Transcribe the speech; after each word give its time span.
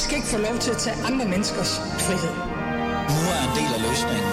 De 0.00 0.04
skal 0.04 0.16
ikke 0.16 0.28
få 0.28 0.38
lov 0.38 0.58
til 0.58 0.70
at 0.70 0.76
tage 0.76 0.96
andre 1.08 1.24
menneskers 1.28 1.72
frihed. 2.06 2.34
Nu 3.14 3.20
er 3.34 3.40
en 3.48 3.52
del 3.58 3.70
af 3.76 3.80
løsningen. 3.88 4.32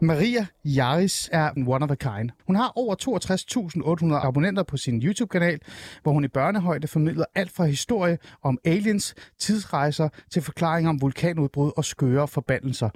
Maria 0.00 0.46
Jaris 0.64 1.28
er 1.32 1.50
en 1.50 1.68
one 1.68 1.84
of 1.84 1.90
a 1.90 1.94
kind. 1.94 2.30
Hun 2.46 2.56
har 2.56 2.72
over 2.76 2.94
62.800 4.20 4.26
abonnenter 4.26 4.62
på 4.62 4.76
sin 4.76 5.02
YouTube-kanal, 5.02 5.60
hvor 6.02 6.12
hun 6.12 6.24
i 6.24 6.28
børnehøjde 6.28 6.88
formidler 6.88 7.24
alt 7.34 7.52
fra 7.52 7.64
historie 7.64 8.18
om 8.42 8.58
aliens, 8.64 9.14
tidsrejser 9.38 10.08
til 10.30 10.42
forklaringer 10.42 10.90
om 10.90 11.00
vulkanudbrud 11.00 11.72
og 11.76 11.84
skøre 11.84 12.28
forbandelser. 12.28 12.90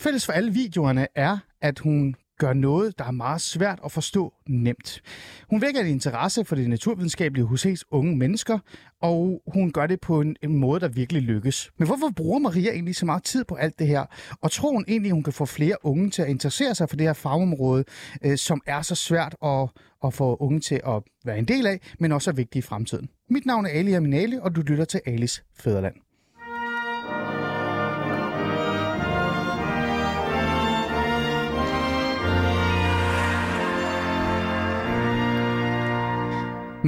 Fælles 0.00 0.26
for 0.26 0.32
alle 0.32 0.52
videoerne 0.52 1.06
er, 1.14 1.38
at 1.60 1.78
hun 1.78 2.14
gør 2.38 2.52
noget, 2.52 2.98
der 2.98 3.04
er 3.04 3.10
meget 3.10 3.40
svært 3.40 3.80
at 3.84 3.92
forstå 3.92 4.34
nemt. 4.48 5.02
Hun 5.50 5.62
vækker 5.62 5.80
en 5.80 5.86
interesse 5.86 6.44
for 6.44 6.56
det 6.56 6.68
naturvidenskabelige 6.68 7.44
hos 7.44 7.62
hendes 7.62 7.84
unge 7.90 8.16
mennesker, 8.16 8.58
og 9.02 9.42
hun 9.46 9.72
gør 9.72 9.86
det 9.86 10.00
på 10.00 10.20
en, 10.20 10.36
en 10.42 10.54
måde, 10.54 10.80
der 10.80 10.88
virkelig 10.88 11.22
lykkes. 11.22 11.70
Men 11.78 11.86
hvorfor 11.86 12.10
bruger 12.16 12.38
Maria 12.38 12.70
egentlig 12.70 12.96
så 12.96 13.06
meget 13.06 13.22
tid 13.22 13.44
på 13.44 13.54
alt 13.54 13.78
det 13.78 13.86
her? 13.86 14.04
Og 14.40 14.50
tror 14.50 14.72
hun 14.72 14.84
egentlig, 14.88 15.12
hun 15.12 15.22
kan 15.22 15.32
få 15.32 15.44
flere 15.44 15.76
unge 15.82 16.10
til 16.10 16.22
at 16.22 16.28
interessere 16.28 16.74
sig 16.74 16.88
for 16.88 16.96
det 16.96 17.06
her 17.06 17.12
fagområde, 17.12 17.84
øh, 18.24 18.38
som 18.38 18.60
er 18.66 18.82
så 18.82 18.94
svært 18.94 19.36
at, 19.44 19.68
at 20.04 20.14
få 20.14 20.36
unge 20.36 20.60
til 20.60 20.80
at 20.86 21.02
være 21.24 21.38
en 21.38 21.44
del 21.44 21.66
af, 21.66 21.80
men 21.98 22.12
også 22.12 22.30
er 22.30 22.34
vigtigt 22.34 22.64
i 22.64 22.68
fremtiden? 22.68 23.08
Mit 23.30 23.46
navn 23.46 23.66
er 23.66 23.70
Ali 23.70 23.92
Aminali, 23.92 24.36
og 24.42 24.56
du 24.56 24.60
lytter 24.60 24.84
til 24.84 25.00
Alis 25.06 25.44
Fæderland. 25.54 26.07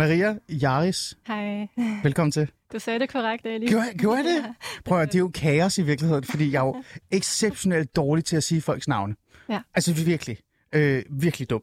Maria 0.01 0.39
Jaris, 0.49 1.19
Hej. 1.27 1.69
velkommen 2.03 2.33
til. 2.33 2.51
Du 2.73 2.79
sagde 2.79 2.99
det 2.99 3.09
korrekt, 3.13 3.47
Ali. 3.47 3.69
Gjorde, 3.69 3.87
gjorde 3.99 4.17
jeg 4.17 4.25
det? 4.25 4.55
Prøv 4.85 5.01
at, 5.01 5.09
det 5.09 5.15
er 5.15 5.19
jo 5.19 5.29
kaos 5.35 5.79
i 5.79 5.83
virkeligheden, 5.83 6.25
fordi 6.25 6.53
jeg 6.53 6.61
er 6.61 6.67
jo 6.67 6.83
exceptionelt 7.11 7.97
dårlig 7.97 8.25
til 8.25 8.37
at 8.37 8.45
sige 8.45 8.61
folks 8.61 8.89
navne. 8.89 9.15
Ja. 9.49 9.61
Altså 9.75 9.95
virkelig. 9.95 10.39
Øh, 10.73 11.03
virkelig 11.11 11.51
dum. 11.51 11.63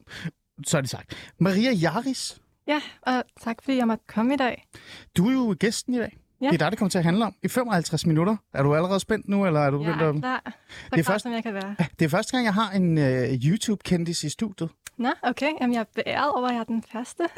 Så 0.66 0.76
er 0.76 0.80
det 0.80 0.90
sagt. 0.90 1.32
Maria 1.40 1.70
Jaris, 1.72 2.40
Ja, 2.66 2.80
og 3.02 3.24
tak 3.40 3.56
fordi 3.64 3.76
jeg 3.76 3.86
måtte 3.86 4.04
komme 4.08 4.34
i 4.34 4.36
dag. 4.36 4.68
du 5.16 5.28
er 5.28 5.32
jo 5.32 5.56
gæsten 5.60 5.94
i 5.94 5.98
dag. 5.98 6.16
Ja. 6.40 6.46
Det 6.46 6.54
er 6.54 6.58
dig, 6.58 6.70
det 6.70 6.78
kommer 6.78 6.90
til 6.90 6.98
at 6.98 7.04
handle 7.04 7.24
om. 7.24 7.34
I 7.42 7.48
55 7.48 8.06
minutter. 8.06 8.36
Er 8.54 8.62
du 8.62 8.74
allerede 8.74 9.00
spændt 9.00 9.28
nu, 9.28 9.46
eller 9.46 9.60
er 9.60 9.70
du 9.70 9.78
begyndt 9.78 10.02
er 10.02 10.08
at... 10.08 10.14
klar. 10.20 10.42
Så 10.68 10.88
Det 10.92 11.00
er 11.00 11.04
først- 11.04 11.22
som 11.22 11.32
jeg 11.32 11.42
kan 11.42 11.54
være. 11.54 11.76
Det 11.98 12.04
er 12.04 12.08
første 12.08 12.32
gang, 12.32 12.44
jeg 12.44 12.54
har 12.54 12.70
en 12.70 12.98
uh, 12.98 13.04
YouTube-kendis 13.44 14.24
i 14.24 14.28
studiet. 14.28 14.70
Nå, 14.98 15.08
okay. 15.22 15.50
Jamen, 15.60 15.74
jeg 15.74 15.80
er 15.80 15.84
beæret 15.94 16.30
over, 16.32 16.46
at 16.48 16.54
jeg 16.54 16.60
er 16.60 16.64
den 16.64 16.84
første. 16.92 17.22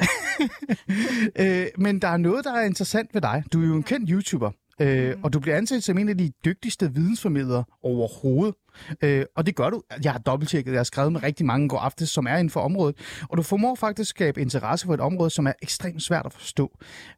Øh, 1.39 1.65
men 1.77 1.99
der 1.99 2.07
er 2.07 2.17
noget, 2.17 2.45
der 2.45 2.53
er 2.53 2.65
interessant 2.65 3.13
ved 3.13 3.21
dig. 3.21 3.43
Du 3.53 3.61
er 3.63 3.67
jo 3.67 3.75
en 3.75 3.83
kendt 3.83 4.09
YouTuber, 4.09 4.51
øh, 4.81 5.15
Mm. 5.15 5.23
og 5.23 5.33
du 5.33 5.39
bliver 5.39 5.57
ansat 5.57 5.83
som 5.83 5.97
en 5.97 6.09
af 6.09 6.17
de 6.17 6.31
dygtigste 6.45 6.93
vidensformidlere 6.93 7.63
overhovedet. 7.83 8.55
Øh, 9.01 9.25
og 9.35 9.45
det 9.45 9.55
gør 9.55 9.69
du. 9.69 9.81
Jeg 10.03 10.11
har 10.11 10.19
dobbelttjekket, 10.19 10.71
jeg 10.71 10.79
har 10.79 10.83
skrevet 10.83 11.11
med 11.11 11.23
rigtig 11.23 11.45
mange 11.45 11.69
går 11.69 11.79
aftes, 11.79 12.09
som 12.09 12.25
er 12.27 12.35
inden 12.35 12.49
for 12.49 12.59
området. 12.61 12.95
Og 13.29 13.37
du 13.37 13.43
formår 13.43 13.75
faktisk 13.75 14.01
at 14.03 14.07
skabe 14.07 14.41
interesse 14.41 14.85
for 14.85 14.93
et 14.93 14.99
område, 14.99 15.29
som 15.29 15.47
er 15.47 15.53
ekstremt 15.61 16.03
svært 16.03 16.25
at 16.25 16.33
forstå. 16.33 16.77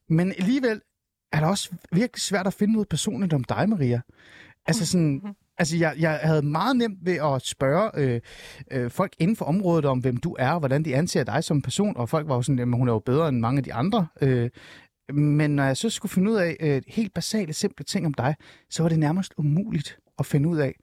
Men 0.10 0.34
alligevel 0.40 0.82
er 1.34 1.40
det 1.40 1.50
også 1.50 1.70
virkelig 1.92 2.22
svært 2.22 2.48
at 2.48 2.54
finde 2.54 2.74
noget 2.74 2.90
personligt 2.90 3.34
om 3.34 3.44
dig, 3.44 3.70
Maria. 3.70 4.02
Altså 4.66 4.86
sådan... 4.86 5.22
Altså, 5.58 5.78
jeg, 5.78 5.96
jeg 6.00 6.20
havde 6.24 6.42
meget 6.42 6.78
nemt 6.78 6.98
ved 7.02 7.14
at 7.14 7.42
spørge 7.42 7.92
øh, 7.98 8.22
øh, 8.72 8.92
folk 8.92 9.14
inden 9.20 9.36
for 9.36 9.46
området 9.46 9.86
om, 9.86 10.00
hvem 10.00 10.18
du 10.18 10.36
er, 10.40 10.52
og 10.52 10.60
hvordan 10.60 10.86
de 10.86 10.96
anser 10.96 11.24
dig 11.24 11.44
som 11.44 11.62
person, 11.62 11.98
og 11.98 12.10
folk 12.10 12.28
var 12.28 12.36
jo 12.36 12.42
sådan, 12.42 12.60
at 12.60 12.78
hun 12.78 12.88
er 12.88 12.94
jo 12.94 13.00
bedre 13.00 13.30
end 13.30 13.40
mange 13.40 13.58
af 13.58 13.64
de 13.64 13.74
andre. 13.74 14.08
Øh, 14.22 14.50
men 15.14 15.56
når 15.56 15.64
jeg 15.64 15.78
så 15.78 15.90
skulle 15.90 16.12
finde 16.12 16.32
ud 16.32 16.36
af 16.36 16.58
øh, 16.60 16.82
helt 16.88 17.14
basale, 17.14 17.54
simple 17.54 17.86
ting 17.86 18.06
om 18.06 18.14
dig, 18.14 18.36
så 18.70 18.84
var 18.84 18.90
det 18.90 19.00
nærmest 19.00 19.34
umuligt 19.38 19.98
at 20.20 20.26
finde 20.26 20.50
ud 20.50 20.58
af. 20.58 20.76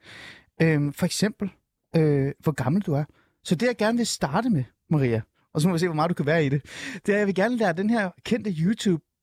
Øh, 0.61 0.93
for 0.93 1.05
eksempel, 1.05 1.51
øh, 1.95 2.31
hvor 2.39 2.51
gammel 2.51 2.81
du 2.81 2.93
er. 2.93 3.03
Så 3.43 3.55
det, 3.55 3.67
jeg 3.67 3.77
gerne 3.77 3.97
vil 3.97 4.07
starte 4.07 4.49
med, 4.49 4.63
Maria, 4.89 5.21
og 5.53 5.61
så 5.61 5.67
må 5.67 5.73
vi 5.73 5.79
se, 5.79 5.87
hvor 5.87 5.95
meget 5.95 6.09
du 6.09 6.13
kan 6.13 6.25
være 6.25 6.45
i 6.45 6.49
det, 6.49 6.61
det 7.05 7.09
er, 7.09 7.15
at 7.15 7.19
jeg 7.19 7.27
vil 7.27 7.35
gerne 7.35 7.57
lære 7.57 7.73
den 7.73 7.89
her 7.89 8.09
kendte 8.25 8.51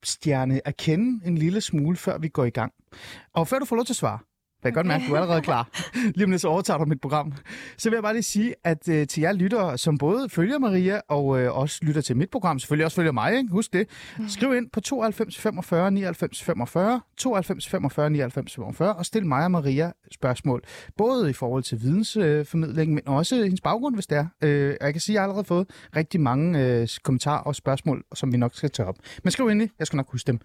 popstjerne 0.00 0.60
at 0.64 0.76
kende 0.76 1.26
en 1.26 1.38
lille 1.38 1.60
smule, 1.60 1.96
før 1.96 2.18
vi 2.18 2.28
går 2.28 2.44
i 2.44 2.50
gang. 2.50 2.72
Og 3.32 3.48
før 3.48 3.58
du 3.58 3.64
får 3.64 3.76
lov 3.76 3.84
til 3.84 3.92
at 3.92 3.96
svare, 3.96 4.18
jeg 4.64 4.72
kan 4.72 4.74
godt 4.74 4.86
mærke, 4.86 5.04
at 5.04 5.08
du 5.10 5.14
er 5.14 5.20
allerede 5.20 5.42
klar. 5.42 5.68
Lige 6.14 6.24
om 6.24 6.30
lidt 6.30 6.42
så 6.42 6.48
overtager 6.48 6.78
du 6.78 6.84
mit 6.84 7.00
program. 7.00 7.32
Så 7.76 7.90
vil 7.90 7.96
jeg 7.96 8.02
bare 8.02 8.12
lige 8.12 8.22
sige, 8.22 8.54
at 8.64 8.88
øh, 8.88 9.06
til 9.06 9.20
jer 9.20 9.32
lyttere, 9.32 9.78
som 9.78 9.98
både 9.98 10.28
følger 10.28 10.58
Maria 10.58 11.00
og 11.08 11.40
øh, 11.40 11.56
også 11.56 11.78
lytter 11.82 12.00
til 12.00 12.16
mit 12.16 12.30
program, 12.30 12.58
selvfølgelig 12.58 12.84
også 12.84 12.94
følger 12.94 13.12
mig, 13.12 13.36
ikke? 13.36 13.50
husk 13.50 13.72
det. 13.72 13.88
Skriv 14.28 14.54
ind 14.54 14.70
på 14.70 14.80
92 14.80 15.38
45 15.38 15.90
99 15.90 16.42
45, 16.42 17.00
92 17.16 17.68
45 17.68 18.10
99 18.10 18.54
45 18.54 18.94
og 18.94 19.06
stil 19.06 19.26
mig 19.26 19.44
og 19.44 19.50
Maria 19.50 19.92
spørgsmål. 20.12 20.62
Både 20.96 21.30
i 21.30 21.32
forhold 21.32 21.62
til 21.62 21.82
vidensformidling, 21.82 22.94
men 22.94 23.08
også 23.08 23.36
hendes 23.36 23.60
baggrund, 23.60 23.96
hvis 23.96 24.06
det 24.06 24.18
er. 24.18 24.26
Øh, 24.42 24.76
og 24.80 24.86
jeg 24.86 24.94
kan 24.94 25.00
sige, 25.00 25.12
at 25.12 25.14
jeg 25.14 25.20
har 25.20 25.24
allerede 25.24 25.44
fået 25.44 25.70
rigtig 25.96 26.20
mange 26.20 26.58
øh, 26.58 26.88
kommentarer 27.02 27.40
og 27.40 27.54
spørgsmål, 27.54 28.04
som 28.14 28.32
vi 28.32 28.36
nok 28.36 28.54
skal 28.54 28.70
tage 28.70 28.88
op. 28.88 28.96
Men 29.24 29.30
skriv 29.30 29.50
ind, 29.50 29.68
jeg 29.78 29.86
skal 29.86 29.96
nok 29.96 30.10
huske 30.10 30.26
dem. 30.26 30.40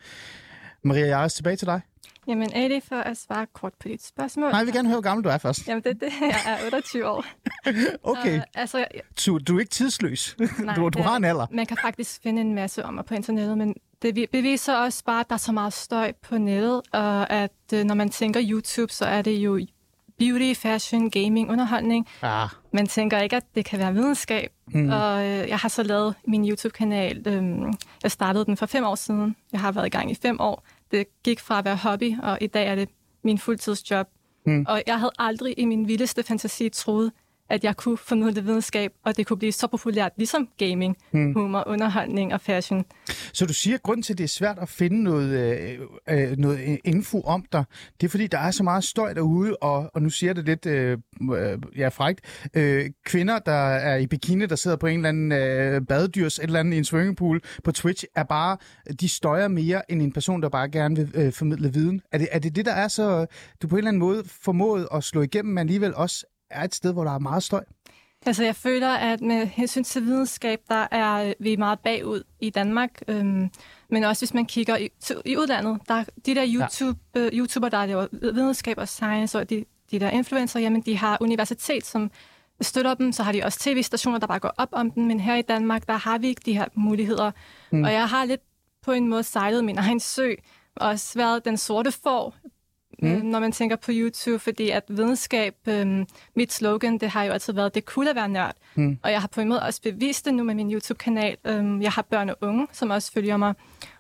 Maria, 0.84 1.08
jeg 1.08 1.24
er 1.24 1.28
tilbage 1.28 1.56
til 1.56 1.68
dig. 1.68 1.82
Jamen, 2.28 2.54
Ali, 2.54 2.80
for 2.90 2.96
at 2.96 3.18
svare 3.18 3.46
kort 3.54 3.74
på 3.80 3.88
dit 3.88 4.06
spørgsmål. 4.06 4.50
Nej, 4.50 4.58
jeg 4.58 4.66
vil 4.66 4.74
gerne 4.74 4.88
høre, 4.88 4.96
hvor 4.96 5.02
gammel 5.02 5.24
du 5.24 5.30
er 5.30 5.38
først. 5.38 5.68
Jamen, 5.68 5.84
det 5.84 5.90
er 5.90 5.94
det. 5.94 6.14
Jeg 6.22 6.36
er 6.62 6.66
28 6.66 7.08
år. 7.10 7.26
Okay. 8.04 8.40
Og, 8.40 8.46
altså, 8.56 8.78
jeg, 8.78 8.88
Du, 9.26 9.38
du 9.38 9.56
er 9.56 9.60
ikke 9.60 9.70
tidsløs. 9.70 10.36
nej, 10.60 10.76
du, 10.76 10.82
du 10.82 10.90
det- 10.90 11.04
har 11.06 11.16
en 11.16 11.24
alder. 11.24 11.46
Man 11.52 11.66
kan 11.66 11.78
faktisk 11.82 12.22
finde 12.24 12.42
en 12.42 12.56
masse 12.56 12.86
om 12.86 12.94
mig 12.94 13.06
på 13.06 13.14
internettet, 13.14 13.58
men 13.58 13.76
det 14.02 14.16
vi- 14.16 14.28
beviser 14.32 14.76
også 14.76 15.04
bare, 15.04 15.20
at 15.20 15.30
der 15.30 15.34
er 15.36 15.38
så 15.40 15.52
meget 15.52 15.74
støj 15.74 16.12
på 16.22 16.38
nettet, 16.38 16.82
og 16.92 17.30
at 17.32 17.52
øh, 17.74 17.84
når 17.84 17.96
man 17.96 18.10
tænker 18.10 18.42
YouTube, 18.44 18.94
så 18.94 19.06
er 19.06 19.22
det 19.22 19.32
jo 19.38 19.60
beauty, 20.20 20.54
fashion, 20.54 21.10
gaming, 21.10 21.50
underholdning. 21.52 22.08
Ah, 22.22 22.50
Man 22.74 22.88
tænker 22.88 23.20
ikke, 23.20 23.36
at 23.36 23.44
det 23.56 23.66
kan 23.66 23.80
være 23.80 23.94
videnskab. 23.94 24.52
Mm. 24.68 24.90
Og 24.90 25.26
øh, 25.26 25.50
jeg 25.50 25.58
har 25.58 25.70
så 25.70 25.84
lavet 25.84 26.16
min 26.28 26.50
YouTube-kanal. 26.50 27.28
Øh, 27.28 27.74
jeg 28.04 28.12
startede 28.12 28.46
den 28.46 28.58
for 28.58 28.66
fem 28.66 28.84
år 28.84 28.96
siden. 28.96 29.36
Jeg 29.52 29.60
har 29.60 29.72
været 29.72 29.86
i 29.86 29.90
gang 29.90 30.12
i 30.12 30.16
fem 30.22 30.38
år. 30.40 30.64
Det 30.94 31.08
gik 31.24 31.40
fra 31.40 31.60
at 31.60 31.66
være 31.66 31.76
hobby, 31.76 32.14
og 32.24 32.38
i 32.42 32.48
dag 32.48 32.68
er 32.68 32.76
det 32.76 32.90
min 33.24 33.38
fuldtidsjob. 33.38 34.08
Mm. 34.46 34.66
Og 34.68 34.84
jeg 34.88 35.00
havde 35.00 35.12
aldrig 35.20 35.54
i 35.58 35.66
min 35.66 35.88
vildeste 35.88 36.24
fantasi 36.24 36.70
troet, 36.70 37.12
at 37.54 37.64
jeg 37.64 37.78
kunne 37.78 37.98
formidle 37.98 38.44
videnskab, 38.44 38.92
og 39.06 39.18
det 39.18 39.28
kunne 39.28 39.38
blive 39.38 39.52
så 39.52 39.68
populært, 39.68 40.12
ligesom 40.18 40.50
gaming, 40.58 40.98
mm. 41.12 41.34
humor, 41.34 41.64
underholdning 41.68 42.34
og 42.34 42.42
fashion. 42.42 42.86
så 43.34 43.46
du 43.46 43.54
siger, 43.54 43.76
at 43.76 43.84
grunden 43.84 44.04
til, 44.04 44.14
at 44.14 44.18
det 44.18 44.24
er 44.24 44.28
svært 44.28 44.60
at 44.60 44.70
finde 44.70 45.04
noget, 45.04 45.30
øh, 45.30 45.80
øh, 46.10 46.38
noget 46.38 46.80
info 46.84 47.22
om 47.22 47.46
dig, 47.52 47.64
det 48.02 48.08
er, 48.08 48.10
fordi 48.10 48.28
der 48.28 48.38
er 48.38 48.52
så 48.52 48.64
meget 48.64 48.84
støj 48.84 49.14
derude, 49.14 49.56
og, 49.56 49.92
og 49.94 50.02
nu 50.02 50.10
siger 50.10 50.34
det 50.34 50.46
lidt 50.46 50.66
øh, 50.66 50.98
øh, 51.22 51.60
ja, 51.78 51.88
frækt. 51.88 52.22
Øh, 52.54 52.90
kvinder, 53.06 53.40
der 53.40 53.52
er 53.52 53.98
i 53.98 54.08
bikini, 54.08 54.46
der 54.46 54.56
sidder 54.56 54.78
på 54.78 54.88
en 54.88 54.96
eller 54.96 55.10
anden 55.10 55.32
øh, 55.32 55.82
badedyrs, 55.82 56.40
et 56.40 56.44
eller 56.44 56.60
andet 56.60 56.74
i 56.74 56.78
en 56.78 56.86
swimmingpool 56.86 57.42
på 57.64 57.72
Twitch, 57.72 58.06
er 58.16 58.24
bare, 58.24 58.58
de 59.02 59.10
støjer 59.10 59.48
mere 59.48 59.92
end 59.92 60.02
en 60.02 60.12
person, 60.12 60.42
der 60.42 60.50
bare 60.50 60.70
gerne 60.70 60.96
vil 60.96 61.12
øh, 61.14 61.34
formidle 61.34 61.74
viden. 61.74 62.02
Er 62.12 62.18
det, 62.18 62.28
er 62.32 62.40
det 62.40 62.56
det, 62.56 62.66
der 62.66 62.74
er 62.74 62.88
så, 62.88 63.26
du 63.62 63.68
på 63.68 63.76
en 63.76 63.78
eller 63.78 63.88
anden 63.88 64.00
måde 64.00 64.24
formået 64.28 64.88
at 64.94 65.04
slå 65.04 65.22
igennem, 65.22 65.54
men 65.54 65.60
alligevel 65.60 65.96
også 65.96 66.26
er 66.50 66.64
et 66.64 66.76
sted, 66.76 66.94
hvor 66.94 67.04
der 67.04 67.12
er 67.12 67.20
meget 67.20 67.44
støj? 67.44 67.64
Altså, 68.26 68.44
jeg 68.44 68.56
føler, 68.56 68.90
at 68.90 69.22
med 69.22 69.46
hensyn 69.46 69.84
til 69.84 70.06
videnskab, 70.06 70.60
der 70.70 70.88
er 70.92 71.28
øh, 71.28 71.34
vi 71.40 71.56
meget 71.56 71.80
bagud 71.80 72.24
i 72.40 72.50
Danmark. 72.50 73.02
Øhm, 73.08 73.50
men 73.90 74.04
også 74.04 74.22
hvis 74.22 74.34
man 74.34 74.46
kigger 74.46 74.78
i, 74.78 74.90
til, 75.00 75.22
i 75.26 75.38
udlandet, 75.38 75.80
der 75.88 75.94
er 75.94 76.04
de 76.26 76.36
der 76.36 76.46
YouTube, 76.48 77.00
ja. 77.16 77.20
øh, 77.20 77.32
YouTuber, 77.34 77.70
der 77.70 77.86
laver 77.86 78.08
videnskab 78.12 78.78
og 78.78 78.88
science, 78.88 79.40
og 79.40 79.50
de, 79.50 79.66
de 79.92 80.00
der 80.00 80.10
influencer, 80.10 80.60
jamen 80.60 80.82
de 80.82 80.98
har 80.98 81.18
universitet, 81.22 81.86
som 81.86 82.12
støtter 82.62 82.94
dem. 82.94 83.12
Så 83.12 83.24
har 83.24 83.32
de 83.32 83.44
også 83.44 83.60
tv-stationer, 83.60 84.18
der 84.18 84.28
bare 84.28 84.40
går 84.40 84.54
op 84.58 84.70
om 84.72 84.92
dem. 84.92 85.04
Men 85.04 85.20
her 85.20 85.36
i 85.36 85.42
Danmark, 85.42 85.88
der 85.88 85.98
har 85.98 86.18
vi 86.18 86.28
ikke 86.28 86.42
de 86.46 86.54
her 86.54 86.66
muligheder. 86.76 87.32
Mm. 87.72 87.84
Og 87.84 87.94
jeg 87.94 88.10
har 88.10 88.26
lidt 88.26 88.42
på 88.84 88.92
en 88.92 89.08
måde 89.08 89.24
sejlet 89.24 89.64
min 89.64 89.78
egen 89.78 90.00
sø, 90.00 90.34
og 90.76 90.88
også 90.88 91.20
været 91.20 91.46
den 91.46 91.58
sorte 91.58 91.92
får, 91.92 92.36
mm. 93.02 93.08
når 93.08 93.40
man 93.40 93.52
tænker 93.52 93.76
på 93.76 93.92
YouTube, 93.94 94.40
fordi 94.40 94.70
at 94.70 94.84
videnskab, 94.88 95.56
øhm, 95.68 96.06
mit 96.36 96.54
slogan, 96.54 96.98
det 96.98 97.10
har 97.10 97.24
jo 97.24 97.32
altid 97.32 97.54
været, 97.54 97.76
det 97.76 97.84
cool 97.84 98.08
at 98.08 98.16
være 98.16 98.30
nørd. 98.30 98.56
Mm. 98.76 98.98
Og 99.04 99.12
jeg 99.12 99.22
har 99.22 99.28
på 99.28 99.42
en 99.42 99.50
måde 99.50 99.62
også 99.62 99.82
bevist 99.82 100.26
det 100.26 100.34
nu 100.34 100.44
med 100.44 100.56
min 100.56 100.74
YouTube-kanal. 100.74 101.38
Øhm, 101.46 101.82
jeg 101.82 101.92
har 101.92 102.02
børn 102.02 102.30
og 102.30 102.38
unge, 102.42 102.68
som 102.72 102.90
også 102.90 103.12
følger 103.12 103.38
mig. 103.38 103.54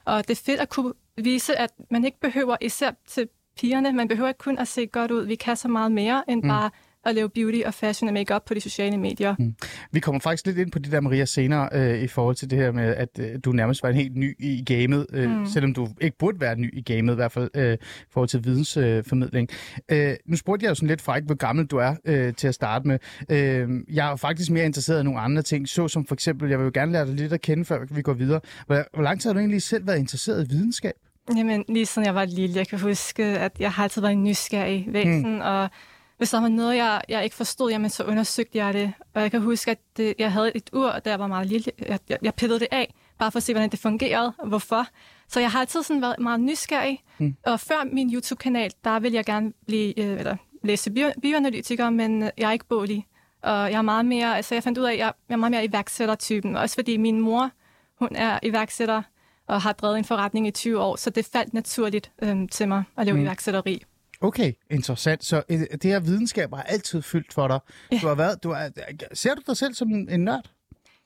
Og 0.05 0.27
det 0.27 0.39
er 0.39 0.43
fedt 0.45 0.59
at 0.59 0.69
kunne 0.69 0.93
vise, 1.17 1.55
at 1.55 1.71
man 1.91 2.05
ikke 2.05 2.19
behøver, 2.19 2.57
især 2.61 2.91
til 3.07 3.29
pigerne, 3.57 3.93
man 3.93 4.07
behøver 4.07 4.29
ikke 4.29 4.37
kun 4.37 4.57
at 4.57 4.67
se 4.67 4.87
godt 4.87 5.11
ud. 5.11 5.25
Vi 5.25 5.35
kan 5.35 5.55
så 5.55 5.67
meget 5.67 5.91
mere 5.91 6.23
end 6.27 6.43
mm. 6.43 6.49
bare 6.49 6.69
at 7.05 7.15
lave 7.15 7.29
beauty 7.29 7.59
og 7.65 7.73
fashion 7.73 8.07
og 8.07 8.13
makeup 8.13 8.41
på 8.45 8.53
de 8.53 8.61
sociale 8.61 8.97
medier. 8.97 9.35
Mm. 9.39 9.55
Vi 9.91 9.99
kommer 9.99 10.19
faktisk 10.19 10.45
lidt 10.45 10.57
ind 10.57 10.71
på 10.71 10.79
det 10.79 10.91
der, 10.91 11.01
Maria, 11.01 11.25
senere 11.25 11.69
øh, 11.71 12.03
i 12.03 12.07
forhold 12.07 12.35
til 12.35 12.49
det 12.49 12.57
her 12.57 12.71
med, 12.71 12.95
at 12.95 13.09
øh, 13.19 13.39
du 13.45 13.51
nærmest 13.51 13.83
var 13.83 13.89
en 13.89 13.95
helt 13.95 14.15
ny 14.15 14.35
i 14.39 14.63
gamet, 14.65 15.05
øh, 15.13 15.29
mm. 15.29 15.45
selvom 15.45 15.73
du 15.73 15.87
ikke 16.01 16.17
burde 16.17 16.39
være 16.39 16.55
ny 16.55 16.77
i 16.77 16.81
gamet, 16.81 17.13
i 17.13 17.15
hvert 17.15 17.31
fald 17.31 17.49
øh, 17.55 17.73
i 17.73 18.05
forhold 18.11 18.29
til 18.29 18.45
vidensformidling. 18.45 19.49
Øh, 19.91 20.09
øh, 20.09 20.15
nu 20.25 20.37
spurgte 20.37 20.63
jeg 20.63 20.69
jo 20.69 20.75
sådan 20.75 20.89
lidt 20.89 21.01
fræk, 21.01 21.23
hvor 21.23 21.35
gammel 21.35 21.65
du 21.65 21.77
er 21.77 21.95
øh, 22.05 22.33
til 22.33 22.47
at 22.47 22.55
starte 22.55 22.87
med. 22.87 22.99
Øh, 23.29 23.69
jeg 23.93 24.11
er 24.11 24.15
faktisk 24.15 24.51
mere 24.51 24.65
interesseret 24.65 25.01
i 25.01 25.03
nogle 25.03 25.19
andre 25.19 25.41
ting, 25.41 25.69
så 25.69 25.87
som 25.87 26.05
for 26.05 26.13
eksempel, 26.15 26.49
jeg 26.49 26.59
vil 26.59 26.65
jo 26.65 26.71
gerne 26.73 26.91
lære 26.91 27.05
dig 27.05 27.13
lidt 27.13 27.33
at 27.33 27.41
kende, 27.41 27.65
før 27.65 27.79
vi 27.91 28.01
går 28.01 28.13
videre. 28.13 28.39
Hvor, 28.67 28.83
hvor 28.93 29.03
lang 29.03 29.21
tid 29.21 29.29
har 29.29 29.33
du 29.33 29.39
egentlig 29.39 29.61
selv 29.61 29.87
været 29.87 29.97
interesseret 29.97 30.45
i 30.45 30.49
videnskab? 30.49 30.93
Jamen, 31.37 31.65
lige 31.69 31.85
siden 31.85 32.05
jeg 32.05 32.15
var 32.15 32.25
lille, 32.25 32.57
jeg 32.57 32.67
kan 32.67 32.79
huske, 32.79 33.23
at 33.23 33.51
jeg 33.59 33.71
har 33.71 33.83
altid 33.83 34.01
været 34.01 34.13
en 34.13 34.23
nysgerrig 34.23 34.87
væsen, 34.91 35.35
mm. 35.35 35.39
og 35.39 35.69
hvis 36.17 36.29
der 36.29 36.41
var 36.41 36.47
noget, 36.47 36.75
jeg, 36.75 37.01
jeg 37.09 37.23
ikke 37.23 37.35
forstod, 37.35 37.71
jamen, 37.71 37.89
så 37.89 38.03
undersøgte 38.03 38.57
jeg 38.57 38.73
det. 38.73 38.93
Og 39.13 39.21
jeg 39.21 39.31
kan 39.31 39.41
huske, 39.41 39.71
at 39.71 39.79
det, 39.97 40.13
jeg 40.19 40.31
havde 40.31 40.51
et 40.55 40.69
ur, 40.73 40.91
der 40.91 41.17
var 41.17 41.27
meget 41.27 41.47
lille. 41.47 41.71
Jeg, 41.87 41.99
jeg, 42.09 42.17
jeg 42.21 42.33
pillede 42.33 42.59
det 42.59 42.67
af, 42.71 42.93
bare 43.19 43.31
for 43.31 43.37
at 43.37 43.43
se, 43.43 43.53
hvordan 43.53 43.69
det 43.69 43.79
fungerede, 43.79 44.33
og 44.37 44.47
hvorfor. 44.47 44.87
Så 45.27 45.39
jeg 45.39 45.51
har 45.51 45.59
altid 45.59 45.83
sådan 45.83 46.01
været 46.01 46.19
meget 46.19 46.39
nysgerrig. 46.39 47.03
Mm. 47.17 47.35
Og 47.45 47.59
før 47.59 47.83
min 47.91 48.13
YouTube-kanal, 48.13 48.71
der 48.83 48.99
ville 48.99 49.15
jeg 49.15 49.25
gerne 49.25 49.53
blive, 49.67 49.99
øh, 49.99 50.19
eller 50.19 50.35
læse 50.63 50.91
bio, 50.91 51.11
bioanalytiker, 51.21 51.89
men 51.89 52.21
jeg 52.21 52.47
er 52.47 52.51
ikke 52.51 52.65
bolig. 52.65 53.07
Og 53.41 53.71
jeg 53.71 53.77
er 53.77 53.81
meget 53.81 54.05
mere, 54.05 54.35
altså 54.37 54.55
jeg 54.55 54.63
fandt 54.63 54.77
ud 54.77 54.83
af, 54.83 54.91
at 54.91 54.97
jeg, 54.97 55.13
jeg 55.29 55.33
er 55.33 55.37
meget 55.37 55.51
mere 55.51 55.65
iværksættertypen. 55.65 56.55
Også 56.55 56.75
fordi 56.75 56.97
min 56.97 57.21
mor, 57.21 57.51
hun 57.99 58.09
er 58.15 58.39
iværksætter 58.43 59.01
og 59.47 59.61
har 59.61 59.73
drevet 59.73 59.97
en 59.97 60.05
forretning 60.05 60.47
i 60.47 60.51
20 60.51 60.79
år, 60.79 60.95
så 60.95 61.09
det 61.09 61.25
faldt 61.25 61.53
naturligt 61.53 62.11
øhm, 62.21 62.47
til 62.47 62.67
mig 62.67 62.83
at 62.97 63.05
lave 63.05 63.17
mm. 63.17 63.23
iværksætteri. 63.23 63.83
Okay, 64.23 64.53
interessant. 64.69 65.25
Så 65.25 65.43
øh, 65.49 65.59
det 65.59 65.83
her 65.83 65.99
videnskab 65.99 66.53
har 66.53 66.63
altid 66.63 67.01
fyldt 67.01 67.33
for 67.33 67.47
dig. 67.47 67.59
Ja. 67.91 67.99
Du 68.01 68.07
har 68.07 68.15
været, 68.15 68.43
du 68.43 68.51
er, 68.51 68.69
ser 69.13 69.35
du 69.35 69.41
dig 69.47 69.57
selv 69.57 69.73
som 69.73 69.89
en, 69.89 70.09
en 70.09 70.19
nørd? 70.23 70.49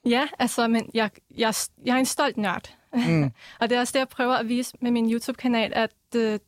Ja, 0.06 0.28
altså, 0.40 0.68
men 0.68 0.90
jeg, 0.94 1.10
jeg, 1.38 1.54
jeg 1.86 1.96
er 1.96 2.00
en 2.00 2.06
stolt 2.06 2.38
nørd. 2.38 2.76
Mm. 2.94 3.24
og 3.60 3.70
det 3.70 3.76
er 3.76 3.80
også 3.80 3.92
det, 3.94 4.00
jeg 4.00 4.08
prøver 4.08 4.34
at 4.34 4.50
vise 4.50 4.74
med 4.82 4.92
min 4.92 5.12
YouTube-kanal, 5.12 5.72
at 5.76 5.92
øh, 6.16 6.40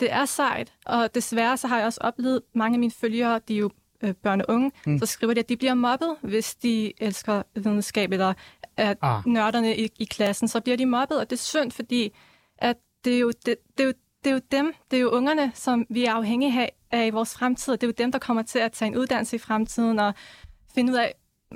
det 0.00 0.12
er 0.12 0.24
sejt. 0.24 0.72
Og 0.86 1.14
desværre 1.14 1.56
så 1.56 1.68
har 1.68 1.76
jeg 1.76 1.86
også 1.86 2.00
oplevet 2.02 2.42
mange 2.54 2.74
af 2.74 2.80
mine 2.80 2.92
følgere, 2.92 3.40
de 3.48 3.54
er 3.54 3.58
jo 3.58 3.70
øh, 4.02 4.14
børn 4.14 4.40
og 4.40 4.46
unge, 4.48 4.72
mm. 4.86 4.98
så 4.98 5.06
skriver 5.06 5.34
de, 5.34 5.40
at 5.40 5.48
de 5.48 5.56
bliver 5.56 5.74
mobbet, 5.74 6.16
hvis 6.22 6.54
de 6.54 6.92
elsker 6.98 7.42
videnskab, 7.54 8.12
eller 8.12 8.34
at 8.76 8.98
ah. 9.02 9.26
nørderne 9.26 9.76
i, 9.76 9.88
i 9.98 10.04
klassen, 10.04 10.48
så 10.48 10.60
bliver 10.60 10.76
de 10.76 10.86
mobbet, 10.86 11.18
og 11.20 11.30
det 11.30 11.36
er 11.36 11.40
synd, 11.40 11.70
fordi 11.70 12.12
at 12.58 12.76
det 13.04 13.14
er 13.14 13.18
jo, 13.18 13.32
det, 13.46 13.56
det 13.78 13.82
er 13.82 13.86
jo 13.86 13.92
det 14.24 14.30
er 14.30 14.34
jo 14.34 14.40
dem, 14.50 14.72
det 14.90 14.96
er 14.96 15.00
jo 15.00 15.10
ungerne, 15.10 15.52
som 15.54 15.86
vi 15.90 16.04
er 16.04 16.12
afhængige 16.12 16.70
af, 16.90 17.06
i 17.06 17.10
vores 17.10 17.34
fremtid. 17.34 17.72
Det 17.72 17.82
er 17.82 17.86
jo 17.86 17.94
dem, 17.98 18.12
der 18.12 18.18
kommer 18.18 18.42
til 18.42 18.58
at 18.58 18.72
tage 18.72 18.86
en 18.86 18.96
uddannelse 18.96 19.36
i 19.36 19.38
fremtiden 19.38 19.98
og 19.98 20.14
finde 20.74 20.92
ud 20.92 20.98
af 20.98 21.14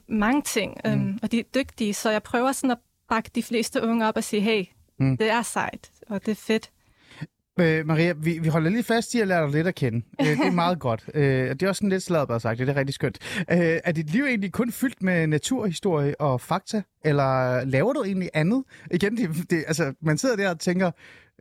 mange 0.08 0.42
ting, 0.42 0.76
mm. 0.84 0.90
øhm, 0.90 1.18
og 1.22 1.32
de 1.32 1.38
er 1.38 1.44
dygtige. 1.54 1.94
Så 1.94 2.10
jeg 2.10 2.22
prøver 2.22 2.52
sådan 2.52 2.70
at 2.70 2.78
bakke 3.08 3.30
de 3.34 3.42
fleste 3.42 3.82
unge 3.82 4.06
op 4.08 4.16
og 4.16 4.24
sige, 4.24 4.42
hey, 4.42 4.64
mm. 4.98 5.16
det 5.16 5.30
er 5.30 5.42
sejt, 5.42 5.90
og 6.08 6.26
det 6.26 6.30
er 6.30 6.36
fedt. 6.36 6.70
Øh, 7.60 7.86
Maria, 7.86 8.12
vi, 8.12 8.38
vi 8.38 8.48
holder 8.48 8.70
lige 8.70 8.82
fast 8.82 9.14
i 9.14 9.20
at 9.20 9.28
lære 9.28 9.42
dig 9.42 9.52
lidt 9.52 9.66
at 9.66 9.74
kende. 9.74 10.02
Øh, 10.20 10.26
det 10.26 10.46
er 10.46 10.50
meget 10.64 10.78
godt. 10.78 11.04
Øh, 11.14 11.50
det 11.50 11.62
er 11.62 11.68
også 11.68 11.78
sådan 11.78 11.88
lidt 11.88 12.02
sladbart 12.02 12.42
sagt, 12.42 12.58
det 12.58 12.68
er 12.68 12.76
rigtig 12.76 12.94
skønt. 12.94 13.18
Øh, 13.50 13.80
er 13.84 13.92
dit 13.92 14.10
liv 14.10 14.24
egentlig 14.24 14.52
kun 14.52 14.72
fyldt 14.72 15.02
med 15.02 15.26
naturhistorie 15.26 16.20
og 16.20 16.40
fakta, 16.40 16.82
eller 17.04 17.64
laver 17.64 17.92
du 17.92 18.02
egentlig 18.02 18.30
andet? 18.34 18.64
Igen, 18.90 19.16
det, 19.16 19.50
det, 19.50 19.64
altså, 19.66 19.94
man 20.00 20.18
sidder 20.18 20.36
der 20.36 20.50
og 20.50 20.60
tænker, 20.60 20.90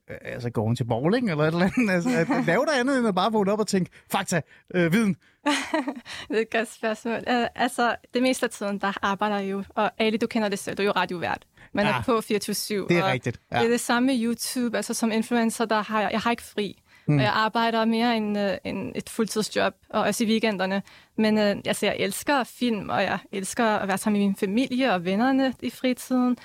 altså 0.08 0.50
går 0.50 0.64
hun 0.64 0.76
til 0.76 0.84
bowling 0.84 1.32
eller 1.32 1.44
et 1.44 1.54
eller 1.54 1.70
andet? 1.78 1.94
Altså, 1.94 2.10
at, 2.10 2.46
lave 2.46 2.66
der 2.66 2.80
andet 2.80 2.98
end 2.98 3.08
at 3.08 3.16
bare 3.16 3.32
vågne 3.32 3.52
op 3.52 3.60
og 3.60 3.68
tænke, 3.68 3.92
fakta, 4.12 4.42
øh, 4.76 4.94
viden? 4.94 5.16
det 6.30 6.38
er 6.38 6.42
et 6.42 6.50
godt 6.52 6.74
spørgsmål. 6.74 7.16
Uh, 7.16 7.46
altså, 7.56 7.96
det 8.14 8.22
meste 8.22 8.46
af 8.46 8.50
tiden, 8.50 8.80
der 8.80 8.94
arbejder 9.02 9.40
jeg 9.40 9.52
jo, 9.52 9.64
og 9.70 9.92
Ali, 9.98 10.18
du 10.18 10.28
kender 10.28 10.50
det 10.50 10.60
selv, 10.60 10.78
du 10.78 10.82
er 10.82 10.86
jo 10.86 10.92
radiovært. 10.92 11.46
Man 11.74 11.86
ja, 11.86 11.98
er 11.98 12.04
på 12.04 12.18
24-7. 12.18 12.24
Det 12.24 12.98
er 12.98 13.12
rigtigt. 13.12 13.40
Ja. 13.52 13.58
Det 13.58 13.66
er 13.66 13.70
det 13.70 13.80
samme 13.80 14.08
med 14.08 14.24
YouTube, 14.24 14.78
altså 14.78 14.94
som 14.94 15.12
influencer, 15.12 15.66
der 15.66 15.82
har 15.82 16.02
jeg, 16.02 16.12
jeg 16.12 16.20
har 16.20 16.32
ikke 16.32 16.44
fri. 16.44 16.82
Mm. 17.08 17.18
Og 17.18 17.24
jeg 17.24 17.32
arbejder 17.32 17.86
mere 17.86 18.18
end, 18.18 18.38
uh, 18.38 18.44
end 18.64 18.92
et 18.96 19.10
fuldtidsjob, 19.10 19.74
og 19.90 20.02
også 20.02 20.24
i 20.24 20.28
weekenderne. 20.28 20.82
Men 21.18 21.38
uh, 21.38 21.44
altså, 21.44 21.86
jeg 21.86 21.96
elsker 22.00 22.44
film, 22.44 22.90
og 22.90 23.04
jeg 23.04 23.20
elsker 23.32 23.66
at 23.66 23.88
være 23.88 23.98
sammen 23.98 24.22
med 24.22 24.28
min 24.28 24.36
familie 24.36 24.94
og 24.94 25.06
vennerne 25.06 25.54
i 25.62 25.70
fritiden. 25.70 26.38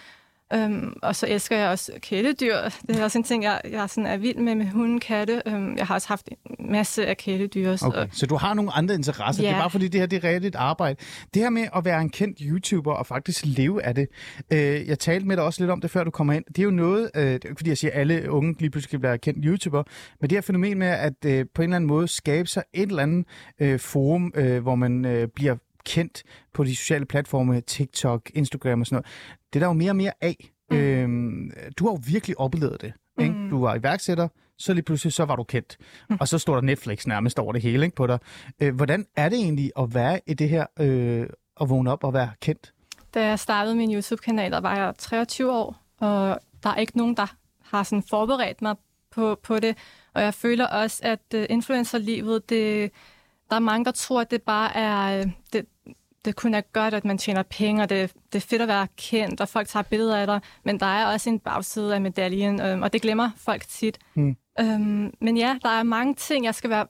Øhm, 0.54 0.92
og 1.02 1.16
så 1.16 1.26
elsker 1.26 1.56
jeg 1.56 1.68
også 1.68 1.92
kæledyr. 2.00 2.56
Det 2.86 2.96
er 2.98 3.04
også 3.04 3.18
en 3.18 3.24
ting, 3.24 3.42
jeg, 3.42 3.60
jeg 3.70 3.90
sådan 3.90 4.06
er 4.06 4.16
vild 4.16 4.36
med, 4.36 4.54
med 4.54 4.66
hunde, 4.66 5.00
katte. 5.00 5.42
Øhm, 5.46 5.76
jeg 5.76 5.86
har 5.86 5.94
også 5.94 6.08
haft 6.08 6.28
en 6.28 6.72
masse 6.72 7.06
af 7.06 7.16
kæledyr. 7.16 7.76
Så, 7.76 7.86
okay. 7.86 8.06
så 8.12 8.26
du 8.26 8.36
har 8.36 8.54
nogle 8.54 8.72
andre 8.72 8.94
interesser. 8.94 9.42
Ja. 9.42 9.48
Det 9.48 9.54
er 9.54 9.60
bare 9.60 9.70
fordi, 9.70 9.88
det 9.88 10.00
her 10.00 10.06
det 10.06 10.24
er 10.24 10.28
rigtigt 10.28 10.56
arbejde. 10.56 10.96
Det 11.34 11.42
her 11.42 11.50
med 11.50 11.66
at 11.76 11.84
være 11.84 12.00
en 12.00 12.10
kendt 12.10 12.38
YouTuber 12.42 12.92
og 12.92 13.06
faktisk 13.06 13.44
leve 13.46 13.82
af 13.82 13.94
det. 13.94 14.08
Øh, 14.52 14.88
jeg 14.88 14.98
talte 14.98 15.26
med 15.26 15.36
dig 15.36 15.44
også 15.44 15.60
lidt 15.60 15.70
om 15.70 15.80
det, 15.80 15.90
før 15.90 16.04
du 16.04 16.10
kommer 16.10 16.32
ind. 16.32 16.44
Det 16.48 16.58
er 16.58 16.64
jo 16.64 16.70
noget, 16.70 17.10
øh, 17.14 17.22
det 17.22 17.44
er 17.44 17.54
fordi 17.56 17.70
jeg 17.70 17.78
siger, 17.78 17.92
at 17.92 18.00
alle 18.00 18.30
unge 18.30 18.56
lige 18.60 18.70
pludselig 18.70 19.00
bliver 19.00 19.16
kendt 19.16 19.44
YouTuber. 19.44 19.82
Men 20.20 20.30
det 20.30 20.36
her 20.36 20.42
fænomen 20.42 20.78
med 20.78 20.88
at 20.88 21.24
øh, 21.26 21.46
på 21.54 21.62
en 21.62 21.68
eller 21.68 21.76
anden 21.76 21.88
måde 21.88 22.08
skabe 22.08 22.48
sig 22.48 22.62
et 22.74 22.88
eller 22.88 23.02
andet 23.02 23.26
øh, 23.60 23.78
forum, 23.78 24.32
øh, 24.34 24.62
hvor 24.62 24.74
man 24.74 25.04
øh, 25.04 25.28
bliver 25.34 25.56
kendt 25.84 26.22
på 26.54 26.64
de 26.64 26.76
sociale 26.76 27.04
platforme, 27.04 27.60
TikTok, 27.60 28.30
Instagram 28.34 28.80
og 28.80 28.86
sådan 28.86 28.94
noget. 28.94 29.06
Det 29.52 29.58
er 29.58 29.60
der 29.60 29.66
jo 29.66 29.72
mere 29.72 29.90
og 29.90 29.96
mere 29.96 30.12
af. 30.20 30.50
Mm. 30.70 30.76
Øhm, 30.76 31.50
du 31.78 31.84
har 31.84 31.92
jo 31.92 31.98
virkelig 32.06 32.40
oplevet 32.40 32.80
det. 32.80 32.92
Ikke? 33.20 33.34
Mm. 33.34 33.50
Du 33.50 33.60
var 33.60 33.74
iværksætter, 33.74 34.28
så 34.58 34.72
lige 34.72 34.82
pludselig 34.82 35.12
så 35.12 35.24
var 35.24 35.36
du 35.36 35.44
kendt. 35.44 35.76
Mm. 36.10 36.16
Og 36.20 36.28
så 36.28 36.38
står 36.38 36.54
der 36.54 36.60
Netflix 36.60 37.06
nærmest 37.06 37.38
over 37.38 37.52
det 37.52 37.62
hele 37.62 37.84
ikke, 37.84 37.96
på 37.96 38.06
dig. 38.06 38.18
Øh, 38.60 38.74
hvordan 38.74 39.06
er 39.16 39.28
det 39.28 39.38
egentlig 39.38 39.70
at 39.78 39.94
være 39.94 40.20
i 40.26 40.34
det 40.34 40.48
her, 40.48 40.66
øh, 40.80 41.26
at 41.60 41.70
vågne 41.70 41.92
op 41.92 42.04
og 42.04 42.14
være 42.14 42.30
kendt? 42.40 42.72
Da 43.14 43.26
jeg 43.26 43.38
startede 43.38 43.76
min 43.76 43.94
YouTube-kanal, 43.94 44.52
der 44.52 44.60
var 44.60 44.76
jeg 44.76 44.94
23 44.98 45.52
år, 45.52 45.76
og 45.98 46.38
der 46.62 46.70
er 46.70 46.76
ikke 46.76 46.96
nogen, 46.96 47.16
der 47.16 47.36
har 47.64 47.82
sådan 47.82 48.02
forberedt 48.02 48.62
mig 48.62 48.76
på, 49.10 49.38
på 49.42 49.58
det. 49.58 49.76
Og 50.14 50.22
jeg 50.22 50.34
føler 50.34 50.66
også, 50.66 51.00
at 51.02 51.20
uh, 51.34 51.42
influencerlivet, 51.48 52.50
det, 52.50 52.90
der 53.50 53.56
er 53.56 53.60
mange, 53.60 53.84
der 53.84 53.90
tror, 53.90 54.20
at 54.20 54.30
det 54.30 54.42
bare 54.42 54.76
er, 54.76 55.20
øh, 55.20 55.26
det, 55.52 55.66
det 56.24 56.36
kun 56.36 56.54
er 56.54 56.60
godt, 56.60 56.94
at 56.94 57.04
man 57.04 57.18
tjener 57.18 57.42
penge, 57.42 57.82
og 57.82 57.90
det, 57.90 58.12
det 58.32 58.38
er 58.42 58.46
fedt 58.48 58.62
at 58.62 58.68
være 58.68 58.86
kendt, 58.96 59.40
og 59.40 59.48
folk 59.48 59.68
tager 59.68 59.82
billeder 59.82 60.16
af 60.16 60.26
dig, 60.26 60.40
men 60.64 60.80
der 60.80 60.86
er 60.86 61.12
også 61.12 61.30
en 61.30 61.38
bagside 61.38 61.94
af 61.94 62.00
medaljen, 62.00 62.60
øhm, 62.60 62.82
og 62.82 62.92
det 62.92 63.02
glemmer 63.02 63.30
folk 63.36 63.62
tit. 63.68 63.98
Mm. 64.14 64.36
Øhm, 64.60 65.14
men 65.20 65.36
ja, 65.36 65.58
der 65.62 65.68
er 65.68 65.82
mange 65.82 66.14
ting, 66.14 66.44
jeg 66.44 66.54
skal 66.54 66.70
være 66.70 66.86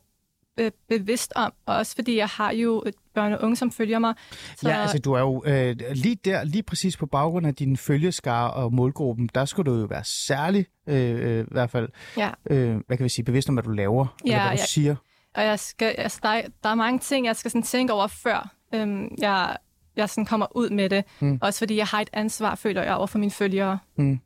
øh, 0.60 0.70
bevidst 0.88 1.32
om, 1.36 1.52
og 1.66 1.76
også 1.76 1.94
fordi 1.94 2.16
jeg 2.16 2.26
har 2.26 2.52
jo 2.52 2.82
et 2.86 2.94
børn 3.14 3.32
og 3.32 3.42
unge, 3.42 3.56
som 3.56 3.72
følger 3.72 3.98
mig. 3.98 4.14
Så... 4.56 4.68
Ja, 4.68 4.76
altså 4.76 4.98
du 4.98 5.12
er 5.12 5.20
jo 5.20 5.42
øh, 5.46 5.76
lige 5.94 6.16
der, 6.24 6.44
lige 6.44 6.62
præcis 6.62 6.96
på 6.96 7.06
baggrund 7.06 7.46
af 7.46 7.54
din 7.54 7.76
følgeskare 7.76 8.50
og 8.52 8.74
målgruppen, 8.74 9.30
der 9.34 9.44
skulle 9.44 9.72
du 9.72 9.78
jo 9.78 9.86
være 9.86 10.04
særlig, 10.04 10.66
øh, 10.86 11.38
øh, 11.38 11.40
i 11.40 11.48
hvert 11.50 11.70
fald, 11.70 11.88
ja. 12.16 12.30
øh, 12.50 12.80
hvad 12.86 12.96
kan 12.96 13.04
vi 13.04 13.08
sige, 13.08 13.24
bevidst 13.24 13.48
om, 13.48 13.54
hvad 13.54 13.62
du 13.62 13.70
laver, 13.70 14.06
ja, 14.26 14.30
eller 14.30 14.42
hvad 14.42 14.56
du 14.56 14.62
ja. 14.62 14.66
siger. 14.66 14.96
Og 15.34 15.44
jeg 15.44 15.58
skal, 15.58 15.94
altså, 15.98 16.18
der, 16.22 16.42
der 16.62 16.68
er 16.68 16.74
mange 16.74 16.98
ting, 16.98 17.26
jeg 17.26 17.36
skal 17.36 17.50
sådan 17.50 17.62
tænke 17.62 17.92
over 17.92 18.06
før, 18.06 18.54
øhm, 18.74 19.08
jeg, 19.18 19.56
jeg 19.96 20.08
sådan 20.08 20.26
kommer 20.26 20.56
ud 20.56 20.70
med 20.70 20.90
det. 20.90 21.04
Mm. 21.20 21.38
Også 21.42 21.58
fordi 21.58 21.76
jeg 21.76 21.86
har 21.86 22.00
et 22.00 22.10
ansvar, 22.12 22.54
føler 22.54 22.82
jeg, 22.82 22.94
over 22.94 23.06
for 23.06 23.18
mine 23.18 23.30
følgere. 23.30 23.78
Mm. 23.96 24.20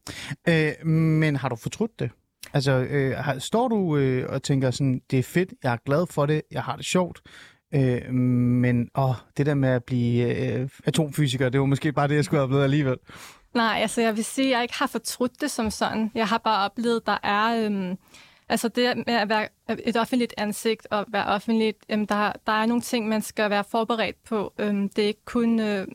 Øh, 0.49 0.87
men 0.87 1.37
har 1.37 1.49
du 1.49 1.57
fortrudt 1.57 2.01
det? 2.01 2.11
Altså, 2.53 2.73
øh, 2.73 3.17
har, 3.17 3.39
står 3.39 3.69
du 3.69 3.97
øh, 3.97 4.27
og 4.29 4.43
tænker 4.43 4.71
sådan, 4.71 5.01
det 5.11 5.19
er 5.19 5.23
fedt, 5.23 5.55
jeg 5.63 5.73
er 5.73 5.77
glad 5.87 6.07
for 6.11 6.27
det, 6.27 6.43
jeg 6.51 6.63
har 6.63 6.77
det 6.77 6.85
sjovt, 6.85 7.21
øh, 7.75 8.13
men 8.13 8.89
åh, 8.99 9.15
det 9.37 9.47
der 9.47 9.55
med 9.55 9.69
at 9.69 9.85
blive 9.85 10.37
øh, 10.37 10.69
atomfysiker, 10.85 11.49
det 11.49 11.61
var 11.61 11.67
måske 11.67 11.93
bare 11.93 12.09
det, 12.09 12.15
jeg 12.15 12.25
skulle 12.25 12.41
have 12.41 12.49
blevet 12.49 12.65
alligevel. 12.65 12.97
Nej, 13.55 13.79
altså 13.81 14.01
jeg 14.01 14.17
vil 14.17 14.25
sige, 14.25 14.49
at 14.49 14.53
jeg 14.53 14.63
ikke 14.63 14.75
har 14.79 14.87
fortrudt 14.87 15.41
det 15.41 15.51
som 15.51 15.71
sådan. 15.71 16.11
Jeg 16.15 16.29
har 16.29 16.39
bare 16.39 16.65
oplevet, 16.65 16.97
at 16.97 17.07
der 17.07 17.19
er... 17.23 17.71
Øh, 17.71 17.97
Altså 18.49 18.69
det 18.69 18.97
med 19.07 19.15
at 19.15 19.29
være 19.29 19.49
et 19.85 19.97
offentligt 19.97 20.35
ansigt 20.37 20.87
og 20.91 21.05
være 21.09 21.27
offentligt, 21.27 21.79
øhm, 21.89 22.07
der, 22.07 22.33
der 22.47 22.53
er 22.53 22.67
nogle 22.67 22.83
ting, 22.83 23.09
man 23.09 23.23
skal 23.23 23.51
være 23.51 23.65
forberedt 23.65 24.25
på. 24.25 24.53
Øhm, 24.59 24.89
det 24.89 25.05
er 25.05 25.09
ikke 25.09 25.25
kun 25.25 25.61
øh, 25.61 25.87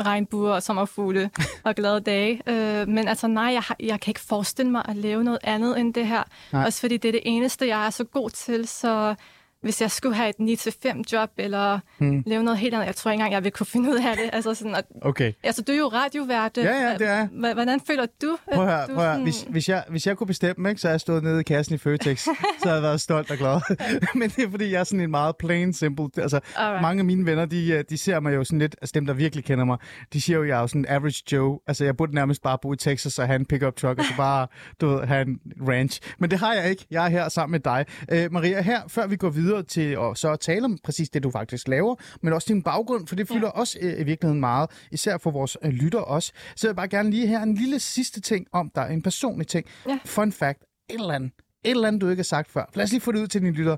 regnbuer 0.00 0.52
og 0.52 0.62
sommerfugle 0.62 1.30
og 1.64 1.74
glade 1.74 2.00
dage. 2.00 2.42
Øh, 2.46 2.88
men 2.88 3.08
altså 3.08 3.26
nej, 3.26 3.44
jeg, 3.52 3.62
har, 3.62 3.76
jeg 3.80 4.00
kan 4.00 4.10
ikke 4.10 4.20
forestille 4.20 4.72
mig 4.72 4.82
at 4.88 4.96
lave 4.96 5.24
noget 5.24 5.38
andet 5.42 5.80
end 5.80 5.94
det 5.94 6.06
her. 6.06 6.22
Nej. 6.52 6.64
Også 6.64 6.80
fordi 6.80 6.96
det 6.96 7.08
er 7.08 7.12
det 7.12 7.22
eneste, 7.24 7.66
jeg 7.66 7.86
er 7.86 7.90
så 7.90 8.04
god 8.04 8.30
til, 8.30 8.68
så 8.68 9.14
hvis 9.62 9.80
jeg 9.80 9.90
skulle 9.90 10.14
have 10.16 10.28
et 10.28 10.58
9-5 10.84 11.02
job, 11.12 11.30
eller 11.36 11.80
hmm. 11.98 12.22
lave 12.26 12.42
noget 12.42 12.58
helt 12.58 12.74
andet, 12.74 12.86
jeg 12.86 12.96
tror 12.96 13.10
ikke 13.10 13.20
engang, 13.20 13.32
jeg 13.32 13.44
vil 13.44 13.52
kunne 13.52 13.66
finde 13.66 13.90
ud 13.90 13.96
af 13.96 14.16
det. 14.16 14.30
Altså, 14.32 14.54
sådan, 14.54 14.74
at, 14.74 14.84
okay. 15.02 15.32
altså 15.42 15.62
du 15.62 15.72
er 15.72 15.76
jo 15.76 15.88
radiovært. 15.88 16.56
Ja, 16.56 16.88
ja, 16.88 16.98
det 16.98 17.08
er 17.08 17.54
Hvordan 17.54 17.80
føler 17.86 18.06
du? 18.22 18.38
Prøv 18.52 18.64
at 18.64 18.70
høre, 18.70 18.86
prøv 18.86 19.04
at 19.04 19.10
høre. 19.10 19.22
Hvis, 19.22 19.46
hvis, 19.48 19.68
jeg, 19.68 19.84
hvis 19.88 20.06
jeg 20.06 20.16
kunne 20.16 20.26
bestemme, 20.26 20.68
ikke, 20.68 20.80
så 20.80 20.88
jeg 20.88 21.00
stået 21.00 21.22
nede 21.22 21.40
i 21.40 21.42
kassen 21.42 21.74
i 21.74 21.78
Føtex, 21.78 22.20
så 22.20 22.30
havde 22.62 22.74
jeg 22.74 22.82
været 22.82 23.00
stolt 23.00 23.30
og 23.30 23.36
glad. 23.36 23.76
Men 24.18 24.30
det 24.30 24.44
er 24.44 24.50
fordi, 24.50 24.70
jeg 24.72 24.80
er 24.80 24.84
sådan 24.84 25.00
en 25.00 25.10
meget 25.10 25.36
plain 25.36 25.72
simple. 25.72 26.08
Altså, 26.22 26.40
Alright. 26.56 26.82
mange 26.82 27.00
af 27.00 27.04
mine 27.04 27.26
venner, 27.26 27.44
de, 27.44 27.70
øh, 27.72 27.84
de 27.90 27.98
ser 27.98 28.20
mig 28.20 28.34
jo 28.34 28.44
sådan 28.44 28.58
lidt, 28.58 28.76
altså 28.82 28.92
dem, 28.94 29.06
der 29.06 29.14
virkelig 29.14 29.44
kender 29.44 29.64
mig, 29.64 29.78
de 30.12 30.20
siger 30.20 30.36
jo, 30.36 30.44
jeg 30.44 30.56
er 30.56 30.60
jo 30.60 30.66
sådan 30.66 30.80
en 30.80 30.86
average 30.88 31.22
Joe. 31.32 31.58
Altså, 31.66 31.84
jeg 31.84 31.96
burde 31.96 32.14
nærmest 32.14 32.42
bare 32.42 32.58
bo 32.62 32.72
i 32.72 32.76
Texas 32.76 33.18
og 33.18 33.26
have 33.26 33.36
en 33.36 33.46
pickup 33.46 33.76
truck, 33.76 33.98
og 33.98 34.04
så 34.04 34.16
bare, 34.16 34.46
du 34.80 34.88
ved, 34.88 35.06
have 35.06 35.22
en 35.22 35.40
ranch. 35.68 36.00
Men 36.18 36.30
det 36.30 36.38
har 36.38 36.54
jeg 36.54 36.70
ikke. 36.70 36.86
Jeg 36.90 37.04
er 37.04 37.08
her 37.08 37.28
sammen 37.28 37.52
med 37.52 37.60
dig. 37.60 37.84
Uh, 38.12 38.32
Maria, 38.32 38.62
her, 38.62 38.80
før 38.88 39.06
vi 39.06 39.16
går 39.16 39.30
videre, 39.30 39.47
videre 39.48 39.62
til 39.62 39.98
at 40.00 40.18
så 40.18 40.32
at 40.32 40.40
tale 40.40 40.64
om 40.64 40.78
præcis 40.84 41.10
det, 41.10 41.22
du 41.22 41.30
faktisk 41.30 41.68
laver, 41.68 41.94
men 42.22 42.32
også 42.32 42.46
din 42.48 42.62
baggrund, 42.62 43.06
for 43.06 43.16
det 43.16 43.28
fylder 43.28 43.50
ja. 43.54 43.60
også 43.60 43.78
øh, 43.82 44.00
i 44.00 44.02
virkeligheden 44.02 44.40
meget, 44.40 44.70
især 44.92 45.18
for 45.18 45.30
vores 45.30 45.56
øh, 45.64 45.70
lytter 45.70 45.98
også. 45.98 46.32
Så 46.56 46.66
jeg 46.66 46.70
vil 46.70 46.76
bare 46.76 46.88
gerne 46.88 47.10
lige 47.10 47.26
her 47.26 47.42
en 47.42 47.54
lille 47.54 47.80
sidste 47.80 48.20
ting 48.20 48.46
om 48.52 48.70
dig, 48.74 48.88
en 48.92 49.02
personlig 49.02 49.46
ting. 49.46 49.66
Ja. 49.88 49.98
Fun 50.04 50.32
fact, 50.32 50.62
et 50.90 50.94
eller 51.00 51.14
andet, 51.14 51.32
et 51.64 51.70
eller 51.70 51.88
andet, 51.88 52.02
du 52.02 52.08
ikke 52.08 52.20
har 52.20 52.24
sagt 52.24 52.50
før. 52.50 52.64
Lad 52.74 52.84
os 52.84 52.90
lige 52.90 53.00
få 53.00 53.12
det 53.12 53.18
ud 53.18 53.26
til 53.26 53.40
dine 53.40 53.52
lytter. 53.52 53.76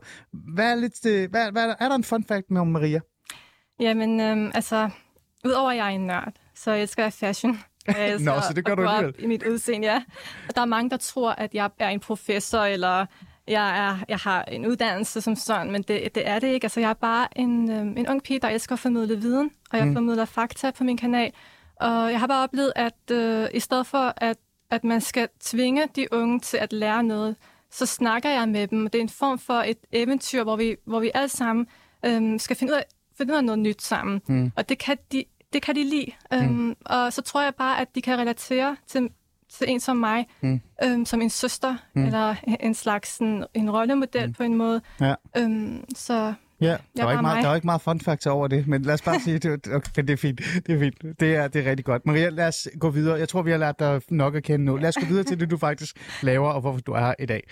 Hvad 0.55 0.71
er, 0.71 0.75
lidt, 0.75 1.07
øh, 1.07 1.31
hvad, 1.31 1.53
hvad, 1.53 1.75
er 1.81 1.89
der 1.89 1.95
en 1.95 2.05
fun 2.05 2.25
fact 2.25 2.51
med 2.51 2.61
om 2.61 2.67
Maria? 2.67 3.01
Jamen, 3.81 4.21
øhm, 4.21 4.51
altså, 4.55 4.91
udover 5.45 5.71
at 5.71 5.77
jeg 5.77 5.87
er 5.87 5.91
en 5.91 6.07
nørd, 6.07 6.33
så 6.55 6.71
elsker 6.71 7.03
jeg 7.03 7.13
fashion. 7.13 7.61
Jeg 7.87 8.11
elsker 8.11 8.35
Nå, 8.35 8.41
så 8.41 8.53
det 8.53 8.65
gør 8.65 8.75
du 8.75 8.89
alligevel. 8.89 9.25
i 9.25 9.27
mit 9.27 9.43
udseende, 9.47 9.87
ja. 9.87 10.03
Og 10.49 10.55
der 10.55 10.61
er 10.61 10.67
mange, 10.67 10.91
der 10.91 10.97
tror, 10.97 11.31
at 11.31 11.55
jeg 11.55 11.71
er 11.79 11.89
en 11.89 12.01
professor, 12.01 12.59
eller 12.59 13.07
jeg, 13.49 13.89
er, 13.89 13.97
jeg 14.09 14.19
har 14.19 14.43
en 14.43 14.67
uddannelse 14.67 15.21
som 15.21 15.37
sådan, 15.37 15.73
men 15.73 15.83
det, 15.83 16.15
det 16.15 16.29
er 16.29 16.39
det 16.39 16.49
ikke. 16.49 16.65
Altså, 16.65 16.81
jeg 16.81 16.91
er 16.91 16.95
bare 16.95 17.39
en, 17.39 17.71
øhm, 17.71 17.95
en 17.97 18.09
ung 18.09 18.23
pige, 18.23 18.41
der 18.41 18.49
elsker 18.49 18.73
at 18.73 18.79
formidle 18.79 19.17
viden, 19.17 19.51
og 19.71 19.79
jeg 19.79 19.87
mm. 19.87 19.93
formidler 19.95 20.25
fakta 20.25 20.71
på 20.71 20.85
min 20.85 20.97
kanal. 20.97 21.33
Og 21.77 22.11
jeg 22.11 22.21
har 22.21 22.27
bare 22.27 22.43
oplevet, 22.45 22.73
at 22.77 23.11
øh, 23.11 23.49
i 23.55 23.61
stedet 23.61 23.87
for, 23.87 24.15
at, 24.17 24.37
at 24.71 24.85
man 24.85 25.01
skal 25.01 25.29
tvinge 25.41 25.89
de 25.97 26.13
unge 26.13 26.41
til 26.41 26.57
at 26.57 26.73
lære 26.73 27.03
noget, 27.03 27.37
så 27.71 27.87
snakker 27.87 28.31
jeg 28.31 28.49
med 28.49 28.67
dem. 28.67 28.87
Det 28.87 28.99
er 28.99 29.03
en 29.03 29.09
form 29.09 29.39
for 29.39 29.55
et 29.55 29.79
eventyr, 29.93 30.43
hvor 30.43 30.57
vi, 30.57 30.77
hvor 30.87 31.01
vi 31.01 31.11
alle 31.15 31.29
sammen 31.29 31.67
øhm, 32.07 32.39
skal 32.39 32.57
finde 32.57 32.73
ud, 32.73 32.77
af, 32.77 32.85
finde 33.19 33.33
ud 33.33 33.39
af 33.39 33.45
noget 33.45 33.59
nyt 33.59 33.83
sammen. 33.83 34.21
Mm. 34.29 34.53
Og 34.57 34.69
det 34.69 34.79
kan 34.79 34.97
de, 35.13 35.25
det 35.53 35.63
kan 35.63 35.77
de 35.77 35.85
lide. 35.85 36.13
Øhm, 36.33 36.77
Og 36.87 37.13
så 37.13 37.23
tror 37.23 37.43
jeg 37.43 37.55
bare, 37.55 37.81
at 37.81 37.95
de 37.95 38.03
kan 38.03 38.19
relatere 38.19 38.77
til, 38.87 39.09
til 39.59 39.71
en 39.71 39.81
som 39.81 39.97
mig, 39.97 40.27
mm. 40.41 40.61
øhm, 40.85 41.05
som 41.05 41.23
en 41.23 41.31
søster, 41.31 41.77
mm. 41.95 42.05
eller 42.05 42.35
en 42.61 42.75
slags 42.75 43.17
sådan, 43.17 43.45
en 43.55 43.71
rollemodel 43.71 44.27
mm. 44.27 44.33
på 44.33 44.43
en 44.43 44.55
måde. 44.55 44.81
Ja. 45.01 45.15
Øhm, 45.37 45.85
så 45.97 46.35
Ja, 46.61 46.67
Jeg 46.67 46.79
der 46.97 47.05
var, 47.05 47.11
ikke 47.11 47.23
meget, 47.23 47.37
mig. 47.37 47.43
der 47.43 47.49
var 47.49 47.55
ikke 47.55 47.67
meget 47.67 47.81
fun 47.81 48.01
facts 48.01 48.27
over 48.27 48.49
det, 48.49 48.67
men 48.67 48.83
lad 48.83 48.95
os 48.95 49.03
bare 49.03 49.21
sige, 49.21 49.39
det, 49.39 49.67
okay, 49.67 50.03
det 50.03 50.11
er 50.11 50.17
fint. 50.17 50.41
Det 50.67 50.75
er 50.75 50.79
fint. 50.79 51.21
Det 51.21 51.37
er, 51.37 51.49
det 51.49 51.67
er 51.67 51.71
rigtig 51.71 51.85
godt. 51.85 52.07
Maria, 52.07 52.29
lad 52.29 52.49
os 52.49 52.69
gå 52.81 52.91
videre. 52.91 53.19
Jeg 53.19 53.29
tror, 53.29 53.43
vi 53.43 53.51
har 53.51 53.59
lært 53.59 53.79
dig 53.79 54.01
nok 54.11 54.35
at 54.35 54.43
kende 54.43 54.65
nu. 54.65 54.77
Lad 54.77 54.89
os 54.89 54.97
gå 54.97 55.07
videre 55.07 55.25
til 55.25 55.41
det, 55.41 55.51
du 55.51 55.57
faktisk 55.57 55.97
laver, 56.23 56.49
og 56.49 56.61
hvorfor 56.61 56.81
du 56.81 56.93
er 56.93 57.01
her 57.01 57.15
i 57.19 57.27
dag. 57.27 57.43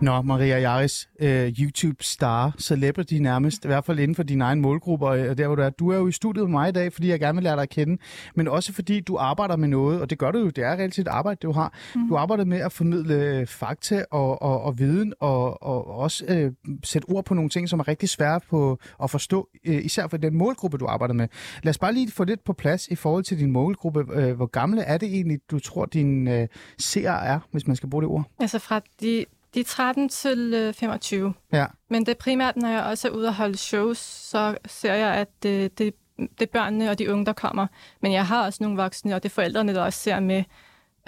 Nå, 0.00 0.22
Maria 0.22 0.58
Jaris, 0.58 1.08
øh, 1.20 1.48
YouTube-star, 1.48 2.54
celebrity 2.58 3.14
nærmest, 3.14 3.64
i 3.64 3.68
hvert 3.68 3.84
fald 3.84 3.98
inden 3.98 4.14
for 4.14 4.22
dine 4.22 4.44
egne 4.44 4.60
målgrupper, 4.60 5.08
og 5.08 5.38
der 5.38 5.46
hvor 5.46 5.56
du 5.56 5.62
er. 5.62 5.70
Du 5.70 5.90
er 5.90 5.96
jo 5.96 6.08
i 6.08 6.12
studiet 6.12 6.44
med 6.44 6.50
mig 6.50 6.68
i 6.68 6.72
dag, 6.72 6.92
fordi 6.92 7.08
jeg 7.08 7.20
gerne 7.20 7.36
vil 7.36 7.44
lære 7.44 7.54
dig 7.54 7.62
at 7.62 7.68
kende, 7.68 8.02
men 8.34 8.48
også 8.48 8.72
fordi 8.72 9.00
du 9.00 9.16
arbejder 9.16 9.56
med 9.56 9.68
noget, 9.68 10.00
og 10.00 10.10
det 10.10 10.18
gør 10.18 10.30
du 10.30 10.38
jo, 10.38 10.48
det 10.48 10.64
er 10.64 10.72
reelt 10.72 10.94
set 10.94 11.08
arbejde, 11.08 11.38
du 11.42 11.52
har. 11.52 11.74
Mm. 11.94 12.08
Du 12.08 12.16
arbejder 12.16 12.44
med 12.44 12.58
at 12.58 12.72
formidle 12.72 13.46
fakta 13.46 14.04
og, 14.10 14.42
og, 14.42 14.62
og 14.62 14.78
viden, 14.78 15.14
og, 15.20 15.62
og 15.62 15.86
også 15.86 16.24
øh, 16.28 16.52
sætte 16.84 17.06
ord 17.06 17.24
på 17.24 17.34
nogle 17.34 17.50
ting, 17.50 17.68
som 17.68 17.80
er 17.80 17.88
rigtig 17.88 18.08
svære 18.08 18.40
på 18.50 18.78
at 19.02 19.10
forstå, 19.10 19.48
øh, 19.64 19.84
især 19.84 20.08
for 20.08 20.16
den 20.16 20.36
målgruppe, 20.36 20.78
du 20.78 20.86
arbejder 20.86 21.14
med. 21.14 21.28
Lad 21.62 21.70
os 21.70 21.78
bare 21.78 21.92
lige 21.92 22.10
få 22.10 22.24
lidt 22.24 22.44
på 22.44 22.52
plads 22.52 22.88
i 22.88 22.94
forhold 22.94 23.24
til 23.24 23.38
din 23.38 23.50
målgruppe. 23.52 24.04
Øh, 24.12 24.36
hvor 24.36 24.46
gamle 24.46 24.82
er 24.82 24.98
det 24.98 25.08
egentlig, 25.08 25.38
du 25.50 25.58
tror, 25.58 25.84
din 25.84 26.28
øh, 26.28 26.48
seere 26.78 27.26
er, 27.26 27.40
hvis 27.50 27.66
man 27.66 27.76
skal 27.76 27.90
bruge 27.90 28.02
det 28.02 28.10
ord? 28.10 28.24
altså 28.40 28.58
fra 28.58 28.80
de, 29.00 29.24
de 29.54 29.60
er 29.60 29.64
13 29.64 30.08
til 30.08 30.54
øh, 30.54 30.74
25. 30.74 31.34
Ja. 31.52 31.66
Men 31.90 32.06
det 32.06 32.12
er 32.12 32.18
primært, 32.18 32.56
når 32.56 32.68
jeg 32.68 32.82
også 32.82 33.08
er 33.08 33.12
ude 33.12 33.28
og 33.28 33.34
holde 33.34 33.56
shows, 33.56 33.98
så 33.98 34.56
ser 34.66 34.94
jeg, 34.94 35.14
at 35.14 35.28
det, 35.42 35.78
det, 35.78 35.94
det 36.18 36.42
er 36.42 36.52
børnene 36.52 36.90
og 36.90 36.98
de 36.98 37.12
unge, 37.12 37.26
der 37.26 37.32
kommer. 37.32 37.66
Men 38.02 38.12
jeg 38.12 38.26
har 38.26 38.44
også 38.44 38.58
nogle 38.62 38.76
voksne, 38.76 39.14
og 39.14 39.22
det 39.22 39.28
er 39.28 39.34
forældrene, 39.34 39.74
der 39.74 39.82
også 39.82 39.98
ser 39.98 40.20
med. 40.20 40.44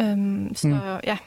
Øhm, 0.01 0.55
så 0.55 0.69
mm. 0.69 0.75
ja, 1.05 1.19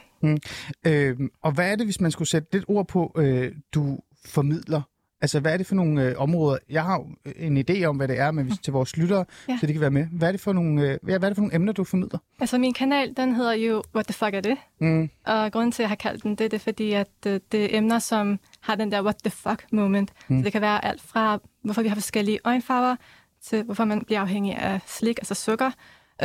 Øh, 0.86 1.16
og 1.42 1.52
hvad 1.52 1.72
er 1.72 1.76
det, 1.76 1.86
hvis 1.86 2.00
man 2.00 2.10
skulle 2.10 2.28
sætte 2.28 2.48
lidt 2.52 2.64
ord 2.68 2.88
på, 2.88 3.12
øh, 3.16 3.52
du 3.74 3.98
formidler? 4.26 4.82
Altså, 5.24 5.40
hvad 5.40 5.52
er 5.52 5.56
det 5.56 5.66
for 5.66 5.74
nogle 5.74 6.02
øh, 6.02 6.14
områder? 6.18 6.58
Jeg 6.70 6.84
har 6.84 6.94
jo 6.98 7.32
en 7.36 7.64
idé 7.70 7.84
om, 7.84 7.96
hvad 7.96 8.08
det 8.08 8.18
er, 8.18 8.30
men 8.30 8.46
hvis 8.46 8.58
til 8.58 8.72
vores 8.72 8.96
lyttere, 8.96 9.24
ja. 9.48 9.58
Så 9.60 9.66
de 9.66 9.72
kan 9.72 9.80
være 9.80 9.90
med. 9.90 10.06
Hvad 10.06 10.28
er 10.28 10.32
det 10.32 10.40
for 10.40 10.52
nogle, 10.52 10.82
øh, 10.82 10.98
hvad 11.02 11.14
er 11.14 11.18
det 11.18 11.34
for 11.34 11.40
nogle 11.42 11.54
emner, 11.54 11.72
du 11.72 11.84
formidler? 11.84 12.18
altså 12.40 12.58
min 12.58 12.74
kanal, 12.74 13.14
den 13.16 13.34
hedder 13.34 13.52
jo 13.52 13.82
What 13.94 14.06
the 14.06 14.14
fuck 14.14 14.34
er 14.34 14.40
det? 14.40 14.56
Mm. 14.78 15.10
Og 15.26 15.52
grunden 15.52 15.72
til, 15.72 15.82
at 15.82 15.84
jeg 15.84 15.88
har 15.88 15.96
kaldt 15.96 16.22
den 16.22 16.30
det, 16.30 16.50
det 16.50 16.52
er 16.52 16.58
fordi, 16.58 16.92
at 16.92 17.08
øh, 17.26 17.40
det 17.52 17.64
er 17.64 17.78
emner, 17.78 17.98
som 17.98 18.38
har 18.60 18.74
den 18.74 18.92
der 18.92 19.02
what 19.02 19.16
the 19.16 19.30
fuck 19.30 19.66
moment. 19.72 20.12
Mm. 20.28 20.38
Så 20.38 20.44
det 20.44 20.52
kan 20.52 20.60
være 20.60 20.84
alt 20.84 21.02
fra, 21.02 21.38
hvorfor 21.62 21.82
vi 21.82 21.88
har 21.88 21.96
forskellige 21.96 22.38
øjenfarver, 22.44 22.96
til 23.42 23.62
hvorfor 23.62 23.84
man 23.84 24.04
bliver 24.04 24.20
afhængig 24.20 24.56
af 24.56 24.80
slik, 24.86 25.18
altså 25.18 25.34
sukker. 25.34 25.70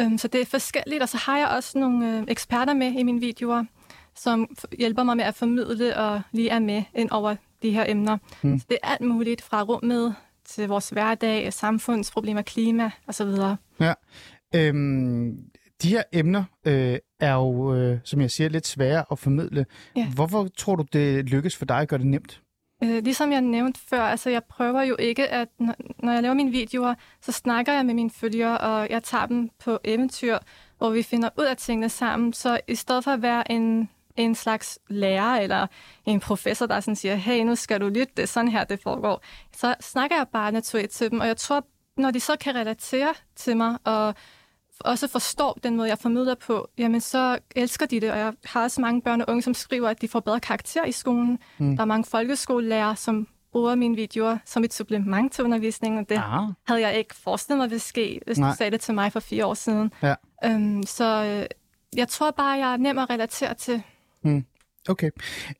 Um, 0.01 0.17
så 0.17 0.27
det 0.27 0.41
er 0.41 0.45
forskelligt, 0.45 1.01
og 1.01 1.09
så 1.09 1.17
har 1.17 1.37
jeg 1.37 1.47
også 1.47 1.79
nogle 1.79 2.17
øh, 2.17 2.23
eksperter 2.27 2.73
med 2.73 2.91
i 2.91 3.03
mine 3.03 3.19
videoer, 3.19 3.63
som 4.15 4.55
hjælper 4.77 5.03
mig 5.03 5.17
med 5.17 5.25
at 5.25 5.35
formidle 5.35 5.97
og 5.97 6.21
lige 6.31 6.49
er 6.49 6.59
med 6.59 6.83
ind 6.95 7.09
over 7.11 7.35
de 7.61 7.71
her 7.71 7.85
emner. 7.87 8.17
Mm. 8.41 8.59
Så 8.59 8.65
det 8.69 8.77
er 8.83 8.87
alt 8.87 9.01
muligt 9.01 9.41
fra 9.41 9.63
rummet 9.63 10.15
til 10.45 10.67
vores 10.67 10.89
hverdag, 10.89 11.53
samfundsproblemer, 11.53 12.41
klima 12.41 12.91
osv. 13.07 13.27
Ja. 13.79 13.93
Øhm, 14.55 15.37
de 15.81 15.89
her 15.89 16.03
emner 16.13 16.43
øh, 16.67 16.97
er 17.19 17.33
jo, 17.33 17.75
øh, 17.75 17.99
som 18.03 18.21
jeg 18.21 18.31
siger, 18.31 18.49
lidt 18.49 18.67
svære 18.67 19.05
at 19.11 19.19
formidle. 19.19 19.65
Ja. 19.95 20.07
Hvorfor 20.15 20.47
tror 20.57 20.75
du, 20.75 20.85
det 20.93 21.29
lykkes 21.29 21.57
for 21.57 21.65
dig 21.65 21.77
at 21.77 21.87
gøre 21.87 21.99
det 21.99 22.07
nemt? 22.07 22.41
Øh, 22.83 23.03
ligesom 23.03 23.31
jeg 23.31 23.41
nævnte 23.41 23.79
før, 23.89 24.01
altså 24.01 24.29
jeg 24.29 24.43
prøver 24.43 24.81
jo 24.81 24.95
ikke, 24.99 25.27
at 25.27 25.47
når, 25.59 25.75
når 26.03 26.13
jeg 26.13 26.21
laver 26.21 26.35
mine 26.35 26.51
videoer, 26.51 26.93
så 27.21 27.31
snakker 27.31 27.73
jeg 27.73 27.85
med 27.85 27.93
mine 27.93 28.09
følgere, 28.09 28.57
og 28.57 28.89
jeg 28.89 29.03
tager 29.03 29.25
dem 29.25 29.49
på 29.59 29.79
eventyr, 29.83 30.37
hvor 30.77 30.89
vi 30.89 31.03
finder 31.03 31.29
ud 31.39 31.45
af 31.45 31.57
tingene 31.57 31.89
sammen. 31.89 32.33
Så 32.33 32.59
i 32.67 32.75
stedet 32.75 33.03
for 33.03 33.11
at 33.11 33.21
være 33.21 33.51
en, 33.51 33.89
en 34.19 34.35
slags 34.35 34.79
lærer 34.89 35.35
eller 35.41 35.67
en 36.05 36.19
professor, 36.19 36.65
der 36.65 36.79
sådan 36.79 36.95
siger, 36.95 37.15
hey, 37.15 37.43
nu 37.43 37.55
skal 37.55 37.81
du 37.81 37.87
lytte, 37.87 38.13
det 38.17 38.23
er 38.23 38.27
sådan 38.27 38.51
her, 38.51 38.63
det 38.63 38.79
foregår, 38.83 39.21
så 39.55 39.75
snakker 39.81 40.15
jeg 40.17 40.25
bare 40.33 40.51
naturligt 40.51 40.91
til 40.91 41.11
dem, 41.11 41.19
og 41.19 41.27
jeg 41.27 41.37
tror, 41.37 41.65
når 41.97 42.11
de 42.11 42.19
så 42.19 42.35
kan 42.39 42.55
relatere 42.55 43.13
til 43.35 43.57
mig, 43.57 43.77
og 43.83 44.15
også 44.79 45.07
forstår 45.07 45.59
den 45.63 45.75
måde, 45.77 45.89
jeg 45.89 45.97
formidler 45.97 46.35
på, 46.35 46.69
jamen 46.77 47.01
så 47.01 47.37
elsker 47.55 47.85
de 47.85 47.99
det. 48.01 48.11
Og 48.11 48.17
jeg 48.17 48.33
har 48.45 48.63
også 48.63 48.81
mange 48.81 49.01
børn 49.01 49.21
og 49.21 49.29
unge, 49.29 49.41
som 49.41 49.53
skriver, 49.53 49.89
at 49.89 50.01
de 50.01 50.07
får 50.07 50.19
bedre 50.19 50.39
karakter 50.39 50.85
i 50.85 50.91
skolen. 50.91 51.39
Mm. 51.57 51.75
Der 51.75 51.81
er 51.81 51.85
mange 51.85 52.05
folkeskolelærere, 52.09 52.95
som 52.95 53.27
bruger 53.51 53.75
mine 53.75 53.95
videoer 53.95 54.37
som 54.45 54.63
et 54.63 54.73
supplement 54.73 55.33
til 55.33 55.43
undervisningen, 55.43 55.99
og 55.99 56.09
det 56.09 56.17
Ah. 56.17 56.43
havde 56.67 56.81
jeg 56.81 56.97
ikke 56.97 57.15
forestillet 57.15 57.57
mig 57.57 57.69
ville 57.69 57.79
ske, 57.79 58.19
hvis 58.25 58.37
Nej. 58.37 58.49
du 58.51 58.55
sagde 58.57 58.71
det 58.71 58.81
til 58.81 58.93
mig 58.93 59.11
for 59.13 59.19
fire 59.19 59.45
år 59.45 59.53
siden. 59.53 59.91
Ja. 60.03 60.15
Øhm, 60.45 60.83
så 60.83 61.23
øh, 61.23 61.45
jeg 61.95 62.07
tror 62.07 62.31
bare, 62.31 62.57
jeg 62.57 62.73
er 62.73 62.77
nem 62.77 62.97
at 62.97 63.09
relatere 63.09 63.53
til. 63.53 63.83
Okay. 64.89 65.09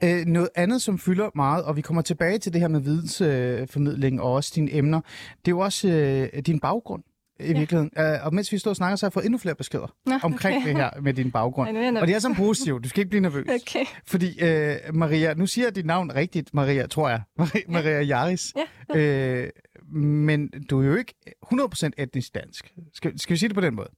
Øh, 0.03 0.25
noget 0.25 0.49
andet, 0.55 0.81
som 0.81 0.99
fylder 0.99 1.29
meget, 1.35 1.63
og 1.63 1.75
vi 1.75 1.81
kommer 1.81 2.01
tilbage 2.01 2.37
til 2.37 2.53
det 2.53 2.61
her 2.61 2.67
med 2.67 2.79
vidensformidling 2.79 4.19
øh, 4.19 4.25
og 4.25 4.33
også 4.33 4.51
dine 4.55 4.73
emner, 4.73 5.01
det 5.45 5.47
er 5.47 5.55
jo 5.55 5.59
også 5.59 5.87
øh, 5.87 6.41
din 6.41 6.59
baggrund 6.59 7.03
i 7.39 7.43
Ja. 7.51 7.57
virkeligheden. 7.59 7.91
Øh, 7.97 8.25
og 8.25 8.33
mens 8.33 8.51
vi 8.51 8.57
står 8.57 8.69
og 8.71 8.75
snakker, 8.75 8.95
så 8.95 9.05
har 9.05 9.07
jeg 9.07 9.13
fået 9.13 9.25
endnu 9.25 9.37
flere 9.37 9.55
beskeder 9.55 9.95
Nå, 10.05 10.13
omkring 10.23 10.57
okay. 10.57 10.67
det 10.67 10.75
her 10.77 10.89
med 11.01 11.13
din 11.13 11.31
baggrund. 11.31 11.77
Ej, 11.77 12.01
Og 12.01 12.07
det 12.07 12.15
er 12.15 12.19
sådan 12.19 12.35
positivt. 12.37 12.83
Du 12.83 12.89
skal 12.89 12.99
ikke 13.01 13.09
blive 13.09 13.21
nervøs. 13.21 13.47
Okay. 13.61 13.85
Fordi, 14.07 14.39
øh, 14.43 14.75
Maria, 14.93 15.33
nu 15.33 15.45
siger 15.47 15.65
jeg 15.65 15.75
dit 15.75 15.85
navn 15.85 16.15
rigtigt, 16.15 16.53
Maria, 16.53 16.87
tror 16.87 17.09
jeg. 17.09 17.21
Maria, 17.37 17.61
Maria 17.67 18.01
Jaris. 18.01 18.53
Ja, 18.55 18.63
Øh, 18.95 19.49
men 19.93 20.49
du 20.69 20.81
er 20.81 20.85
jo 20.85 20.95
ikke 20.95 21.13
100% 21.53 21.89
etnisk 21.97 22.35
dansk. 22.35 22.73
Skal, 22.93 23.19
skal 23.19 23.33
vi 23.33 23.37
sige 23.39 23.49
det 23.49 23.55
på 23.55 23.61
den 23.61 23.75
måde? 23.75 23.89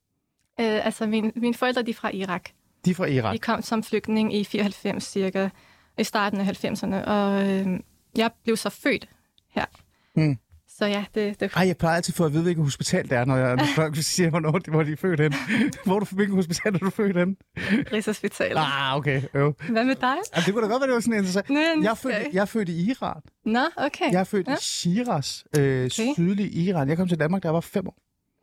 Øh, 0.60 0.86
altså, 0.86 1.06
mine, 1.06 1.32
mine 1.36 1.54
forældre 1.54 1.82
de 1.82 1.90
er 1.90 1.94
fra 1.94 2.10
Irak. 2.14 2.50
De 2.84 2.90
er 2.90 2.94
fra 2.94 3.06
Irak. 3.06 3.32
De 3.32 3.38
kom 3.38 3.62
som 3.62 3.82
flygtning 3.82 4.34
i 4.34 4.44
94 4.44 5.04
cirka, 5.04 5.48
i 5.98 6.04
starten 6.04 6.40
af 6.40 6.64
90'erne, 6.64 6.94
og 7.10 7.50
øh, 7.50 7.66
jeg 8.16 8.30
blev 8.44 8.56
så 8.56 8.70
født 8.70 9.08
her. 9.54 9.64
Mm. 10.16 10.36
Så 10.78 10.86
ja, 10.86 11.04
det, 11.14 11.40
det 11.40 11.52
Ej, 11.56 11.66
jeg 11.66 11.76
plejer 11.76 11.96
altid 11.96 12.14
for 12.14 12.24
at 12.24 12.32
vide, 12.32 12.42
hvilket 12.42 12.64
hospital 12.64 13.02
det 13.08 13.12
er, 13.12 13.24
når, 13.24 13.36
jeg, 13.36 13.56
når 13.56 13.64
folk 13.82 13.96
siger, 13.96 14.30
hvornår 14.30 14.50
de, 14.58 14.70
hvor 14.70 14.82
de 14.82 14.92
er 14.92 14.96
født 14.96 15.20
hen. 15.20 15.34
hvor 15.84 15.94
er 15.96 16.00
du, 16.00 16.06
hvilket 16.14 16.34
hospital 16.36 16.74
er 16.74 16.78
du 16.78 16.90
født 16.90 17.16
hen? 17.16 17.36
Rigshospitalet. 17.92 18.56
Ah, 18.58 18.96
okay. 18.96 19.22
Jo. 19.34 19.54
Hvad 19.70 19.84
med 19.84 19.94
dig? 19.94 20.16
Altså, 20.32 20.42
det 20.46 20.54
kunne 20.54 20.66
da 20.66 20.70
godt 20.72 20.80
være, 20.80 20.86
det 20.88 20.94
var 20.94 21.00
sådan 21.00 21.14
interessant. 21.18 21.50
Er 21.50 21.54
jeg 21.82 21.90
er, 21.90 21.94
født, 21.94 22.14
jeg 22.32 22.40
er 22.40 22.44
født 22.44 22.68
i 22.68 22.90
Iran. 22.90 23.20
Nå, 23.44 23.60
okay. 23.76 24.12
Jeg 24.12 24.20
er 24.20 24.24
født 24.24 24.48
Ja. 24.48 24.54
i 24.54 24.56
Shiraz, 24.60 25.42
øh, 25.58 25.62
Okay. 25.62 25.88
sydlig 26.14 26.56
Iran. 26.56 26.88
Jeg 26.88 26.96
kom 26.96 27.08
til 27.08 27.18
Danmark, 27.20 27.42
da 27.42 27.48
jeg 27.48 27.54
var 27.54 27.60
fem 27.60 27.86
år. 27.88 27.96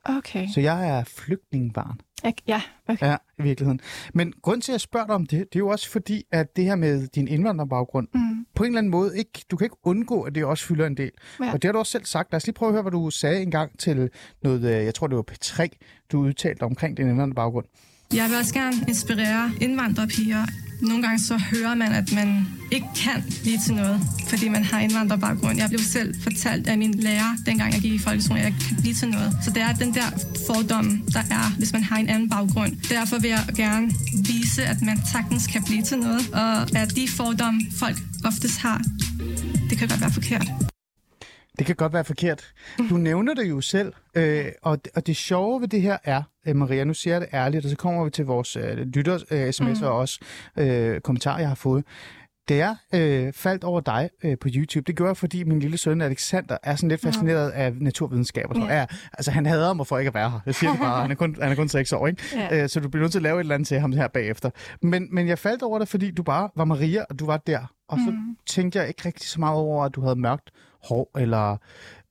Okay. 0.06 0.48
Så 0.54 0.62
jeg 0.62 0.90
er 1.00 1.04
flygtningebarn. 1.04 2.00
Ik- 2.28 2.44
Ja, 2.48 2.62
okay. 2.88 3.08
Ja, 3.08 3.18
i 3.40 3.42
virkeligheden. 3.42 3.80
Men 4.14 4.34
grund 4.42 4.62
til, 4.62 4.72
at 4.72 4.74
jeg 4.74 4.82
spørger 4.82 5.06
dig 5.06 5.16
om 5.16 5.26
det, 5.26 5.40
det 5.40 5.56
er 5.56 5.60
jo 5.60 5.68
også 5.68 5.90
fordi, 5.90 6.24
at 6.32 6.56
det 6.56 6.64
her 6.66 6.76
med 6.76 7.08
din 7.08 7.28
indvandrerbaggrund, 7.28 8.08
Mm. 8.14 8.46
på 8.56 8.64
en 8.64 8.68
eller 8.68 8.78
anden 8.78 8.92
måde, 8.92 9.18
ikke, 9.18 9.46
du 9.52 9.58
kan 9.58 9.66
ikke 9.66 9.76
undgå, 9.84 10.22
at 10.22 10.36
det 10.36 10.46
også 10.46 10.66
fylder 10.66 10.88
en 10.88 10.98
del. 10.98 11.12
Ja. 11.44 11.54
Og 11.54 11.62
det 11.62 11.64
har 11.68 11.72
du 11.72 11.80
også 11.80 11.92
selv 11.92 12.06
sagt. 12.06 12.32
Lad 12.32 12.38
os 12.38 12.46
lige 12.46 12.54
prøve 12.54 12.70
at 12.70 12.74
høre, 12.74 12.82
hvad 12.82 12.92
du 12.92 13.10
sagde 13.10 13.42
engang 13.42 13.80
til 13.80 14.10
noget, 14.44 14.64
øh, 14.64 14.86
jeg 14.86 14.96
tror 14.96 15.08
det 15.08 15.16
var 15.18 15.26
P3, 15.32 15.68
du 16.12 16.20
udtalte 16.20 16.64
omkring 16.64 16.98
din 16.98 17.08
indvandrerbaggrund. 17.10 17.66
Jeg 18.14 18.30
vil 18.30 18.38
også 18.38 18.54
gerne 18.54 18.78
inspirere 18.88 19.52
indvandrerpiger. 19.62 20.46
Nogle 20.82 21.02
gange 21.02 21.20
så 21.20 21.38
hører 21.38 21.76
man, 21.76 21.92
at 21.92 22.12
man 22.12 22.48
ikke 22.72 22.88
kan 22.96 23.24
blive 23.42 23.58
til 23.66 23.74
noget, 23.74 24.02
fordi 24.28 24.50
man 24.50 24.64
har 24.64 24.80
indvandrerbaggrund. 24.80 25.58
Jeg 25.58 25.70
blev 25.70 25.80
selv 25.80 26.22
fortalt 26.22 26.68
af 26.68 26.78
min 26.78 26.94
lærer, 26.94 27.38
dengang 27.46 27.74
jeg 27.74 27.82
gik 27.82 27.94
i 27.94 27.98
folkeskolen, 27.98 28.44
at 28.44 28.46
jeg 28.46 28.56
kan 28.68 28.78
blive 28.82 28.94
til 28.94 29.10
noget. 29.10 29.38
Så 29.44 29.52
det 29.52 29.62
er 29.62 29.74
den 29.74 29.94
der 29.94 30.08
fordom, 30.48 31.02
der 31.14 31.20
er, 31.20 31.56
hvis 31.58 31.74
man 31.74 31.84
har 31.84 31.98
en 31.98 32.10
anden 32.10 32.30
baggrund. 32.30 32.72
Derfor 32.90 33.20
vil 33.20 33.30
jeg 33.30 33.46
gerne 33.56 33.92
vise, 34.26 34.66
at 34.66 34.82
man 34.82 35.02
sagtens 35.12 35.48
kan 35.48 35.64
blive 35.64 35.82
til 35.82 35.98
noget, 35.98 36.30
og 36.34 36.78
at 36.78 36.96
de 36.96 37.08
fordomme, 37.08 37.62
folk 37.80 37.98
oftest 38.26 38.58
har, 38.58 38.82
det 39.70 39.78
kan 39.78 39.88
godt 39.88 40.02
være 40.02 40.12
forkert. 40.12 40.52
Det 41.58 41.66
kan 41.66 41.76
godt 41.76 41.94
være 41.94 42.04
forkert. 42.04 42.54
Du 42.90 42.98
nævner 43.10 43.34
det 43.34 43.50
jo 43.50 43.62
selv, 43.62 43.94
øh, 44.16 44.46
og, 44.62 44.80
og 44.96 45.08
det 45.08 45.16
sjove 45.16 45.62
ved 45.62 45.68
det 45.68 45.82
her 45.82 45.98
er, 46.04 46.24
øh, 46.48 46.56
Maria, 46.56 46.84
nu 46.84 46.94
siger 46.94 47.14
jeg 47.14 47.22
det 47.22 47.30
ærligt, 47.34 47.66
og 47.66 47.70
så 47.70 47.78
kommer 47.78 48.04
vi 48.04 48.10
til 48.10 48.26
vores 48.26 48.56
øh, 48.56 48.78
lytters 48.78 49.24
øh, 49.32 49.50
sms'er 49.50 49.80
mm. 49.80 49.84
og 49.84 49.98
også 49.98 50.20
øh, 50.58 51.02
kommentarer, 51.02 51.40
jeg 51.40 51.48
har 51.48 51.56
fået. 51.56 51.84
Det 52.50 52.62
er 52.62 52.76
øh, 52.94 53.34
faldt 53.34 53.64
over 53.64 53.82
dig 53.82 54.10
øh, 54.24 54.38
på 54.42 54.48
YouTube. 54.56 54.84
Det 54.88 54.96
gjorde 54.96 55.08
jeg, 55.08 55.18
fordi 55.18 55.44
min 55.44 55.60
lille 55.60 55.78
søn 55.78 56.02
Alexander 56.02 56.58
er 56.64 56.76
sådan 56.76 56.90
lidt 56.90 57.02
fascineret 57.02 57.50
af 57.50 57.74
naturvidenskab. 57.76 58.46
Og 58.50 58.56
så. 58.56 58.62
Ja. 58.62 58.86
altså, 59.14 59.32
han 59.32 59.46
hader 59.46 59.74
mig 59.74 59.88
for 59.88 59.98
ikke 59.98 60.08
at 60.08 60.14
være 60.14 60.30
her. 60.30 60.40
Jeg 60.46 60.56
siger 60.56 60.72
det 60.72 60.80
bare. 60.80 61.02
Han 61.02 61.12
er 61.12 61.16
kun, 61.16 61.36
han 61.42 61.52
er 61.52 61.56
kun 61.56 61.70
6 61.70 61.94
år, 61.94 62.08
ikke? 62.08 62.24
Ja. 62.36 62.64
Øh, 62.64 62.70
så 62.70 62.80
du 62.80 62.90
bliver 62.90 63.02
nødt 63.02 63.12
til 63.12 63.20
at 63.20 63.24
lave 63.24 63.36
et 63.36 63.40
eller 63.40 63.56
andet 63.56 63.68
til 63.68 63.80
ham 63.80 63.92
her 63.92 64.08
bagefter. 64.08 64.50
Men, 64.82 65.08
men 65.12 65.28
jeg 65.28 65.40
faldt 65.40 65.64
over 65.64 65.80
det, 65.80 65.88
fordi 65.88 66.12
du 66.12 66.24
bare 66.24 66.50
var 66.56 66.66
Maria, 66.66 67.04
og 67.10 67.20
du 67.20 67.26
var 67.26 67.38
der. 67.38 67.60
Og 67.88 67.98
så 68.06 68.12
mm. 68.12 68.38
tænkte 68.48 68.80
jeg 68.80 68.88
ikke 68.88 69.02
rigtig 69.06 69.30
så 69.30 69.40
meget 69.40 69.58
over, 69.58 69.86
at 69.86 69.96
du 69.96 70.02
havde 70.02 70.16
mørkt 70.16 70.50
hår, 70.84 71.20
eller 71.20 71.58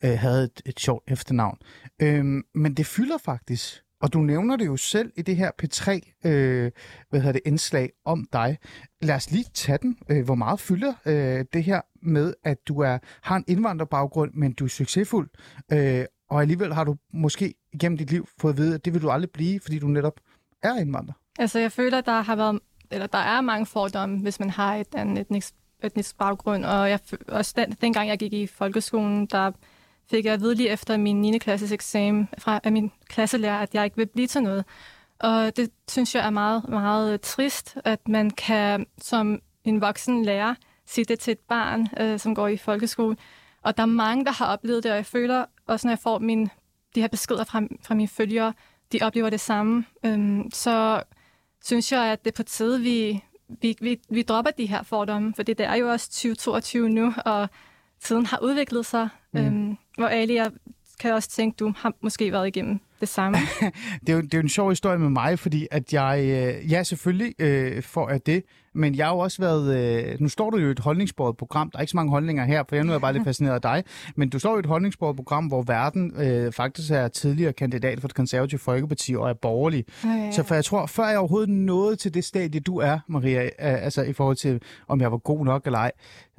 øh, 0.05 0.19
havde 0.19 0.45
et, 0.45 0.63
et 0.67 0.81
sjovt 0.81 1.11
efternavn. 1.11 1.59
Øhm, 2.03 2.43
men 2.55 2.75
det 2.75 2.87
fylder 2.87 3.19
faktisk. 3.19 3.83
Og 4.01 4.13
du 4.13 4.19
nævner 4.19 4.57
det 4.57 4.67
jo 4.67 4.77
selv 4.77 5.13
i 5.17 5.23
det 5.23 5.37
her 5.37 5.51
P3 5.63 5.91
øh, 6.29 6.71
hvad 7.11 7.21
hedder 7.21 7.33
det, 7.33 7.41
indslag 7.47 7.91
om 8.05 8.27
dig. 8.33 8.59
Lad 9.03 9.15
os 9.15 9.31
lige 9.31 9.45
tage 9.55 9.79
den. 9.83 9.99
Øh, 10.09 10.25
hvor 10.25 10.35
meget 10.35 10.61
fylder 10.61 10.93
øh, 11.07 11.45
det 11.53 11.65
her 11.65 11.81
med, 12.03 12.35
at 12.45 12.69
du 12.69 12.81
er 12.81 12.99
har 13.23 13.37
en 13.37 13.45
indvandrerbaggrund, 13.49 14.31
men 14.35 14.53
du 14.53 14.65
er 14.65 14.69
succesfuld, 14.69 15.29
øh, 15.73 16.05
og 16.31 16.41
alligevel 16.41 16.75
har 16.75 16.85
du 16.85 16.97
måske 17.13 17.55
gennem 17.81 17.99
dit 17.99 18.11
liv 18.11 18.29
fået 18.41 18.53
at 18.53 18.59
vide, 18.59 18.75
at 18.75 18.85
det 18.85 18.95
vil 18.95 19.03
du 19.03 19.11
aldrig 19.11 19.31
blive, 19.31 19.61
fordi 19.61 19.79
du 19.79 19.89
netop 19.89 20.21
er 20.63 20.75
indvandrer? 20.75 21.15
Altså, 21.39 21.59
jeg 21.59 21.73
føler, 21.73 21.99
at 21.99 22.07
der 22.07 22.21
har 22.21 22.37
været, 22.37 22.61
eller 22.91 23.07
der 23.07 23.19
er 23.19 23.41
mange 23.41 23.67
fordomme, 23.67 24.19
hvis 24.19 24.41
man 24.41 24.51
har 24.51 24.77
et 24.77 24.95
andet 24.95 25.19
etnisk, 25.19 25.55
etnisk 25.83 26.19
baggrund, 26.19 26.65
og 26.65 26.91
jeg, 26.91 27.01
også 27.29 27.55
den, 27.57 27.73
dengang 27.73 28.09
jeg 28.09 28.19
gik 28.19 28.33
i 28.33 28.47
folkeskolen, 28.47 29.27
der 29.27 29.53
fik 30.11 30.25
jeg 30.25 30.35
at 30.35 30.41
vide 30.41 30.55
lige 30.55 30.69
efter 30.69 30.97
min 30.97 31.21
9. 31.21 31.39
klasses 31.39 31.73
eksamen 31.73 32.29
fra 32.39 32.61
af 32.65 32.73
min 32.73 32.93
klasselærer, 33.09 33.59
at 33.59 33.75
jeg 33.75 33.85
ikke 33.85 33.97
vil 33.97 34.07
blive 34.07 34.27
til 34.27 34.43
noget. 34.43 34.65
Og 35.19 35.57
det 35.57 35.71
synes 35.89 36.15
jeg 36.15 36.27
er 36.27 36.31
meget, 36.31 36.69
meget 36.69 37.13
øh, 37.13 37.19
trist, 37.19 37.77
at 37.85 38.09
man 38.09 38.31
kan 38.31 38.87
som 38.99 39.41
en 39.65 39.81
voksen 39.81 40.25
lærer 40.25 40.55
sige 40.87 41.05
det 41.05 41.19
til 41.19 41.33
et 41.33 41.39
barn, 41.39 41.87
øh, 42.01 42.19
som 42.19 42.35
går 42.35 42.49
i 42.49 42.57
folkeskole. 42.57 43.17
Og 43.63 43.77
der 43.77 43.83
er 43.83 43.87
mange, 43.87 44.25
der 44.25 44.31
har 44.33 44.47
oplevet 44.47 44.83
det, 44.83 44.91
og 44.91 44.97
jeg 44.97 45.07
føler 45.07 45.45
også, 45.67 45.87
når 45.87 45.93
jeg 45.93 45.99
får 45.99 46.19
min, 46.19 46.51
de 46.95 47.01
her 47.01 47.09
beskeder 47.09 47.45
fra, 47.45 47.63
fra 47.83 47.95
mine 47.95 48.09
følgere, 48.09 48.53
de 48.93 48.99
oplever 49.03 49.31
det 49.31 49.41
samme. 49.41 49.85
Øhm, 50.05 50.51
så 50.51 51.03
synes 51.65 51.93
jeg, 51.93 52.05
at 52.05 52.25
det 52.25 52.31
er 52.31 52.37
på 52.37 52.43
tide, 52.43 52.81
vi, 52.81 53.25
vi, 53.63 53.77
vi, 53.81 54.01
vi 54.11 54.23
dropper 54.23 54.51
de 54.51 54.67
her 54.67 54.83
fordomme, 54.83 55.33
for 55.37 55.43
det 55.43 55.61
er 55.61 55.75
jo 55.75 55.89
også 55.89 56.11
2022 56.11 56.89
nu, 56.89 57.15
og 57.25 57.49
tiden 58.01 58.27
har 58.27 58.39
udviklet 58.43 58.87
sig. 58.87 59.09
Mm. 59.33 59.41
Øhm, 59.41 59.77
hvor 59.97 60.07
Ali, 60.07 60.35
jeg 60.35 60.51
kan 61.01 61.15
også 61.15 61.31
tænke, 61.31 61.57
du 61.57 61.73
har 61.77 61.93
måske 62.01 62.33
været 62.33 62.47
igennem 62.47 62.81
det 63.01 63.09
samme. 63.09 63.39
det, 64.07 64.09
er 64.09 64.13
jo, 64.13 64.21
det 64.21 64.35
er 64.35 64.39
jo 64.39 64.43
en 64.43 64.49
sjov 64.49 64.71
historie 64.71 64.99
med 64.99 65.11
mig, 65.11 65.39
fordi 65.39 65.67
at 65.71 65.93
jeg, 65.93 66.21
øh, 66.23 66.73
ja 66.73 66.83
selvfølgelig 66.83 67.35
øh, 67.39 67.83
får 67.83 68.11
jeg 68.11 68.27
det, 68.27 68.45
men 68.75 68.95
jeg 68.95 69.07
har 69.07 69.13
jo 69.13 69.19
også 69.19 69.43
været... 69.43 69.77
Øh, 69.77 70.21
nu 70.21 70.29
står 70.29 70.51
du 70.51 70.57
jo 70.57 70.69
i 70.69 70.71
et 70.71 70.79
holdningsbordet 70.79 71.37
program. 71.37 71.71
Der 71.71 71.79
er 71.79 71.81
ikke 71.81 71.91
så 71.91 71.97
mange 71.97 72.11
holdninger 72.11 72.45
her, 72.45 72.63
for 72.69 72.77
jeg 72.77 72.85
nu 72.85 72.93
er 72.93 72.99
bare 72.99 73.13
lidt 73.13 73.25
fascineret 73.25 73.55
af 73.55 73.63
dig. 73.63 73.85
Men 74.17 74.29
du 74.29 74.39
står 74.39 74.57
i 74.57 74.59
et 74.59 74.67
holdningsbordet 74.67 75.17
program, 75.17 75.47
hvor 75.47 75.63
verden 75.63 76.13
øh, 76.17 76.53
faktisk 76.53 76.91
er 76.91 77.09
tidligere 77.09 77.53
kandidat 77.53 78.01
for 78.01 78.09
det 78.09 78.15
konservative 78.15 78.59
Folkeparti 78.59 79.15
og 79.17 79.31
er 79.31 79.35
borgerlig. 79.35 79.85
Okay. 80.05 80.33
Så 80.33 80.43
for 80.43 80.55
jeg 80.55 80.65
tror, 80.65 80.87
før 80.87 81.07
jeg 81.07 81.19
overhovedet 81.19 81.49
nåede 81.49 81.97
til 81.97 82.15
det 82.15 82.25
stadie, 82.25 82.61
du 82.61 82.79
er, 82.79 82.99
Maria, 83.09 83.45
øh, 83.45 83.51
altså 83.59 84.03
i 84.03 84.13
forhold 84.13 84.37
til, 84.37 84.61
om 84.89 85.01
jeg 85.01 85.13
var 85.13 85.19
god 85.19 85.45
nok 85.45 85.67
eller 85.67 85.79
ej. 85.79 85.93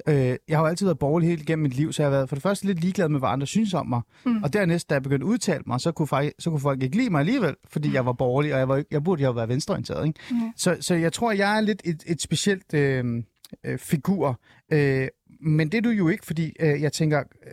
Øh, 0.06 0.36
jeg 0.48 0.58
har 0.58 0.60
jo 0.60 0.66
altid 0.66 0.86
været 0.86 0.98
borgerlig 0.98 1.28
helt 1.28 1.42
igennem 1.42 1.62
mit 1.62 1.74
liv, 1.74 1.92
så 1.92 2.02
jeg 2.02 2.06
har 2.10 2.16
været 2.16 2.28
for 2.28 2.36
det 2.36 2.42
første 2.42 2.66
lidt 2.66 2.80
ligeglad 2.80 3.08
med, 3.08 3.20
hvad 3.20 3.28
andre 3.28 3.46
synes 3.46 3.74
om 3.74 3.86
mig. 3.86 4.00
Mm. 4.26 4.42
Og 4.42 4.52
dernæst, 4.52 4.90
da 4.90 4.94
jeg 4.94 5.02
begyndte 5.02 5.24
at 5.24 5.28
udtale 5.28 5.62
mig, 5.66 5.80
så 5.80 5.92
kunne, 5.92 6.08
faktisk, 6.08 6.34
så 6.38 6.50
kunne 6.50 6.60
folk 6.60 6.82
ikke 6.82 6.96
lide 6.96 7.10
mig 7.10 7.20
alligevel, 7.20 7.54
fordi 7.68 7.94
jeg 7.94 8.06
var 8.06 8.12
borgerlig, 8.12 8.52
og 8.52 8.58
jeg, 8.58 8.68
var, 8.68 8.82
jeg 8.90 9.04
burde 9.04 9.22
jo 9.22 9.30
være 9.30 9.48
venstreorienteret. 9.48 10.06
Ikke? 10.06 10.20
Mm. 10.30 10.36
Så, 10.56 10.76
så 10.80 10.94
jeg 10.94 11.12
tror, 11.12 11.32
jeg 11.32 11.56
er 11.56 11.60
lidt 11.60 11.82
et, 11.84 12.02
et 12.06 12.19
specielt 12.20 12.74
øh, 12.74 13.22
øh, 13.64 13.78
figur. 13.78 14.40
Øh, 14.72 15.08
men 15.40 15.72
det 15.72 15.78
er 15.78 15.82
du 15.82 15.90
jo 15.90 16.08
ikke, 16.08 16.26
fordi 16.26 16.56
øh, 16.60 16.82
jeg 16.82 16.92
tænker, 16.92 17.18
øh, 17.18 17.52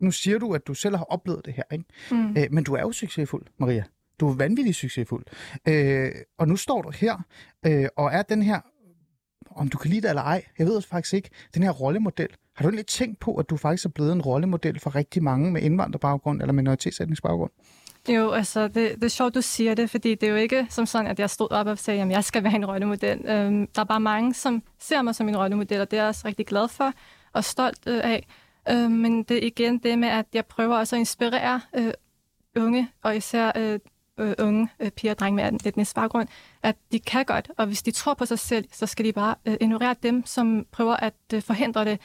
nu 0.00 0.10
siger 0.10 0.38
du, 0.38 0.54
at 0.54 0.66
du 0.66 0.74
selv 0.74 0.96
har 0.96 1.04
oplevet 1.04 1.44
det 1.44 1.54
her, 1.54 1.62
ikke? 1.72 1.84
Mm. 2.10 2.36
Øh, 2.36 2.46
men 2.50 2.64
du 2.64 2.74
er 2.74 2.80
jo 2.80 2.92
succesfuld, 2.92 3.46
Maria. 3.58 3.84
Du 4.20 4.28
er 4.28 4.34
vanvittigt 4.34 4.76
succesfuld. 4.76 5.24
Øh, 5.68 6.12
og 6.38 6.48
nu 6.48 6.56
står 6.56 6.82
du 6.82 6.90
her, 6.90 7.24
øh, 7.66 7.88
og 7.96 8.12
er 8.12 8.22
den 8.22 8.42
her, 8.42 8.60
om 9.50 9.68
du 9.68 9.78
kan 9.78 9.90
lide 9.90 10.00
det 10.00 10.08
eller 10.08 10.22
ej, 10.22 10.44
jeg 10.58 10.66
ved 10.66 10.76
det 10.76 10.84
faktisk 10.84 11.14
ikke, 11.14 11.30
den 11.54 11.62
her 11.62 11.70
rollemodel. 11.70 12.28
Har 12.54 12.62
du 12.62 12.68
egentlig 12.68 12.86
tænkt 12.86 13.20
på, 13.20 13.36
at 13.36 13.50
du 13.50 13.56
faktisk 13.56 13.84
er 13.84 13.90
blevet 13.90 14.12
en 14.12 14.22
rollemodel 14.22 14.80
for 14.80 14.94
rigtig 14.94 15.22
mange 15.22 15.50
med 15.50 15.62
indvandrerbaggrund 15.62 16.40
eller 16.40 16.52
minoritetsætningsbaggrund? 16.52 17.50
Jo, 18.08 18.30
altså, 18.30 18.68
det, 18.68 18.74
det 18.74 19.04
er 19.04 19.08
sjovt, 19.08 19.34
du 19.34 19.42
siger 19.42 19.74
det, 19.74 19.90
fordi 19.90 20.14
det 20.14 20.26
er 20.26 20.30
jo 20.30 20.36
ikke 20.36 20.66
som 20.70 20.86
sådan, 20.86 21.06
at 21.06 21.18
jeg 21.18 21.30
stod 21.30 21.52
op 21.52 21.66
og 21.66 21.78
sagde, 21.78 22.02
at 22.02 22.08
jeg 22.08 22.24
skal 22.24 22.44
være 22.44 22.54
en 22.54 22.66
rollemodel. 22.66 23.20
Øhm, 23.24 23.66
der 23.66 23.80
er 23.80 23.84
bare 23.84 24.00
mange, 24.00 24.34
som 24.34 24.62
ser 24.78 25.02
mig 25.02 25.14
som 25.14 25.28
en 25.28 25.36
rollemodel, 25.36 25.80
og 25.80 25.90
det 25.90 25.98
er 25.98 26.02
jeg 26.02 26.08
også 26.08 26.22
rigtig 26.28 26.46
glad 26.46 26.68
for 26.68 26.92
og 27.32 27.44
stolt 27.44 27.78
øh, 27.86 28.00
af. 28.04 28.26
Øhm, 28.70 28.92
men 28.92 29.22
det 29.22 29.36
er 29.36 29.46
igen 29.46 29.78
det 29.78 29.98
med, 29.98 30.08
at 30.08 30.26
jeg 30.32 30.46
prøver 30.46 30.76
også 30.76 30.96
at 30.96 31.00
inspirere 31.00 31.60
øh, 31.76 31.92
unge, 32.56 32.88
og 33.02 33.16
især 33.16 33.52
øh, 33.56 33.78
øh, 34.18 34.34
unge 34.38 34.68
øh, 34.80 34.90
piger 34.90 35.12
og 35.12 35.18
drenge 35.18 35.36
med 35.36 35.66
etnisk 35.66 35.94
baggrund, 35.94 36.28
at 36.62 36.76
de 36.92 37.00
kan 37.00 37.24
godt, 37.24 37.50
og 37.56 37.66
hvis 37.66 37.82
de 37.82 37.90
tror 37.90 38.14
på 38.14 38.26
sig 38.26 38.38
selv, 38.38 38.64
så 38.72 38.86
skal 38.86 39.04
de 39.04 39.12
bare 39.12 39.34
øh, 39.46 39.56
ignorere 39.60 39.94
dem, 40.02 40.26
som 40.26 40.66
prøver 40.72 40.96
at 40.96 41.14
øh, 41.34 41.42
forhindre 41.42 41.84
det. 41.84 42.00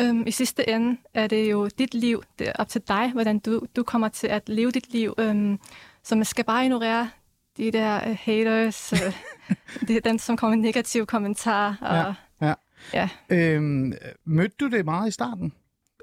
Øhm, 0.00 0.24
I 0.26 0.30
sidste 0.30 0.68
ende 0.68 1.00
er 1.14 1.26
det 1.26 1.50
jo 1.50 1.68
dit 1.78 1.94
liv. 1.94 2.22
Det 2.38 2.48
er 2.48 2.52
op 2.58 2.68
til 2.68 2.82
dig, 2.88 3.12
hvordan 3.12 3.38
du, 3.38 3.60
du 3.76 3.82
kommer 3.82 4.08
til 4.08 4.26
at 4.26 4.48
leve 4.48 4.70
dit 4.70 4.92
liv. 4.92 5.14
Øhm, 5.18 5.58
så 6.02 6.14
man 6.14 6.24
skal 6.24 6.44
bare 6.44 6.64
ignorere 6.64 7.10
de 7.56 7.72
der 7.72 8.10
uh, 8.10 8.16
haters. 8.20 8.92
Uh, 8.92 9.14
det 9.88 9.96
er 9.96 10.00
den, 10.00 10.18
som 10.18 10.36
kommer 10.36 10.56
med 10.56 10.64
negative 10.64 11.06
kommentarer. 11.06 11.74
Og, 11.80 12.14
ja, 12.40 12.46
ja. 12.46 12.54
ja. 12.94 13.08
Øhm, 13.30 13.92
mødte 14.24 14.54
du 14.60 14.68
det 14.68 14.84
meget 14.84 15.08
i 15.08 15.10
starten? 15.10 15.52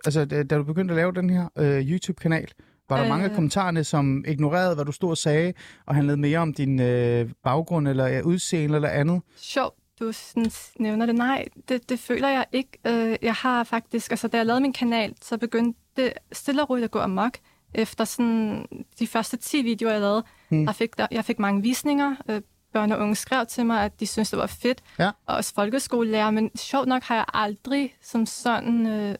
Altså, 0.06 0.26
da, 0.26 0.44
da 0.44 0.58
du 0.58 0.64
begyndte 0.64 0.92
at 0.92 0.96
lave 0.96 1.12
den 1.12 1.30
her 1.30 1.48
uh, 1.56 1.92
YouTube-kanal? 1.92 2.48
Var 2.90 2.96
der 2.96 3.04
øh... 3.04 3.10
mange 3.10 3.26
af 3.26 3.32
kommentarerne, 3.32 3.84
som 3.84 4.26
ignorerede, 4.28 4.76
hvad 4.76 4.86
du 4.86 4.92
stod 4.92 5.10
og 5.10 5.18
sagde, 5.18 5.54
og 5.86 5.96
handlede 5.96 6.18
mere 6.18 6.40
om 6.40 6.54
din 6.54 6.82
øh, 6.82 7.30
baggrund 7.44 7.88
eller 7.88 8.20
uh, 8.20 8.28
udseende 8.28 8.76
eller 8.76 8.90
andet? 8.90 9.22
Sjovt 9.38 9.76
du 10.00 10.12
sådan 10.12 10.52
nævner 10.80 11.06
det. 11.06 11.16
Nej, 11.16 11.46
det, 11.70 11.90
det 11.90 12.00
føler 12.00 12.30
jeg 12.30 12.46
ikke. 12.52 12.80
Øh, 12.88 13.18
jeg 13.22 13.34
har 13.34 13.64
faktisk, 13.64 14.12
altså 14.12 14.28
da 14.28 14.38
jeg 14.38 14.46
lavede 14.46 14.62
min 14.62 14.74
kanal, 14.74 15.16
så 15.22 15.38
begyndte 15.38 15.80
det 15.98 16.14
stille 16.32 16.62
og 16.62 16.70
roligt 16.70 16.86
at 16.86 16.92
gå 16.92 17.00
amok. 17.00 17.38
Efter 17.74 18.06
sådan 18.06 18.66
de 19.00 19.08
første 19.08 19.38
10 19.38 19.62
videoer, 19.62 19.92
jeg 19.92 20.02
lavede, 20.02 20.24
hmm. 20.50 20.66
der 20.66 20.74
fik, 20.74 20.98
der, 20.98 21.08
jeg 21.12 21.26
fik 21.26 21.40
mange 21.40 21.62
visninger. 21.62 22.16
Øh, 22.30 22.42
børn 22.74 22.92
og 22.92 23.00
unge 23.00 23.16
skrev 23.16 23.46
til 23.46 23.66
mig, 23.66 23.84
at 23.84 24.00
de 24.00 24.08
syntes, 24.08 24.30
det 24.30 24.40
var 24.40 24.48
fedt. 24.48 24.82
Ja. 25.00 25.12
Og 25.26 25.36
også 25.36 25.54
folkeskolelærer. 25.54 26.32
Men 26.32 26.58
sjovt 26.58 26.88
nok 26.88 27.04
har 27.04 27.16
jeg 27.16 27.26
aldrig 27.34 27.96
som 28.02 28.26
sådan 28.26 28.88
øh, 28.88 29.16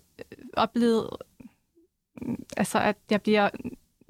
oplevet, 0.54 1.10
altså 2.58 2.80
at 2.80 2.98
jeg 3.10 3.22
bliver 3.22 3.50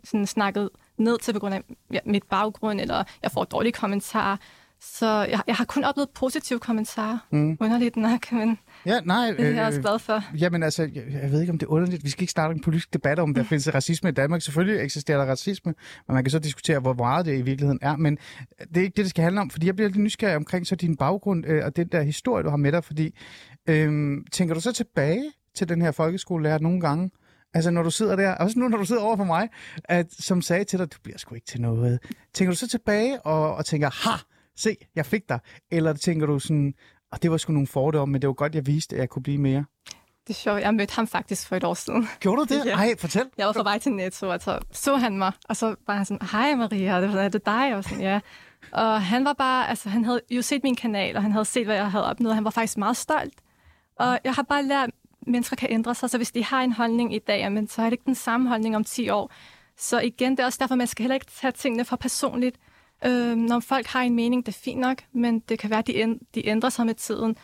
sådan 0.03 0.27
snakket 0.27 0.69
ned 0.97 1.17
til 1.17 1.33
på 1.33 1.39
grund 1.39 1.55
af 1.55 1.63
ja, 1.91 1.99
mit 2.05 2.23
baggrund, 2.23 2.81
eller 2.81 3.03
jeg 3.23 3.31
får 3.31 3.43
dårlige 3.43 3.73
kommentarer. 3.73 4.37
Så 4.81 5.27
jeg, 5.29 5.39
jeg 5.47 5.55
har 5.55 5.65
kun 5.65 5.83
oplevet 5.83 6.09
positive 6.09 6.59
kommentarer. 6.59 7.17
Mm. 7.31 7.57
Underligt 7.59 7.97
nok, 7.97 8.31
men 8.31 8.59
ja, 8.85 8.99
nej, 8.99 9.31
det 9.31 9.45
er 9.45 9.49
jeg 9.49 9.65
også 9.65 9.79
øh, 9.79 9.83
glad 9.83 9.99
for. 9.99 10.23
Jamen 10.39 10.63
altså, 10.63 10.83
jeg, 10.93 11.03
jeg 11.21 11.31
ved 11.31 11.41
ikke, 11.41 11.51
om 11.51 11.57
det 11.57 11.65
er 11.65 11.71
underligt. 11.71 12.03
Vi 12.03 12.09
skal 12.09 12.23
ikke 12.23 12.31
starte 12.31 12.53
en 12.53 12.61
politisk 12.61 12.93
debat 12.93 13.19
om, 13.19 13.33
der 13.33 13.41
mm. 13.41 13.47
findes 13.47 13.73
racisme 13.73 14.09
i 14.09 14.11
Danmark. 14.11 14.41
Selvfølgelig 14.41 14.83
eksisterer 14.83 15.17
der 15.17 15.25
racisme, 15.25 15.73
men 16.07 16.13
man 16.13 16.23
kan 16.23 16.31
så 16.31 16.39
diskutere, 16.39 16.79
hvor 16.79 16.93
meget 16.93 17.25
det 17.25 17.37
i 17.37 17.41
virkeligheden 17.41 17.79
er. 17.81 17.95
Men 17.95 18.17
det 18.59 18.77
er 18.77 18.81
ikke 18.81 18.95
det, 18.95 19.03
det 19.03 19.09
skal 19.09 19.23
handle 19.23 19.41
om, 19.41 19.49
fordi 19.49 19.67
jeg 19.67 19.75
bliver 19.75 19.89
lidt 19.89 19.99
nysgerrig 19.99 20.35
omkring 20.35 20.67
så 20.67 20.75
din 20.75 20.97
baggrund 20.97 21.45
øh, 21.47 21.65
og 21.65 21.75
den 21.75 21.87
der 21.87 22.01
historie, 22.01 22.43
du 22.43 22.49
har 22.49 22.57
med 22.57 22.71
dig. 22.71 22.83
Fordi 22.83 23.17
øh, 23.69 24.17
tænker 24.31 24.53
du 24.53 24.61
så 24.61 24.71
tilbage 24.71 25.31
til 25.55 25.69
den 25.69 25.81
her 25.81 25.91
folkeskolelærer 25.91 26.59
nogle 26.59 26.81
gange? 26.81 27.11
Altså, 27.53 27.71
når 27.71 27.83
du 27.83 27.91
sidder 27.91 28.15
der, 28.15 28.35
også 28.35 28.59
nu, 28.59 28.67
når 28.67 28.77
du 28.77 28.85
sidder 28.85 29.01
over 29.01 29.17
for 29.17 29.23
mig, 29.23 29.49
at, 29.83 30.13
som 30.19 30.41
sagde 30.41 30.63
til 30.63 30.79
dig, 30.79 30.93
du 30.93 30.97
bliver 31.03 31.17
sgu 31.17 31.35
ikke 31.35 31.47
til 31.47 31.61
noget. 31.61 31.99
Tænker 32.33 32.51
du 32.51 32.57
så 32.57 32.67
tilbage 32.67 33.21
og, 33.21 33.55
og 33.55 33.65
tænker, 33.65 33.89
ha, 34.09 34.17
se, 34.57 34.75
jeg 34.95 35.05
fik 35.05 35.29
dig? 35.29 35.39
Eller 35.71 35.93
tænker 35.93 36.25
du 36.25 36.39
sådan, 36.39 36.73
og 37.11 37.23
det 37.23 37.31
var 37.31 37.37
sgu 37.37 37.53
nogle 37.53 37.67
fordomme, 37.67 38.11
men 38.11 38.21
det 38.21 38.27
var 38.27 38.33
godt, 38.33 38.55
jeg 38.55 38.67
viste, 38.67 38.95
at 38.95 38.99
jeg 38.99 39.09
kunne 39.09 39.23
blive 39.23 39.37
mere? 39.37 39.65
Det 40.27 40.33
er 40.33 40.37
sjovt. 40.37 40.61
Jeg 40.61 40.73
mødte 40.73 40.95
ham 40.95 41.07
faktisk 41.07 41.47
for 41.47 41.55
et 41.55 41.63
år 41.63 41.73
siden. 41.73 42.07
Gjorde 42.19 42.41
du 42.41 42.55
det? 42.55 42.65
ja. 42.65 42.75
Ej, 42.75 42.95
fortæl. 42.99 43.25
Jeg 43.37 43.47
var 43.47 43.53
på 43.53 43.63
vej 43.63 43.79
til 43.79 43.91
Netto, 43.91 44.29
og 44.29 44.41
så 44.41 44.59
så 44.71 44.95
han 44.95 45.17
mig, 45.17 45.31
og 45.49 45.57
så 45.57 45.75
var 45.87 45.95
han 45.95 46.05
sådan, 46.05 46.27
hej 46.31 46.55
Maria, 46.55 47.01
det 47.01 47.23
er 47.23 47.29
det 47.29 47.45
dig? 47.45 47.75
Og 47.75 47.83
sådan, 47.83 48.01
ja. 48.01 48.19
Og 48.71 49.01
han 49.01 49.25
var 49.25 49.33
bare, 49.33 49.69
altså 49.69 49.89
han 49.89 50.05
havde 50.05 50.21
jo 50.31 50.41
set 50.41 50.63
min 50.63 50.75
kanal, 50.75 51.15
og 51.15 51.21
han 51.21 51.31
havde 51.31 51.45
set, 51.45 51.65
hvad 51.65 51.75
jeg 51.75 51.91
havde 51.91 52.05
opnået. 52.05 52.35
Han 52.35 52.43
var 52.43 52.49
faktisk 52.49 52.77
meget 52.77 52.97
stolt. 52.97 53.33
Og 53.99 54.19
jeg 54.23 54.33
har 54.33 54.43
bare 54.43 54.63
lært, 54.63 54.89
at 54.89 54.93
mennesker 55.27 55.55
kan 55.55 55.71
ændre 55.71 55.95
sig, 55.95 56.09
så 56.09 56.17
hvis 56.17 56.31
de 56.31 56.43
har 56.43 56.61
en 56.61 56.71
holdning 56.71 57.15
i 57.15 57.19
dag, 57.19 57.51
men 57.51 57.67
så 57.67 57.81
er 57.81 57.85
det 57.85 57.91
ikke 57.91 58.05
den 58.05 58.15
samme 58.15 58.49
holdning 58.49 58.75
om 58.75 58.83
10 58.83 59.09
år. 59.09 59.31
Så 59.77 59.99
igen, 59.99 60.31
det 60.31 60.39
er 60.39 60.45
også 60.45 60.57
derfor, 60.61 60.75
man 60.75 60.87
skal 60.87 61.03
heller 61.03 61.15
ikke 61.15 61.25
tage 61.25 61.51
tingene 61.51 61.85
for 61.85 61.95
personligt. 61.95 62.57
Øh, 63.05 63.35
når 63.35 63.59
folk 63.59 63.87
har 63.87 64.01
en 64.01 64.15
mening, 64.15 64.45
det 64.45 64.51
er 64.51 64.59
fint 64.63 64.79
nok, 64.79 64.97
men 65.13 65.39
det 65.39 65.59
kan 65.59 65.69
være, 65.69 65.79
at 65.79 65.87
de, 65.87 66.19
de 66.35 66.47
ændrer 66.47 66.69
sig 66.69 66.85
med 66.85 66.93
tiden. 66.93 67.35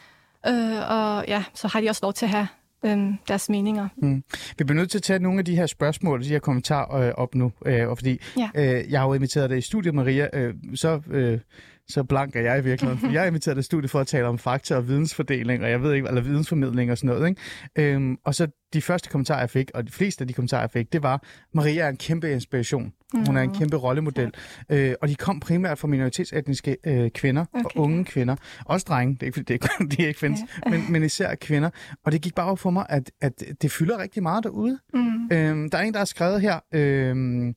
Øh, 0.48 0.92
og 0.92 1.26
ja, 1.28 1.44
så 1.54 1.68
har 1.68 1.82
de 1.82 1.90
også 1.90 2.00
lov 2.04 2.14
til 2.14 2.26
at 2.26 2.32
have 2.32 2.48
øh, 2.86 3.14
deres 3.28 3.50
meninger. 3.50 3.88
Mm. 3.98 4.24
Vi 4.58 4.64
bliver 4.64 4.80
nødt 4.80 4.92
til 4.92 4.98
at 4.98 5.04
tage 5.04 5.20
nogle 5.20 5.40
af 5.40 5.46
de 5.46 5.56
her 5.56 5.66
spørgsmål, 5.66 6.24
de 6.24 6.28
her 6.28 6.40
kommentarer 6.40 7.08
øh, 7.08 7.14
op 7.18 7.36
nu, 7.36 7.52
øh, 7.66 7.90
og 7.90 7.98
fordi 7.98 8.20
ja. 8.38 8.50
øh, 8.56 8.92
jeg 8.92 9.00
har 9.00 9.08
jo 9.08 9.14
inviteret 9.14 9.50
dig 9.50 9.58
i 9.58 9.62
studiet, 9.62 9.96
Maria, 9.96 10.28
øh, 10.34 10.54
så... 10.76 11.02
Øh, 11.12 11.40
så 11.88 12.04
blank 12.04 12.36
er 12.36 12.42
jeg 12.42 12.60
i 12.60 12.64
virkeligheden. 12.64 13.00
For 13.00 13.08
jeg 13.16 13.24
er 13.24 13.28
inviteret 13.28 13.58
til 13.58 13.64
studiet 13.64 13.92
for 13.92 14.00
at 14.00 14.08
tale 14.08 14.28
om 14.28 14.38
fakta 14.38 14.76
og 14.76 14.88
vidensfordeling, 14.88 15.64
og 15.64 15.70
jeg 15.70 15.82
ved 15.82 15.94
ikke, 15.94 16.08
eller 16.08 16.22
vidensformidling 16.22 16.92
og 16.92 16.98
sådan 16.98 17.16
noget. 17.16 17.30
Ikke? 17.30 17.94
Øhm, 17.94 18.18
og 18.26 18.36
så 18.36 18.48
de 18.74 18.82
første 18.82 19.10
kommentarer, 19.10 19.40
jeg 19.40 19.50
fik, 19.50 19.72
og 19.74 19.88
de 19.88 19.92
fleste 19.92 20.22
af 20.22 20.28
de 20.28 20.34
kommentarer, 20.34 20.62
jeg 20.62 20.72
fik, 20.72 20.94
det 20.94 21.04
var, 21.04 21.24
Maria 21.54 21.84
er 21.84 21.90
en 21.90 21.98
kæmpe 21.98 22.32
inspiration. 22.32 22.94
Mm. 23.14 23.26
Hun 23.26 23.38
er 23.38 23.42
en 23.42 23.50
mm. 23.50 23.56
kæmpe 23.56 23.78
rollemodel. 23.78 24.34
Ja. 24.70 24.76
Øh, 24.76 24.96
og 25.02 25.08
de 25.08 25.16
kom 25.16 25.40
primært 25.40 25.80
fra 25.80 25.88
minoritetsetniske 25.88 26.78
øh, 26.84 27.12
kvinder 27.12 27.46
okay. 27.54 27.64
og 27.64 27.72
unge 27.78 28.06
kvinder. 28.06 28.36
Også 28.66 28.86
drenge, 28.90 29.14
det 29.14 29.22
er 29.24 29.26
ikke 29.26 29.42
det 29.42 29.64
er, 29.64 29.86
de 29.86 30.08
ikke 30.08 30.20
findes, 30.26 30.40
ja. 30.66 30.72
men, 30.72 30.92
men 30.92 31.04
især 31.04 31.36
kvinder. 31.36 31.70
Og 32.06 32.12
det 32.12 32.22
gik 32.22 32.36
bare 32.36 32.48
op 32.48 32.60
for 32.60 32.70
mig, 32.70 32.86
at, 32.90 33.12
at 33.22 33.44
det 33.62 33.72
fylder 33.72 33.98
rigtig 33.98 34.24
meget 34.24 34.44
derude. 34.44 34.80
Mm. 34.94 35.30
Øhm, 35.32 35.70
der 35.70 35.78
er 35.78 35.82
en, 35.82 35.94
der 35.94 36.00
har 36.00 36.06
skrevet 36.06 36.42
her, 36.42 36.60
øh, 36.72 37.54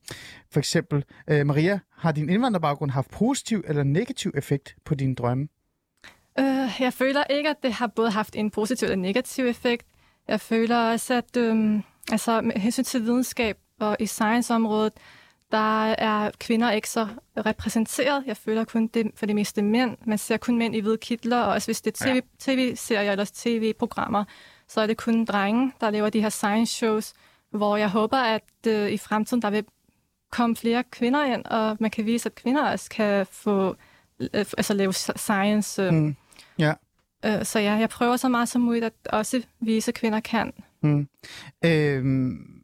for 0.51 0.59
eksempel, 0.59 1.03
øh, 1.27 1.45
Maria, 1.45 1.79
har 1.97 2.11
din 2.11 2.29
indvandrerbaggrund 2.29 2.91
haft 2.91 3.11
positiv 3.11 3.63
eller 3.67 3.83
negativ 3.83 4.31
effekt 4.35 4.75
på 4.85 4.95
dine 4.95 5.15
drømme? 5.15 5.47
Øh, 6.39 6.69
jeg 6.79 6.93
føler 6.93 7.23
ikke, 7.29 7.49
at 7.49 7.55
det 7.63 7.73
har 7.73 7.87
både 7.87 8.11
haft 8.11 8.35
en 8.35 8.51
positiv 8.51 8.85
eller 8.85 8.95
negativ 8.95 9.45
effekt. 9.45 9.85
Jeg 10.27 10.41
føler 10.41 10.77
også, 10.77 11.13
at 11.13 11.37
øh, 11.37 11.81
altså, 12.11 12.41
med 12.41 12.55
hensyn 12.55 12.83
til 12.83 13.03
videnskab 13.03 13.57
og 13.79 13.97
i 13.99 14.05
science-området, 14.05 14.93
der 15.51 15.85
er 15.91 16.31
kvinder 16.39 16.71
ikke 16.71 16.89
så 16.89 17.07
repræsenteret. 17.37 18.23
Jeg 18.27 18.37
føler 18.37 18.63
kun 18.63 18.87
det 18.87 19.11
for 19.15 19.25
det 19.25 19.35
meste 19.35 19.61
mænd. 19.61 19.97
Man 20.05 20.17
ser 20.17 20.37
kun 20.37 20.57
mænd 20.57 20.75
i 20.75 20.79
hvide 20.79 20.97
kitler, 20.97 21.37
og 21.37 21.53
også 21.53 21.67
hvis 21.67 21.81
det 21.81 22.01
er 22.01 22.05
TV, 22.05 22.21
tv-serier 22.39 23.11
eller 23.11 23.25
tv-programmer, 23.33 24.23
så 24.67 24.81
er 24.81 24.87
det 24.87 24.97
kun 24.97 25.25
drenge, 25.25 25.73
der 25.81 25.89
laver 25.89 26.09
de 26.09 26.21
her 26.21 26.29
science 26.29 26.75
shows, 26.75 27.13
hvor 27.51 27.77
jeg 27.77 27.89
håber, 27.89 28.17
at 28.17 28.43
øh, 28.67 28.91
i 28.91 28.97
fremtiden 28.97 29.41
der 29.41 29.49
vil 29.49 29.65
komme 30.31 30.55
flere 30.55 30.83
kvinder 30.83 31.23
ind, 31.23 31.45
og 31.45 31.77
man 31.79 31.91
kan 31.91 32.05
vise, 32.05 32.29
at 32.29 32.35
kvinder 32.35 32.71
også 32.71 32.89
kan 32.89 33.25
få 33.31 33.75
øh, 34.19 34.45
altså 34.57 34.73
lave 34.73 34.93
science. 34.93 35.81
Øh. 35.81 35.93
Mm. 35.93 36.15
Ja. 36.59 36.73
Øh, 37.25 37.45
så 37.45 37.59
ja, 37.59 37.73
jeg 37.73 37.89
prøver 37.89 38.15
så 38.15 38.29
meget 38.29 38.49
som 38.49 38.61
muligt 38.61 38.85
at 38.85 38.93
også 39.09 39.41
vise, 39.61 39.89
at 39.91 39.95
kvinder 39.95 40.19
kan. 40.19 40.53
Mm. 40.81 41.07
Øhm, 41.65 42.57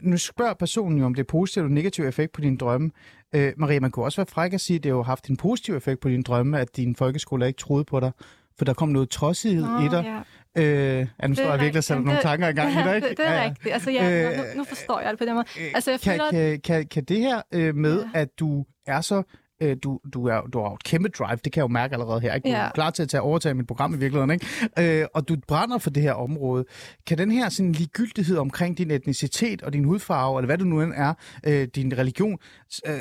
nu 0.00 0.16
spørger 0.16 0.54
personen 0.54 0.98
jo, 0.98 1.04
om 1.04 1.14
det 1.14 1.22
er 1.22 1.26
positiv 1.26 1.62
eller 1.62 1.74
negativ 1.74 2.04
effekt 2.04 2.32
på 2.32 2.40
dine 2.40 2.56
drømme. 2.56 2.90
Øh, 3.34 3.52
Maria, 3.56 3.80
man 3.80 3.90
kunne 3.90 4.04
også 4.04 4.16
være 4.16 4.26
fræk 4.26 4.52
at 4.52 4.60
sige, 4.60 4.76
at 4.76 4.84
det 4.84 4.92
har 4.92 5.02
haft 5.02 5.26
en 5.26 5.36
positiv 5.36 5.76
effekt 5.76 6.00
på 6.00 6.08
dine 6.08 6.22
drømme, 6.22 6.60
at 6.60 6.76
din 6.76 6.96
folkeskole 6.96 7.46
ikke 7.46 7.58
troede 7.58 7.84
på 7.84 8.00
dig, 8.00 8.12
for 8.58 8.64
der 8.64 8.74
kom 8.74 8.88
noget 8.88 9.10
trodsighed 9.10 9.64
i 9.64 9.88
dig. 9.88 10.04
Ja. 10.04 10.22
Øh, 10.62 11.06
ja, 11.22 11.26
nu 11.26 11.34
står 11.34 11.50
jeg 11.50 11.60
virkelig 11.60 11.78
og 11.78 11.84
sætter 11.84 12.04
nogle 12.04 12.20
tanker 12.20 12.48
i 12.48 12.52
gang 12.52 12.72
i 12.72 12.82
dig, 12.88 12.96
ikke? 12.96 13.08
Det, 13.08 13.18
det 13.18 13.26
er 13.26 13.32
ja, 13.32 13.44
rigtigt. 13.44 13.74
Altså, 13.74 13.90
ja, 13.90 14.30
øh, 14.30 14.36
nu, 14.36 14.42
nu 14.56 14.64
forstår 14.64 15.00
jeg 15.00 15.10
det 15.10 15.18
på 15.18 15.24
den 15.24 15.34
måde. 15.34 15.46
Øh, 15.60 15.70
altså, 15.74 15.90
jeg 15.90 16.00
kan, 16.00 16.12
føler, 16.12 16.30
kan, 16.30 16.60
kan, 16.60 16.86
kan 16.86 17.04
det 17.04 17.18
her 17.18 17.42
øh, 17.52 17.74
med, 17.74 18.02
ja. 18.02 18.20
at 18.20 18.38
du 18.38 18.64
er 18.86 19.00
så 19.00 19.22
øh, 19.60 19.76
du, 19.82 20.00
du, 20.14 20.26
er, 20.26 20.40
du 20.40 20.60
har 20.60 20.70
et 20.70 20.84
kæmpe 20.84 21.08
drive, 21.08 21.38
det 21.44 21.52
kan 21.52 21.60
jeg 21.60 21.68
jo 21.68 21.72
mærke 21.72 21.92
allerede 21.92 22.20
her. 22.20 22.34
Ikke? 22.34 22.48
Du 22.48 22.54
ja. 22.54 22.60
er 22.60 22.70
klar 22.70 22.90
til 22.90 23.02
at 23.02 23.08
tage 23.08 23.20
overtage 23.20 23.54
mit 23.54 23.66
program 23.66 23.94
i 23.94 23.96
virkeligheden, 23.96 24.30
ikke? 24.30 25.00
Øh, 25.00 25.06
og 25.14 25.28
du 25.28 25.36
brænder 25.48 25.78
for 25.78 25.90
det 25.90 26.02
her 26.02 26.12
område. 26.12 26.64
Kan 27.06 27.18
den 27.18 27.30
her 27.30 27.48
sådan, 27.48 27.72
ligegyldighed 27.72 28.36
omkring 28.36 28.78
din 28.78 28.90
etnicitet 28.90 29.62
og 29.62 29.72
din 29.72 29.84
hudfarve, 29.84 30.38
eller 30.38 30.46
hvad 30.46 30.58
du 30.58 30.64
nu 30.64 30.82
end 30.82 30.92
er, 30.96 31.14
øh, 31.46 31.68
din 31.74 31.98
religion, 31.98 32.38
øh, 32.86 33.00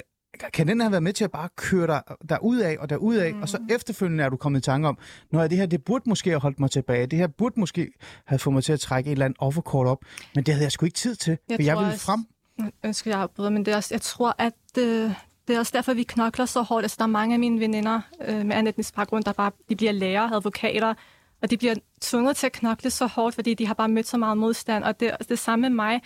kan 0.53 0.67
den 0.67 0.79
have 0.79 0.91
været 0.91 1.03
med 1.03 1.13
til 1.13 1.23
at 1.23 1.31
bare 1.31 1.49
køre 1.55 1.87
dig 1.87 2.01
derud 2.29 2.57
af 2.57 2.77
og 2.79 2.89
derud 2.89 3.15
af, 3.15 3.33
mm. 3.33 3.41
og 3.41 3.49
så 3.49 3.57
mm. 3.57 3.67
efterfølgende 3.75 4.23
er 4.23 4.29
du 4.29 4.37
kommet 4.37 4.59
i 4.59 4.61
tanke 4.61 4.87
om, 4.87 4.97
når 5.31 5.47
det 5.47 5.57
her, 5.57 5.65
det 5.65 5.83
burde 5.83 6.09
måske 6.09 6.29
have 6.29 6.39
holdt 6.39 6.59
mig 6.59 6.71
tilbage, 6.71 7.07
det 7.07 7.19
her 7.19 7.27
burde 7.27 7.59
måske 7.59 7.91
have 8.25 8.39
fået 8.39 8.53
mig 8.53 8.63
til 8.63 8.73
at 8.73 8.79
trække 8.79 9.07
et 9.07 9.11
eller 9.11 9.25
andet 9.25 9.37
offerkort 9.39 9.87
op, 9.87 9.97
men 10.35 10.43
det 10.43 10.53
havde 10.53 10.63
jeg 10.63 10.71
sgu 10.71 10.85
ikke 10.85 10.95
tid 10.95 11.15
til, 11.15 11.37
jeg 11.49 11.55
for 11.57 11.63
jeg 11.63 11.77
ville 11.77 11.97
frem. 11.97 12.25
Jeg 12.57 12.71
ønsker, 12.83 13.11
jeg 13.11 13.19
afbryder, 13.19 13.49
men 13.49 13.65
det 13.65 13.71
er 13.71 13.75
også, 13.75 13.93
jeg 13.93 14.01
tror, 14.01 14.35
at 14.39 14.53
øh, 14.79 15.11
det 15.47 15.55
er 15.55 15.59
også 15.59 15.71
derfor, 15.75 15.93
vi 15.93 16.03
knokler 16.03 16.45
så 16.45 16.61
hårdt. 16.61 16.83
Altså, 16.83 16.95
der 16.99 17.03
er 17.03 17.07
mange 17.07 17.33
af 17.33 17.39
mine 17.39 17.59
veninder 17.59 18.01
øh, 18.21 18.45
med 18.45 18.55
anden 18.55 18.67
etnisk 18.67 18.95
baggrund, 18.95 19.23
der 19.23 19.33
bare 19.33 19.51
de 19.69 19.75
bliver 19.75 19.91
lærer, 19.91 20.31
advokater, 20.31 20.93
og 21.41 21.49
de 21.49 21.57
bliver 21.57 21.75
tvunget 22.01 22.35
til 22.35 22.45
at 22.45 22.51
knokle 22.51 22.89
så 22.89 23.05
hårdt, 23.05 23.35
fordi 23.35 23.53
de 23.53 23.67
har 23.67 23.73
bare 23.73 23.89
mødt 23.89 24.07
så 24.07 24.17
meget 24.17 24.37
modstand. 24.37 24.83
Og 24.83 24.99
det, 24.99 25.11
det 25.29 25.39
samme 25.39 25.61
med 25.61 25.75
mig. 25.75 26.01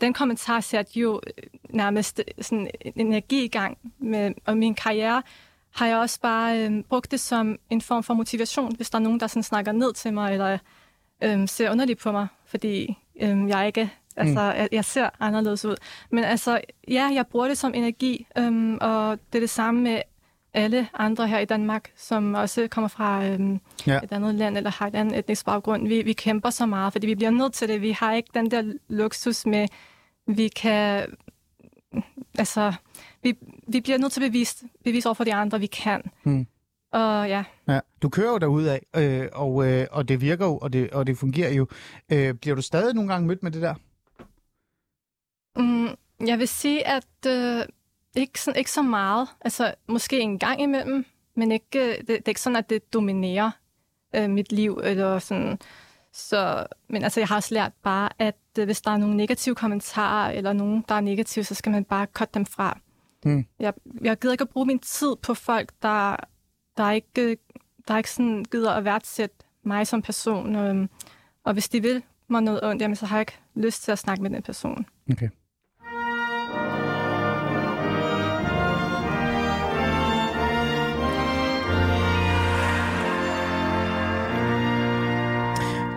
Den 0.00 0.12
kommentar 0.12 0.60
satte 0.60 1.00
jo 1.00 1.20
øh, 1.26 1.44
nærmest 1.70 2.18
øh, 2.18 2.44
sådan 2.44 2.70
en 2.80 2.92
energi 2.96 3.44
i 3.44 3.48
gang 3.48 3.78
med 3.98 4.34
og 4.46 4.56
min 4.56 4.74
karriere 4.74 5.22
har 5.74 5.86
jeg 5.86 5.96
også 5.96 6.20
bare 6.20 6.58
øh, 6.58 6.84
brugt 6.84 7.10
det 7.10 7.20
som 7.20 7.58
en 7.70 7.80
form 7.80 8.02
for 8.02 8.14
motivation, 8.14 8.76
hvis 8.76 8.90
der 8.90 8.98
er 8.98 9.02
nogen, 9.02 9.20
der 9.20 9.26
sådan 9.26 9.42
snakker 9.42 9.72
ned 9.72 9.92
til 9.92 10.12
mig, 10.12 10.32
eller 10.32 10.58
øh, 11.22 11.48
ser 11.48 11.70
underligt 11.70 12.00
på 12.00 12.12
mig, 12.12 12.26
fordi 12.46 12.98
øh, 13.20 13.48
jeg 13.48 13.66
ikke 13.66 13.90
Altså, 14.16 14.52
mm. 14.52 14.58
jeg, 14.58 14.68
jeg 14.72 14.84
ser 14.84 15.10
anderledes 15.20 15.64
ud. 15.64 15.76
Men 16.10 16.24
altså, 16.24 16.60
ja, 16.88 17.10
jeg 17.14 17.26
bruger 17.26 17.48
det 17.48 17.58
som 17.58 17.74
energi, 17.74 18.26
øhm, 18.38 18.78
og 18.80 19.18
det 19.32 19.38
er 19.38 19.40
det 19.40 19.50
samme 19.50 19.80
med 19.80 20.02
alle 20.54 20.88
andre 20.94 21.28
her 21.28 21.38
i 21.38 21.44
Danmark, 21.44 21.90
som 21.96 22.34
også 22.34 22.68
kommer 22.70 22.88
fra 22.88 23.26
øhm, 23.26 23.60
ja. 23.86 24.00
et 24.02 24.12
andet 24.12 24.34
land 24.34 24.56
eller 24.56 24.70
har 24.70 24.86
et 24.86 24.94
andet 24.94 25.18
etnisk 25.18 25.44
baggrund. 25.44 25.88
Vi, 25.88 26.02
vi 26.02 26.12
kæmper 26.12 26.50
så 26.50 26.66
meget, 26.66 26.92
fordi 26.92 27.06
vi 27.06 27.14
bliver 27.14 27.30
nødt 27.30 27.52
til 27.52 27.68
det. 27.68 27.82
Vi 27.82 27.90
har 27.90 28.12
ikke 28.12 28.30
den 28.34 28.50
der 28.50 28.72
luksus 28.88 29.46
med, 29.46 29.68
vi 30.26 30.48
kan... 30.48 31.06
Altså, 32.38 32.72
vi, 33.22 33.38
vi 33.68 33.80
bliver 33.80 33.98
nødt 33.98 34.12
til 34.12 34.24
at 34.24 34.30
bevise, 34.30 34.66
bevise 34.84 35.08
over 35.08 35.14
for 35.14 35.24
de 35.24 35.34
andre, 35.34 35.60
vi 35.60 35.66
kan. 35.66 36.02
Mm. 36.24 36.46
Og 36.92 37.28
ja. 37.28 37.44
ja. 37.68 37.80
Du 38.02 38.08
kører 38.08 38.30
jo 38.30 38.38
derud 38.38 38.64
af, 38.64 38.80
øh, 38.96 39.28
og, 39.32 39.66
øh, 39.66 39.86
og 39.90 40.08
det 40.08 40.20
virker 40.20 40.46
jo, 40.46 40.58
og 40.58 40.72
det, 40.72 40.90
og 40.90 41.06
det 41.06 41.18
fungerer 41.18 41.52
jo. 41.52 41.66
Øh, 42.12 42.34
bliver 42.34 42.56
du 42.56 42.62
stadig 42.62 42.94
nogle 42.94 43.12
gange 43.12 43.28
mødt 43.28 43.42
med 43.42 43.50
det 43.50 43.62
der? 43.62 43.74
Mm, 45.56 45.88
jeg 46.26 46.38
vil 46.38 46.48
sige, 46.48 46.86
at 46.86 47.26
øh, 47.26 47.64
ikke, 48.14 48.40
sådan, 48.40 48.58
ikke 48.58 48.70
så 48.70 48.82
meget. 48.82 49.28
Altså, 49.40 49.74
måske 49.88 50.20
en 50.20 50.38
gang 50.38 50.60
imellem, 50.60 51.04
men 51.36 51.52
ikke, 51.52 51.78
øh, 51.78 51.98
det, 51.98 52.08
det 52.08 52.18
er 52.18 52.28
ikke 52.28 52.40
sådan, 52.40 52.56
at 52.56 52.70
det 52.70 52.92
dominerer 52.92 53.50
øh, 54.14 54.30
mit 54.30 54.52
liv. 54.52 54.80
Eller 54.82 55.18
sådan. 55.18 55.58
Så, 56.12 56.66
men 56.88 57.02
altså, 57.02 57.20
jeg 57.20 57.28
har 57.28 57.36
også 57.36 57.54
lært 57.54 57.72
bare, 57.82 58.08
at 58.18 58.36
øh, 58.58 58.64
hvis 58.64 58.80
der 58.80 58.90
er 58.90 58.96
nogle 58.96 59.16
negative 59.16 59.54
kommentarer, 59.54 60.32
eller 60.32 60.52
nogen, 60.52 60.84
der 60.88 60.94
er 60.94 61.00
negative, 61.00 61.44
så 61.44 61.54
skal 61.54 61.72
man 61.72 61.84
bare 61.84 62.06
cutte 62.12 62.34
dem 62.34 62.46
fra. 62.46 62.78
Mm. 63.24 63.46
Jeg, 63.58 63.72
jeg 64.00 64.18
gider 64.18 64.32
ikke 64.32 64.42
at 64.42 64.48
bruge 64.48 64.66
min 64.66 64.78
tid 64.78 65.16
på 65.22 65.34
folk, 65.34 65.72
der, 65.82 66.16
der 66.76 66.90
ikke, 66.90 67.36
der 67.88 67.96
ikke 67.96 68.10
sådan 68.10 68.44
gider 68.44 68.72
at 68.72 68.84
værdsætte 68.84 69.36
mig 69.62 69.86
som 69.86 70.02
person. 70.02 70.56
Øh, 70.56 70.88
og 71.44 71.52
hvis 71.52 71.68
de 71.68 71.82
vil 71.82 72.02
mig 72.28 72.42
noget 72.42 72.64
ondt, 72.64 72.82
jamen, 72.82 72.96
så 72.96 73.06
har 73.06 73.16
jeg 73.16 73.22
ikke 73.22 73.38
lyst 73.54 73.82
til 73.82 73.92
at 73.92 73.98
snakke 73.98 74.22
med 74.22 74.30
den 74.30 74.42
person. 74.42 74.86
Okay. 75.12 75.28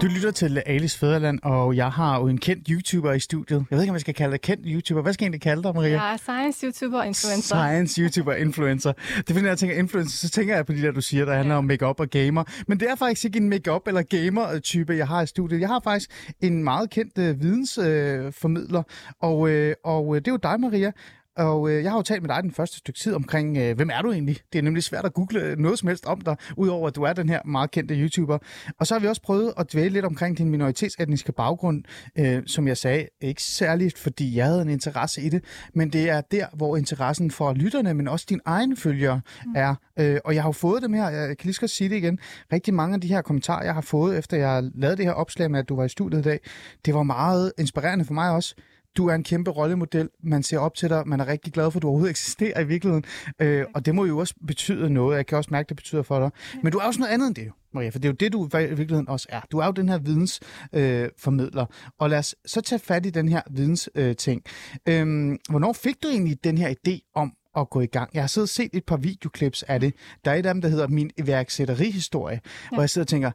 Du 0.02 0.08
lytter 0.08 0.32
til 0.32 0.64
Alice 0.66 1.00
Fæderland, 1.00 1.40
og 1.44 1.76
jeg 1.76 1.92
har 1.92 2.20
jo 2.20 2.28
en 2.28 2.38
kendt 2.38 2.68
YouTuber 2.70 3.14
i 3.14 3.20
studiet. 3.20 3.66
Jeg 3.70 3.76
ved 3.76 3.84
ikke, 3.84 3.92
om 3.92 3.96
jeg 3.96 4.02
skal 4.02 4.14
kalde 4.14 4.32
dig 4.32 4.42
kendt 4.42 4.62
YouTuber. 4.66 5.02
Hvad 5.02 5.14
skal 5.14 5.24
jeg 5.24 5.28
egentlig 5.28 5.42
kalde 5.42 5.64
dig, 5.64 5.76
Maria? 5.76 6.04
Jeg 6.04 6.14
er 6.14 6.18
science 6.18 6.66
YouTuber 6.66 7.04
influencer. 7.04 7.56
Science 7.56 8.02
YouTuber 8.02 8.34
influencer. 8.34 8.92
Det 9.18 9.28
finder 9.28 9.42
jeg, 9.42 9.50
jeg 9.50 9.58
tænker 9.58 9.76
influencer, 9.76 10.28
så 10.28 10.30
tænker 10.30 10.56
jeg 10.56 10.66
på 10.66 10.74
de 10.74 10.82
der, 10.82 10.92
du 10.92 11.02
siger, 11.02 11.26
der 11.26 11.34
handler 11.34 11.54
ja. 11.54 11.58
om 11.58 11.66
makeup 11.66 12.00
og 12.00 12.10
gamer. 12.10 12.44
Men 12.68 12.80
det 12.80 12.90
er 12.90 12.96
faktisk 12.96 13.26
ikke 13.26 13.38
en 13.38 13.50
makeup 13.50 13.88
eller 13.88 14.02
gamer-type, 14.02 14.94
jeg 14.94 15.08
har 15.08 15.22
i 15.22 15.28
studiet. 15.28 15.60
Jeg 15.62 15.68
har 15.68 15.82
faktisk 15.84 16.34
en 16.42 16.64
meget 16.64 16.90
kendt 16.90 17.18
uh, 17.18 17.42
vidensformidler, 17.42 18.84
uh, 19.24 19.30
og, 19.30 19.40
uh, 19.40 19.72
og 19.84 20.16
det 20.16 20.28
er 20.28 20.32
jo 20.32 20.40
dig, 20.44 20.60
Maria. 20.60 20.92
Og 21.38 21.70
øh, 21.70 21.84
jeg 21.84 21.92
har 21.92 21.98
jo 21.98 22.02
talt 22.02 22.22
med 22.22 22.30
dig 22.30 22.44
den 22.44 22.52
første 22.52 22.78
stykke 22.78 23.00
tid 23.00 23.14
omkring, 23.14 23.58
øh, 23.58 23.76
hvem 23.76 23.90
er 23.90 24.02
du 24.02 24.12
egentlig? 24.12 24.38
Det 24.54 24.60
er 24.60 24.64
nemlig 24.64 24.84
svært 24.84 25.06
at 25.06 25.14
google 25.14 25.56
noget 25.56 25.80
som 25.80 25.88
helst 25.88 26.06
om 26.06 26.22
dig, 26.22 26.36
udover 26.58 26.88
at 26.88 26.96
du 26.96 27.04
er 27.04 27.14
den 27.14 27.30
her 27.30 27.42
meget 27.46 27.72
kendte 27.72 27.96
YouTuber. 27.96 28.38
Og 28.80 28.88
så 28.88 28.94
har 28.96 29.00
vi 29.00 29.08
også 29.08 29.22
prøvet 29.22 29.54
at 29.58 29.74
dvæle 29.74 29.90
lidt 29.90 30.06
omkring 30.06 30.38
din 30.38 30.50
minoritetsetniske 30.50 31.32
baggrund, 31.32 31.84
øh, 32.20 32.44
som 32.46 32.68
jeg 32.68 32.78
sagde, 32.78 33.08
ikke 33.22 33.44
særligt 33.44 33.98
fordi 33.98 34.36
jeg 34.36 34.46
havde 34.46 34.62
en 34.62 34.70
interesse 34.70 35.22
i 35.22 35.30
det, 35.30 35.44
men 35.74 35.90
det 35.90 36.10
er 36.10 36.22
der, 36.22 36.46
hvor 36.54 36.78
interessen 36.78 37.32
for 37.32 37.54
lytterne, 37.54 37.94
men 37.94 38.08
også 38.08 38.26
din 38.30 38.40
egen 38.46 38.78
følgere 38.78 39.22
mm. 39.46 39.54
er. 39.56 39.76
Øh, 40.00 40.20
og 40.26 40.36
jeg 40.36 40.44
har 40.44 40.48
jo 40.48 40.54
fået 40.54 40.82
dem 40.82 40.94
her, 40.94 41.10
jeg 41.10 41.38
kan 41.38 41.46
lige 41.48 41.54
så 41.54 41.68
sige 41.68 41.90
det 41.90 41.96
igen, 41.96 42.20
rigtig 42.54 42.74
mange 42.74 42.96
af 42.96 43.02
de 43.02 43.08
her 43.08 43.22
kommentarer, 43.22 43.64
jeg 43.64 43.74
har 43.74 43.82
fået, 43.82 44.18
efter 44.18 44.38
jeg 44.38 44.64
lavede 44.76 44.98
det 44.98 45.06
her 45.06 45.14
opslag 45.14 45.52
med, 45.52 45.60
at 45.60 45.70
du 45.70 45.76
var 45.76 45.84
i 45.84 45.90
studiet 45.90 46.20
i 46.20 46.24
dag, 46.24 46.40
det 46.86 46.94
var 46.94 47.04
meget 47.04 47.54
inspirerende 47.58 48.06
for 48.06 48.14
mig 48.14 48.32
også, 48.32 48.56
du 48.98 49.08
er 49.08 49.16
en 49.16 49.24
kæmpe 49.24 49.52
rollemodel, 49.52 50.10
man 50.24 50.44
ser 50.44 50.60
op 50.60 50.76
til 50.76 50.90
dig, 50.90 51.08
man 51.08 51.20
er 51.20 51.28
rigtig 51.28 51.54
glad 51.54 51.72
for, 51.72 51.80
at 51.80 51.82
du 51.82 51.88
overhovedet 51.88 52.10
eksisterer 52.10 52.60
i 52.60 52.68
virkeligheden, 52.68 53.04
øh, 53.42 53.66
og 53.76 53.86
det 53.86 53.96
må 53.96 54.06
jo 54.06 54.18
også 54.18 54.34
betyde 54.48 54.90
noget. 54.90 55.18
Jeg 55.18 55.26
kan 55.26 55.38
også 55.38 55.50
mærke, 55.52 55.66
at 55.66 55.70
det 55.70 55.78
betyder 55.78 56.02
for 56.02 56.20
dig. 56.20 56.32
Men 56.64 56.72
du 56.72 56.78
er 56.78 56.84
også 56.84 57.00
noget 57.00 57.14
andet 57.14 57.28
end 57.28 57.36
det 57.36 57.46
jo, 57.46 57.52
Maria, 57.74 57.90
for 57.90 58.00
det 58.00 58.06
er 58.06 58.10
jo 58.10 58.16
det, 58.20 58.34
du 58.34 58.46
i 58.46 58.58
virkeligheden 58.58 59.10
også 59.10 59.28
er. 59.30 59.42
Du 59.52 59.58
er 59.58 59.66
jo 59.66 59.72
den 59.72 59.90
her 59.90 59.98
vidensformidler, 59.98 61.64
øh, 61.64 61.92
og 62.00 62.10
lad 62.10 62.18
os 62.18 62.36
så 62.46 62.62
tage 62.62 62.80
fat 62.80 63.06
i 63.06 63.10
den 63.10 63.30
her 63.30 63.42
vidensting. 63.52 63.98
Øh, 63.98 64.16
ting. 64.16 64.44
øhm, 64.90 65.38
hvornår 65.50 65.74
fik 65.74 66.04
du 66.04 66.08
egentlig 66.08 66.44
den 66.44 66.58
her 66.58 66.74
idé 66.88 67.12
om 67.16 67.34
at 67.58 67.70
gå 67.70 67.82
i 67.82 67.86
gang. 67.86 68.10
Jeg 68.14 68.24
har 68.24 68.28
siddet 68.28 68.46
og 68.46 68.50
set 68.50 68.70
et 68.74 68.86
par 68.86 68.98
videoklips 68.98 69.64
af 69.64 69.80
det. 69.80 69.94
Der 70.26 70.32
er 70.32 70.36
et 70.36 70.46
af 70.46 70.54
dem, 70.54 70.62
der 70.62 70.70
hedder 70.70 70.88
Min 70.88 71.12
iværksætterihistorie, 71.18 72.40
ja. 72.44 72.76
hvor 72.76 72.82
jeg 72.82 72.90
sidder 72.90 73.04
og 73.04 73.08
tænker, 73.08 73.32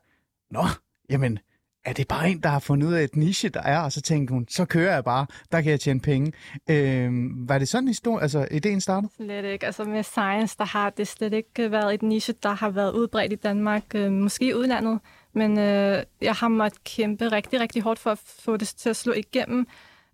Nå, 0.50 0.64
jamen, 1.10 1.38
er 1.84 1.92
det 1.92 2.08
bare 2.08 2.30
en, 2.30 2.40
der 2.40 2.48
har 2.48 2.58
fundet 2.58 2.86
ud 2.86 2.92
af 2.92 3.04
et 3.04 3.16
niche, 3.16 3.48
der 3.48 3.62
er? 3.62 3.80
Og 3.80 3.92
så 3.92 4.00
tænkte 4.00 4.32
hun, 4.32 4.46
så 4.48 4.64
kører 4.64 4.94
jeg 4.94 5.04
bare, 5.04 5.26
der 5.52 5.60
kan 5.60 5.70
jeg 5.70 5.80
tjene 5.80 6.00
penge. 6.00 6.32
Øhm, 6.70 7.48
var 7.48 7.58
det 7.58 7.68
sådan 7.68 7.84
en 7.84 7.88
historie, 7.88 8.22
altså 8.22 8.48
ideen 8.50 8.80
startede? 8.80 9.12
Slet 9.16 9.44
ikke. 9.44 9.66
Altså 9.66 9.84
med 9.84 10.02
science, 10.02 10.56
der 10.58 10.64
har 10.64 10.90
det 10.90 11.08
slet 11.08 11.32
ikke 11.32 11.62
øh, 11.62 11.72
været 11.72 11.94
et 11.94 12.02
niche, 12.02 12.34
der 12.42 12.52
har 12.52 12.70
været 12.70 12.92
udbredt 12.92 13.32
i 13.32 13.36
Danmark, 13.36 13.84
øh, 13.94 14.12
måske 14.12 14.44
i 14.44 14.54
udlandet. 14.54 15.00
Men 15.34 15.58
øh, 15.58 16.02
jeg 16.20 16.34
har 16.34 16.48
måttet 16.48 16.84
kæmpe 16.84 17.28
rigtig, 17.28 17.60
rigtig 17.60 17.82
hårdt 17.82 17.98
for 17.98 18.10
at 18.10 18.18
få 18.18 18.56
det 18.56 18.68
til 18.68 18.90
at 18.90 18.96
slå 18.96 19.12
igennem. 19.12 19.66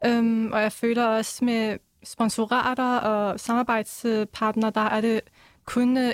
Øhm, 0.06 0.52
og 0.52 0.62
jeg 0.62 0.72
føler 0.72 1.06
også 1.06 1.44
med 1.44 1.78
sponsorater 2.04 2.96
og 2.98 3.40
samarbejdspartnere, 3.40 4.72
der 4.74 4.80
er 4.80 5.00
det 5.00 5.20
kun 5.64 5.96
øh, 5.96 6.12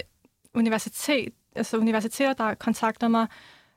universitet, 0.54 1.32
altså 1.56 1.76
universiteter, 1.76 2.32
der 2.32 2.54
kontakter 2.54 3.08
mig. 3.08 3.26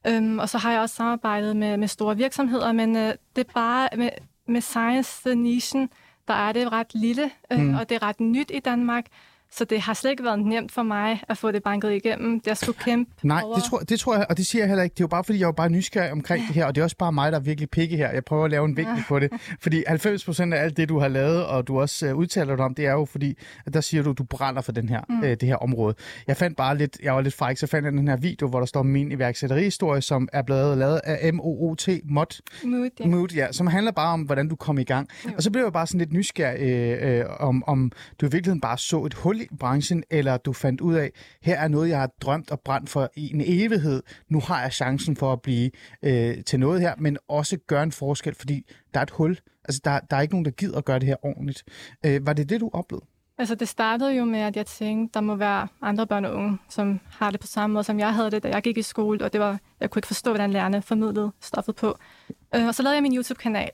Øhm, 0.07 0.39
og 0.39 0.49
så 0.49 0.57
har 0.57 0.71
jeg 0.71 0.81
også 0.81 0.95
samarbejdet 0.95 1.55
med, 1.55 1.77
med 1.77 1.87
store 1.87 2.17
virksomheder, 2.17 2.71
men 2.71 2.95
øh, 2.95 3.13
det 3.35 3.47
er 3.47 3.51
bare 3.53 3.89
med, 3.97 4.09
med 4.47 4.61
science-nischen, 4.61 5.89
der 6.27 6.33
er 6.33 6.51
det 6.51 6.71
ret 6.71 6.95
lille, 6.95 7.31
øh, 7.51 7.59
mm. 7.59 7.73
og 7.75 7.89
det 7.89 7.95
er 7.95 8.03
ret 8.03 8.19
nyt 8.19 8.51
i 8.53 8.59
Danmark. 8.59 9.05
Så 9.51 9.65
det 9.65 9.81
har 9.81 9.93
slet 9.93 10.11
ikke 10.11 10.23
været 10.23 10.39
nemt 10.39 10.71
for 10.71 10.83
mig 10.83 11.23
at 11.29 11.37
få 11.37 11.51
det 11.51 11.63
banket 11.63 11.91
igennem. 11.91 12.39
Det 12.39 12.57
skulle 12.57 12.79
kæmpe 12.79 13.11
Nej, 13.23 13.41
over. 13.45 13.55
det 13.55 13.63
tror, 13.63 13.79
det 13.79 13.99
tror 13.99 14.15
jeg, 14.15 14.25
og 14.29 14.37
det 14.37 14.45
siger 14.45 14.61
jeg 14.61 14.67
heller 14.67 14.83
ikke. 14.83 14.93
Det 14.93 14.99
er 14.99 15.03
jo 15.03 15.07
bare, 15.07 15.23
fordi 15.23 15.39
jeg 15.39 15.47
er 15.47 15.51
bare 15.51 15.69
nysgerrig 15.69 16.11
omkring 16.11 16.41
ja. 16.41 16.47
det 16.47 16.55
her, 16.55 16.65
og 16.65 16.75
det 16.75 16.81
er 16.81 16.83
også 16.83 16.97
bare 16.97 17.11
mig, 17.11 17.31
der 17.31 17.37
er 17.37 17.41
virkelig 17.41 17.69
pikke 17.69 17.97
her. 17.97 18.11
Jeg 18.11 18.25
prøver 18.25 18.45
at 18.45 18.51
lave 18.51 18.65
en 18.65 18.77
vinkel 18.77 18.95
ja. 18.97 19.03
på 19.07 19.19
det. 19.19 19.31
Fordi 19.59 19.83
90 19.87 20.25
procent 20.25 20.53
af 20.53 20.63
alt 20.63 20.77
det, 20.77 20.89
du 20.89 20.99
har 20.99 21.07
lavet, 21.07 21.45
og 21.45 21.67
du 21.67 21.79
også 21.79 22.11
uh, 22.11 22.17
udtaler 22.17 22.55
dig 22.55 22.65
om, 22.65 22.75
det 22.75 22.85
er 22.85 22.91
jo 22.91 23.05
fordi, 23.05 23.37
at 23.65 23.73
der 23.73 23.81
siger 23.81 24.03
du, 24.03 24.11
at 24.11 24.17
du 24.17 24.23
brænder 24.23 24.61
for 24.61 24.71
den 24.71 24.89
her, 24.89 25.01
mm. 25.09 25.19
uh, 25.19 25.23
det 25.23 25.43
her 25.43 25.55
område. 25.55 25.95
Jeg 26.27 26.37
fandt 26.37 26.57
bare 26.57 26.77
lidt, 26.77 26.97
jeg 27.03 27.15
var 27.15 27.21
lidt 27.21 27.33
fræk, 27.33 27.57
så 27.57 27.67
fandt 27.67 27.85
jeg 27.85 27.93
den 27.93 28.07
her 28.07 28.17
video, 28.17 28.47
hvor 28.47 28.59
der 28.59 28.65
står 28.65 28.83
min 28.83 29.11
iværksætterihistorie, 29.11 30.01
som 30.01 30.29
er 30.33 30.41
blevet 30.41 30.77
lavet 30.77 31.01
af 31.03 31.33
MOOT, 31.33 31.87
MOD, 32.03 32.41
Mood, 32.63 32.89
ja. 32.99 33.05
Mood, 33.05 33.27
ja, 33.27 33.51
som 33.51 33.67
handler 33.67 33.91
bare 33.91 34.13
om, 34.13 34.21
hvordan 34.21 34.47
du 34.47 34.55
kom 34.55 34.77
i 34.77 34.83
gang. 34.83 35.09
Jo. 35.25 35.31
Og 35.37 35.43
så 35.43 35.51
blev 35.51 35.63
jeg 35.63 35.73
bare 35.73 35.87
sådan 35.87 35.99
lidt 35.99 36.13
nysgerrig, 36.13 37.25
uh, 37.25 37.29
uh, 37.29 37.47
om, 37.47 37.63
om 37.67 37.91
du 38.21 38.25
i 38.25 38.29
virkeligheden 38.29 38.61
bare 38.61 38.77
så 38.77 39.05
et 39.05 39.13
hul 39.13 39.37
branchen, 39.59 40.03
eller 40.09 40.37
du 40.37 40.53
fandt 40.53 40.81
ud 40.81 40.95
af, 40.95 41.11
her 41.41 41.59
er 41.59 41.67
noget, 41.67 41.89
jeg 41.89 41.99
har 41.99 42.11
drømt 42.21 42.51
og 42.51 42.59
brændt 42.59 42.89
for 42.89 43.09
i 43.15 43.33
en 43.33 43.41
evighed. 43.45 44.03
Nu 44.29 44.39
har 44.39 44.61
jeg 44.61 44.73
chancen 44.73 45.15
for 45.15 45.33
at 45.33 45.41
blive 45.41 45.71
øh, 46.03 46.43
til 46.43 46.59
noget 46.59 46.81
her, 46.81 46.93
men 46.97 47.17
også 47.27 47.57
gøre 47.67 47.83
en 47.83 47.91
forskel, 47.91 48.35
fordi 48.35 48.65
der 48.93 48.99
er 48.99 49.03
et 49.03 49.11
hul. 49.11 49.37
Altså, 49.65 49.81
der, 49.83 49.99
der 49.99 50.17
er 50.17 50.21
ikke 50.21 50.33
nogen, 50.33 50.45
der 50.45 50.51
gider 50.51 50.77
at 50.77 50.85
gøre 50.85 50.99
det 50.99 51.07
her 51.07 51.25
ordentligt. 51.25 51.63
Øh, 52.05 52.25
var 52.25 52.33
det 52.33 52.49
det, 52.49 52.61
du 52.61 52.69
oplevede? 52.73 53.05
Altså, 53.39 53.55
det 53.55 53.67
startede 53.67 54.13
jo 54.13 54.25
med, 54.25 54.39
at 54.39 54.55
jeg 54.55 54.65
tænkte, 54.65 55.13
der 55.13 55.21
må 55.21 55.35
være 55.35 55.67
andre 55.81 56.07
børn 56.07 56.25
og 56.25 56.33
unge, 56.33 56.57
som 56.69 56.99
har 57.09 57.31
det 57.31 57.39
på 57.39 57.47
samme 57.47 57.73
måde, 57.73 57.83
som 57.83 57.99
jeg 57.99 58.13
havde 58.13 58.31
det, 58.31 58.43
da 58.43 58.49
jeg 58.49 58.63
gik 58.63 58.77
i 58.77 58.81
skole, 58.81 59.25
og 59.25 59.33
det 59.33 59.41
var, 59.41 59.59
jeg 59.79 59.89
kunne 59.89 59.99
ikke 59.99 60.07
forstå, 60.07 60.31
hvordan 60.31 60.51
lærerne 60.51 60.81
formidlede 60.81 61.31
stoffet 61.41 61.75
på. 61.75 61.97
Øh, 62.55 62.67
og 62.67 62.75
så 62.75 62.83
lavede 62.83 62.95
jeg 62.95 63.03
min 63.03 63.15
YouTube-kanal. 63.15 63.69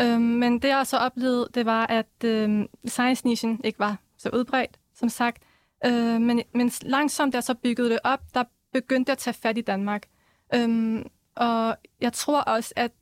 Øh, 0.00 0.20
men 0.20 0.58
det, 0.58 0.68
jeg 0.68 0.86
så 0.86 0.96
oplevede, 0.98 1.48
det 1.54 1.66
var, 1.66 1.86
at 1.86 2.24
øh, 2.24 2.64
science-nichen 2.88 3.60
ikke 3.64 3.78
var 3.78 3.96
så 4.18 4.30
udbredt, 4.32 4.78
som 4.94 5.08
sagt. 5.08 5.42
Øh, 5.86 6.20
men, 6.20 6.42
men 6.54 6.70
langsomt, 6.82 7.32
da 7.32 7.36
jeg 7.36 7.44
så 7.44 7.54
byggede 7.54 7.90
det 7.90 7.98
op, 8.04 8.20
der 8.34 8.44
begyndte 8.72 9.10
jeg 9.10 9.12
at 9.12 9.18
tage 9.18 9.34
fat 9.34 9.58
i 9.58 9.60
Danmark. 9.60 10.06
Øhm, 10.54 11.06
og 11.36 11.76
jeg 12.00 12.12
tror 12.12 12.40
også, 12.40 12.72
at 12.76 12.92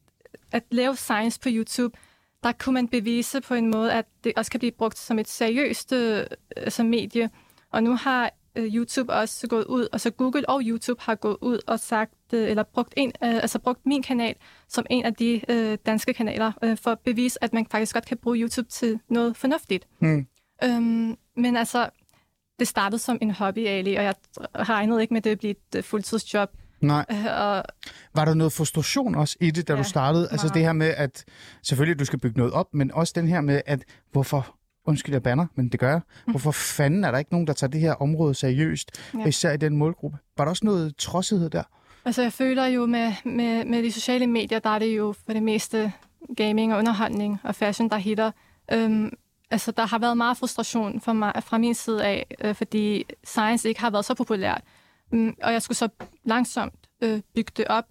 at 0.52 0.62
lave 0.70 0.96
science 0.96 1.40
på 1.40 1.48
YouTube, 1.52 1.98
der 2.42 2.52
kunne 2.52 2.74
man 2.74 2.88
bevise 2.88 3.40
på 3.40 3.54
en 3.54 3.70
måde, 3.70 3.92
at 3.92 4.06
det 4.24 4.32
også 4.36 4.50
kan 4.50 4.60
blive 4.60 4.72
brugt 4.72 4.98
som 4.98 5.18
et 5.18 5.28
seriøst 5.28 5.92
øh, 5.92 6.26
altså 6.56 6.84
medie. 6.84 7.30
Og 7.70 7.82
nu 7.82 7.96
har 7.96 8.30
øh, 8.56 8.74
YouTube 8.74 9.12
også 9.12 9.48
gået 9.48 9.64
ud, 9.64 9.88
og 9.92 10.00
så 10.00 10.10
Google 10.10 10.48
og 10.48 10.62
YouTube 10.64 11.02
har 11.02 11.14
gået 11.14 11.36
ud 11.40 11.58
og 11.66 11.80
sagt, 11.80 12.14
øh, 12.34 12.50
eller 12.50 12.62
brugt, 12.62 12.94
en, 12.96 13.12
øh, 13.24 13.34
altså 13.34 13.58
brugt 13.58 13.86
min 13.86 14.02
kanal 14.02 14.34
som 14.68 14.86
en 14.90 15.04
af 15.04 15.14
de 15.14 15.40
øh, 15.48 15.78
danske 15.86 16.14
kanaler, 16.14 16.52
øh, 16.62 16.76
for 16.76 16.90
at 16.90 16.98
bevise, 16.98 17.44
at 17.44 17.52
man 17.52 17.66
faktisk 17.66 17.94
godt 17.94 18.06
kan 18.06 18.18
bruge 18.18 18.36
YouTube 18.36 18.68
til 18.68 19.00
noget 19.08 19.36
fornuftigt. 19.36 19.88
Mm. 20.00 20.26
Øhm, 20.64 21.16
men 21.36 21.56
altså, 21.56 21.90
det 22.58 22.68
startede 22.68 22.98
som 22.98 23.18
en 23.20 23.30
hobby, 23.30 23.66
Ali, 23.66 23.94
og 23.94 24.04
jeg 24.04 24.14
regnede 24.54 25.00
ikke 25.00 25.14
med, 25.14 25.20
at 25.20 25.24
det 25.24 25.30
ville 25.30 25.38
blive 25.38 25.50
et 25.50 25.76
øh, 25.76 25.82
fuldtidsjob. 25.82 26.50
Nej. 26.80 27.04
Øh, 27.10 27.26
og... 27.26 27.64
Var 28.14 28.24
der 28.24 28.34
noget 28.34 28.52
frustration 28.52 29.14
også 29.14 29.36
i 29.40 29.50
det, 29.50 29.68
da 29.68 29.72
ja, 29.72 29.78
du 29.78 29.84
startede? 29.84 30.28
Altså 30.30 30.46
meget. 30.46 30.54
det 30.54 30.62
her 30.62 30.72
med, 30.72 30.94
at 30.96 31.24
selvfølgelig 31.62 31.98
du 31.98 32.04
skal 32.04 32.18
bygge 32.18 32.38
noget 32.38 32.52
op, 32.52 32.74
men 32.74 32.92
også 32.92 33.12
den 33.16 33.28
her 33.28 33.40
med, 33.40 33.60
at 33.66 33.84
hvorfor 34.12 34.56
undskyld, 34.84 35.14
jeg 35.14 35.22
banner, 35.22 35.46
men 35.54 35.68
det 35.68 35.80
gør 35.80 35.90
jeg. 35.90 36.00
Mm. 36.26 36.32
Hvorfor 36.32 36.50
fanden 36.50 37.04
er 37.04 37.10
der 37.10 37.18
ikke 37.18 37.32
nogen, 37.32 37.46
der 37.46 37.52
tager 37.52 37.70
det 37.70 37.80
her 37.80 37.94
område 37.94 38.34
seriøst, 38.34 39.00
ja. 39.14 39.26
især 39.26 39.52
i 39.52 39.56
den 39.56 39.76
målgruppe? 39.76 40.18
Var 40.36 40.44
der 40.44 40.50
også 40.50 40.66
noget 40.66 40.96
trodsighed 40.96 41.50
der? 41.50 41.62
Altså, 42.04 42.22
jeg 42.22 42.32
føler 42.32 42.66
jo 42.66 42.86
med, 42.86 43.12
med, 43.24 43.64
med 43.64 43.82
de 43.82 43.92
sociale 43.92 44.26
medier, 44.26 44.58
der 44.58 44.70
er 44.70 44.78
det 44.78 44.96
jo 44.96 45.14
for 45.26 45.32
det 45.32 45.42
meste 45.42 45.92
gaming 46.36 46.72
og 46.72 46.78
underholdning 46.78 47.40
og 47.42 47.54
fashion, 47.54 47.90
der 47.90 47.96
hitter. 47.96 48.30
Øhm, 48.72 49.12
altså, 49.52 49.70
der 49.70 49.86
har 49.86 49.98
været 49.98 50.16
meget 50.16 50.36
frustration 50.36 51.00
fra, 51.00 51.12
mig, 51.12 51.32
fra 51.42 51.58
min 51.58 51.74
side 51.74 52.04
af, 52.04 52.36
øh, 52.44 52.54
fordi 52.54 53.04
science 53.24 53.68
ikke 53.68 53.80
har 53.80 53.90
været 53.90 54.04
så 54.04 54.14
populært. 54.14 54.62
Mm, 55.12 55.34
og 55.42 55.52
jeg 55.52 55.62
skulle 55.62 55.78
så 55.78 55.88
langsomt 56.24 56.88
øh, 57.02 57.20
bygge 57.34 57.52
det 57.56 57.64
op, 57.68 57.84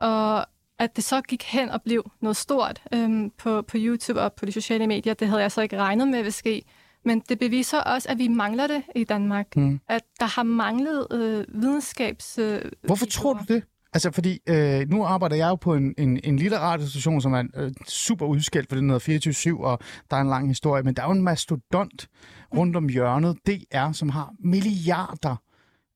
og 0.00 0.46
at 0.78 0.96
det 0.96 1.04
så 1.04 1.20
gik 1.20 1.44
hen 1.44 1.70
og 1.70 1.82
blev 1.82 2.10
noget 2.20 2.36
stort 2.36 2.82
øh, 2.94 3.30
på, 3.38 3.62
på 3.62 3.76
YouTube 3.80 4.20
og 4.20 4.32
på 4.32 4.46
de 4.46 4.52
sociale 4.52 4.86
medier, 4.86 5.14
det 5.14 5.28
havde 5.28 5.42
jeg 5.42 5.52
så 5.52 5.60
ikke 5.60 5.76
regnet 5.76 6.08
med 6.08 6.22
vil 6.22 6.32
ske. 6.32 6.62
Men 7.04 7.20
det 7.20 7.38
beviser 7.38 7.80
også, 7.80 8.08
at 8.08 8.18
vi 8.18 8.28
mangler 8.28 8.66
det 8.66 8.82
i 8.94 9.04
Danmark. 9.04 9.56
Mm. 9.56 9.80
At 9.88 10.02
der 10.20 10.26
har 10.26 10.42
manglet 10.42 11.06
øh, 11.12 11.62
videnskabs... 11.62 12.38
Øh, 12.38 12.60
Hvorfor 12.82 13.06
tror 13.06 13.32
du 13.32 13.54
det? 13.54 13.62
Altså, 13.92 14.10
fordi 14.10 14.40
øh, 14.48 14.90
nu 14.90 15.04
arbejder 15.04 15.36
jeg 15.36 15.48
jo 15.48 15.54
på 15.54 15.74
en, 15.74 15.94
en, 15.98 16.20
en 16.24 16.36
lille 16.36 16.58
radiostation, 16.58 17.20
som 17.20 17.32
er 17.32 17.44
øh, 17.56 17.72
super 17.86 18.26
udskældt, 18.26 18.68
for 18.68 18.76
den 18.76 18.90
hedder 18.90 19.56
24-7, 19.58 19.62
og 19.64 19.78
der 20.10 20.16
er 20.16 20.20
en 20.20 20.28
lang 20.28 20.48
historie, 20.48 20.82
men 20.82 20.94
der 20.94 21.02
er 21.02 21.06
jo 21.06 21.12
en 21.12 21.22
mastodont 21.22 22.08
rundt 22.56 22.76
om 22.76 22.88
hjørnet, 22.88 23.36
DR, 23.46 23.92
som 23.92 24.08
har 24.08 24.32
milliarder 24.38 25.36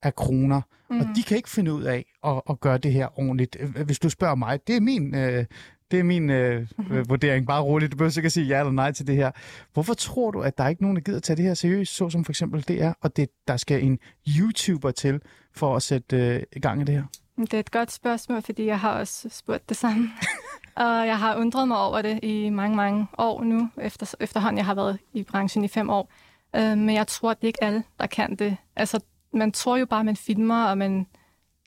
af 0.02 0.14
kroner, 0.14 0.60
mm. 0.90 1.00
og 1.00 1.06
de 1.16 1.22
kan 1.22 1.36
ikke 1.36 1.50
finde 1.50 1.72
ud 1.72 1.82
af 1.82 2.04
at, 2.24 2.42
at 2.50 2.60
gøre 2.60 2.78
det 2.78 2.92
her 2.92 3.18
ordentligt. 3.18 3.56
Øh, 3.60 3.84
hvis 3.86 3.98
du 3.98 4.08
spørger 4.08 4.34
mig, 4.34 4.60
det 4.66 4.76
er 4.76 4.80
min... 4.80 5.14
Øh, 5.14 5.44
det 5.90 5.98
er 6.00 6.04
min 6.04 6.30
øh, 6.30 6.66
mm-hmm. 6.78 7.08
vurdering. 7.08 7.46
Bare 7.46 7.62
roligt. 7.62 7.92
Du 7.92 7.96
behøver 7.96 8.18
ikke 8.18 8.26
at 8.26 8.32
sige 8.32 8.46
ja 8.46 8.58
eller 8.58 8.72
nej 8.72 8.92
til 8.92 9.06
det 9.06 9.16
her. 9.16 9.30
Hvorfor 9.72 9.94
tror 9.94 10.30
du, 10.30 10.40
at 10.40 10.58
der 10.58 10.64
er 10.64 10.68
ikke 10.68 10.82
nogen, 10.82 10.96
der 10.96 11.02
gider 11.02 11.20
tage 11.20 11.36
det 11.36 11.44
her 11.44 11.54
seriøst, 11.54 11.96
så 11.96 12.10
som 12.10 12.24
for 12.24 12.32
eksempel 12.32 12.64
er, 12.68 12.92
og 13.00 13.16
det, 13.16 13.28
der 13.48 13.56
skal 13.56 13.84
en 13.84 13.98
YouTuber 14.38 14.90
til 14.90 15.20
for 15.54 15.76
at 15.76 15.82
sætte 15.82 16.16
øh, 16.16 16.42
i 16.52 16.60
gang 16.60 16.80
i 16.80 16.84
det 16.84 16.94
her? 16.94 17.04
Det 17.46 17.54
er 17.54 17.60
et 17.60 17.70
godt 17.70 17.92
spørgsmål, 17.92 18.42
fordi 18.42 18.66
jeg 18.66 18.80
har 18.80 18.90
også 18.90 19.28
spurgt 19.30 19.68
det 19.68 19.76
samme. 19.76 20.10
og 20.76 21.06
jeg 21.06 21.18
har 21.18 21.36
undret 21.36 21.68
mig 21.68 21.78
over 21.78 22.02
det 22.02 22.20
i 22.22 22.48
mange, 22.48 22.76
mange 22.76 23.06
år 23.18 23.44
nu, 23.44 23.70
efter, 23.80 24.14
efterhånden 24.20 24.58
jeg 24.58 24.66
har 24.66 24.74
været 24.74 24.98
i 25.12 25.22
branchen 25.22 25.64
i 25.64 25.68
fem 25.68 25.90
år. 25.90 26.12
Øh, 26.56 26.78
men 26.78 26.94
jeg 26.94 27.06
tror, 27.06 27.30
at 27.30 27.36
det 27.36 27.44
er 27.44 27.48
ikke 27.48 27.64
alle, 27.64 27.82
der 28.00 28.06
kan 28.06 28.36
det. 28.36 28.56
Altså, 28.76 29.00
man 29.32 29.52
tror 29.52 29.76
jo 29.76 29.86
bare, 29.86 30.00
at 30.00 30.06
man 30.06 30.16
filmer, 30.16 30.64
og 30.64 30.78
man 30.78 31.06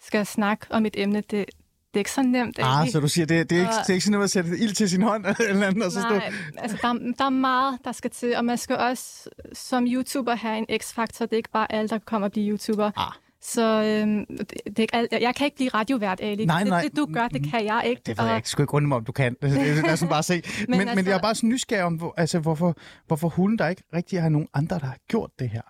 skal 0.03 0.25
snakke 0.25 0.65
om 0.69 0.85
et 0.85 0.93
emne. 0.97 1.17
Det, 1.17 1.31
det 1.31 1.45
er 1.93 1.97
ikke 1.99 2.11
så 2.11 2.21
nemt. 2.21 2.59
Ah, 2.59 2.85
ikke? 2.85 2.91
så 2.91 2.99
du 2.99 3.07
siger, 3.07 3.25
det, 3.25 3.49
det, 3.49 3.55
er 3.55 3.61
ikke, 3.61 3.73
det 3.73 3.89
er 3.89 3.93
ikke 3.93 4.03
sådan 4.03 4.11
noget 4.11 4.23
at 4.23 4.31
sætte 4.31 4.57
ild 4.57 4.73
til 4.73 4.89
sin 4.89 5.01
hånd 5.01 5.25
eller 5.49 5.67
andet? 5.67 5.85
Og 5.85 5.91
så 5.91 5.99
Nej, 5.99 6.19
stå... 6.19 6.37
altså 6.57 6.77
der, 6.81 6.93
der 7.17 7.25
er 7.25 7.29
meget, 7.29 7.79
der 7.85 7.91
skal 7.91 8.11
til, 8.11 8.35
og 8.35 8.45
man 8.45 8.57
skal 8.57 8.77
også 8.77 9.29
som 9.53 9.87
YouTuber 9.87 10.35
have 10.35 10.57
en 10.57 10.79
x-faktor. 10.81 11.25
Det 11.25 11.33
er 11.33 11.37
ikke 11.37 11.51
bare 11.51 11.71
alle, 11.71 11.89
der 11.89 11.99
kommer 11.99 12.27
og 12.27 12.31
blive 12.31 12.51
YouTuber. 12.51 12.91
Ah. 12.97 13.13
Så 13.47 13.83
øhm, 13.83 14.25
det, 14.77 14.89
jeg 15.21 15.35
kan 15.35 15.45
ikke 15.45 15.55
blive 15.55 15.69
radiovært, 15.69 16.21
Ali. 16.21 16.45
Nej, 16.45 16.63
nej. 16.63 16.81
Det, 16.81 16.91
det, 16.91 16.97
du 16.97 17.07
gør, 17.13 17.27
det 17.27 17.51
kan 17.51 17.65
jeg 17.65 17.83
ikke. 17.85 18.01
Det 18.05 18.17
ved 18.17 18.25
jeg 18.25 18.35
ikke. 18.35 18.49
Skal 18.49 18.63
ikke 18.63 18.73
rundt 18.73 18.93
om, 18.93 19.05
du 19.05 19.11
kan. 19.11 19.35
Det, 19.41 19.99
det, 20.01 20.09
bare 20.09 20.23
se. 20.23 20.33
men, 20.69 20.77
men, 20.77 20.79
altså, 20.79 20.95
men 20.95 21.05
jeg 21.05 21.13
er 21.13 21.21
bare 21.21 21.35
sådan 21.35 21.49
nysgerrig 21.49 21.83
om, 21.83 21.93
hvor, 21.93 22.13
altså, 22.17 22.39
hvorfor, 22.39 22.77
hvorfor 23.07 23.29
hulen 23.29 23.57
der 23.57 23.67
ikke 23.67 23.83
rigtig 23.93 24.21
har 24.21 24.29
nogen 24.29 24.47
andre, 24.53 24.79
der 24.79 24.85
har 24.85 24.97
gjort 25.07 25.29
det 25.39 25.49
her 25.49 25.61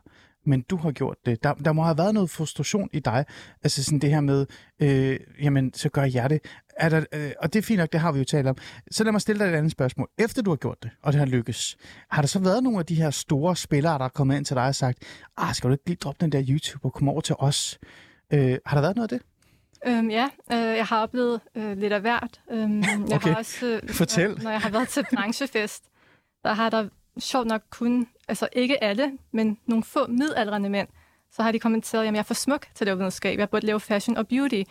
men 0.47 0.61
du 0.61 0.77
har 0.77 0.91
gjort 0.91 1.17
det. 1.25 1.43
Der, 1.43 1.53
der 1.53 1.71
må 1.71 1.83
have 1.83 1.97
været 1.97 2.13
noget 2.13 2.29
frustration 2.29 2.89
i 2.93 2.99
dig. 2.99 3.25
Altså 3.63 3.83
sådan 3.83 3.99
det 3.99 4.09
her 4.09 4.21
med, 4.21 4.45
øh, 4.81 5.19
jamen, 5.41 5.73
så 5.73 5.89
gør 5.89 6.03
jeg 6.03 6.29
det. 6.29 6.39
Er 6.77 6.89
der, 6.89 7.05
øh, 7.13 7.31
og 7.39 7.53
det 7.53 7.59
er 7.59 7.63
fint 7.63 7.79
nok, 7.79 7.91
det 7.91 7.99
har 7.99 8.11
vi 8.11 8.19
jo 8.19 8.25
talt 8.25 8.47
om. 8.47 8.57
Så 8.91 9.03
lad 9.03 9.11
mig 9.11 9.21
stille 9.21 9.45
dig 9.45 9.51
et 9.51 9.57
andet 9.57 9.71
spørgsmål. 9.71 10.09
Efter 10.17 10.41
du 10.41 10.51
har 10.51 10.57
gjort 10.57 10.83
det, 10.83 10.91
og 11.03 11.13
det 11.13 11.19
har 11.19 11.25
lykkes, 11.25 11.77
har 12.11 12.21
der 12.21 12.27
så 12.27 12.39
været 12.39 12.63
nogle 12.63 12.79
af 12.79 12.85
de 12.85 12.95
her 12.95 13.09
store 13.09 13.55
spillere, 13.55 13.97
der 13.97 14.05
er 14.05 14.09
kommet 14.09 14.37
ind 14.37 14.45
til 14.45 14.55
dig 14.55 14.67
og 14.67 14.75
sagt, 14.75 14.97
ah, 15.37 15.55
skal 15.55 15.67
du 15.67 15.73
ikke 15.73 15.83
lige 15.87 15.95
droppe 15.95 16.17
den 16.21 16.31
der 16.31 16.43
YouTube 16.49 16.85
og 16.85 16.93
komme 16.93 17.11
over 17.11 17.21
til 17.21 17.35
os? 17.39 17.79
Øh, 18.33 18.57
har 18.65 18.77
der 18.77 18.81
været 18.81 18.95
noget 18.95 19.11
af 19.11 19.19
det? 19.19 19.27
Øhm, 19.87 20.09
ja, 20.09 20.29
øh, 20.51 20.77
jeg 20.77 20.85
har 20.85 21.01
oplevet 21.01 21.41
øh, 21.55 21.77
lidt 21.77 21.93
af 21.93 22.01
hvert. 22.01 22.41
Øhm, 22.51 22.81
jeg 22.81 23.15
okay. 23.15 23.29
har 23.29 23.35
også, 23.35 23.65
øh, 23.83 23.89
Fortæl. 23.89 24.39
Når 24.43 24.51
jeg 24.51 24.61
har 24.61 24.69
været 24.69 24.87
til 24.87 25.05
branchefest, 25.15 25.83
der 26.43 26.53
har 26.53 26.69
der 26.69 26.89
sjovt 27.19 27.47
nok 27.47 27.61
kun, 27.69 28.07
altså 28.27 28.47
ikke 28.53 28.83
alle, 28.83 29.11
men 29.31 29.57
nogle 29.65 29.83
få 29.83 30.07
midaldrende 30.07 30.69
mænd, 30.69 30.87
så 31.31 31.43
har 31.43 31.51
de 31.51 31.59
kommenteret, 31.59 32.05
at 32.05 32.13
jeg 32.13 32.19
er 32.19 32.23
for 32.23 32.33
smuk 32.33 32.67
til 32.75 32.83
at 32.83 32.85
lave 32.85 32.97
videnskab. 32.97 33.39
Jeg 33.39 33.49
burde 33.49 33.65
lave 33.65 33.79
fashion 33.79 34.17
og 34.17 34.27
beauty. 34.27 34.61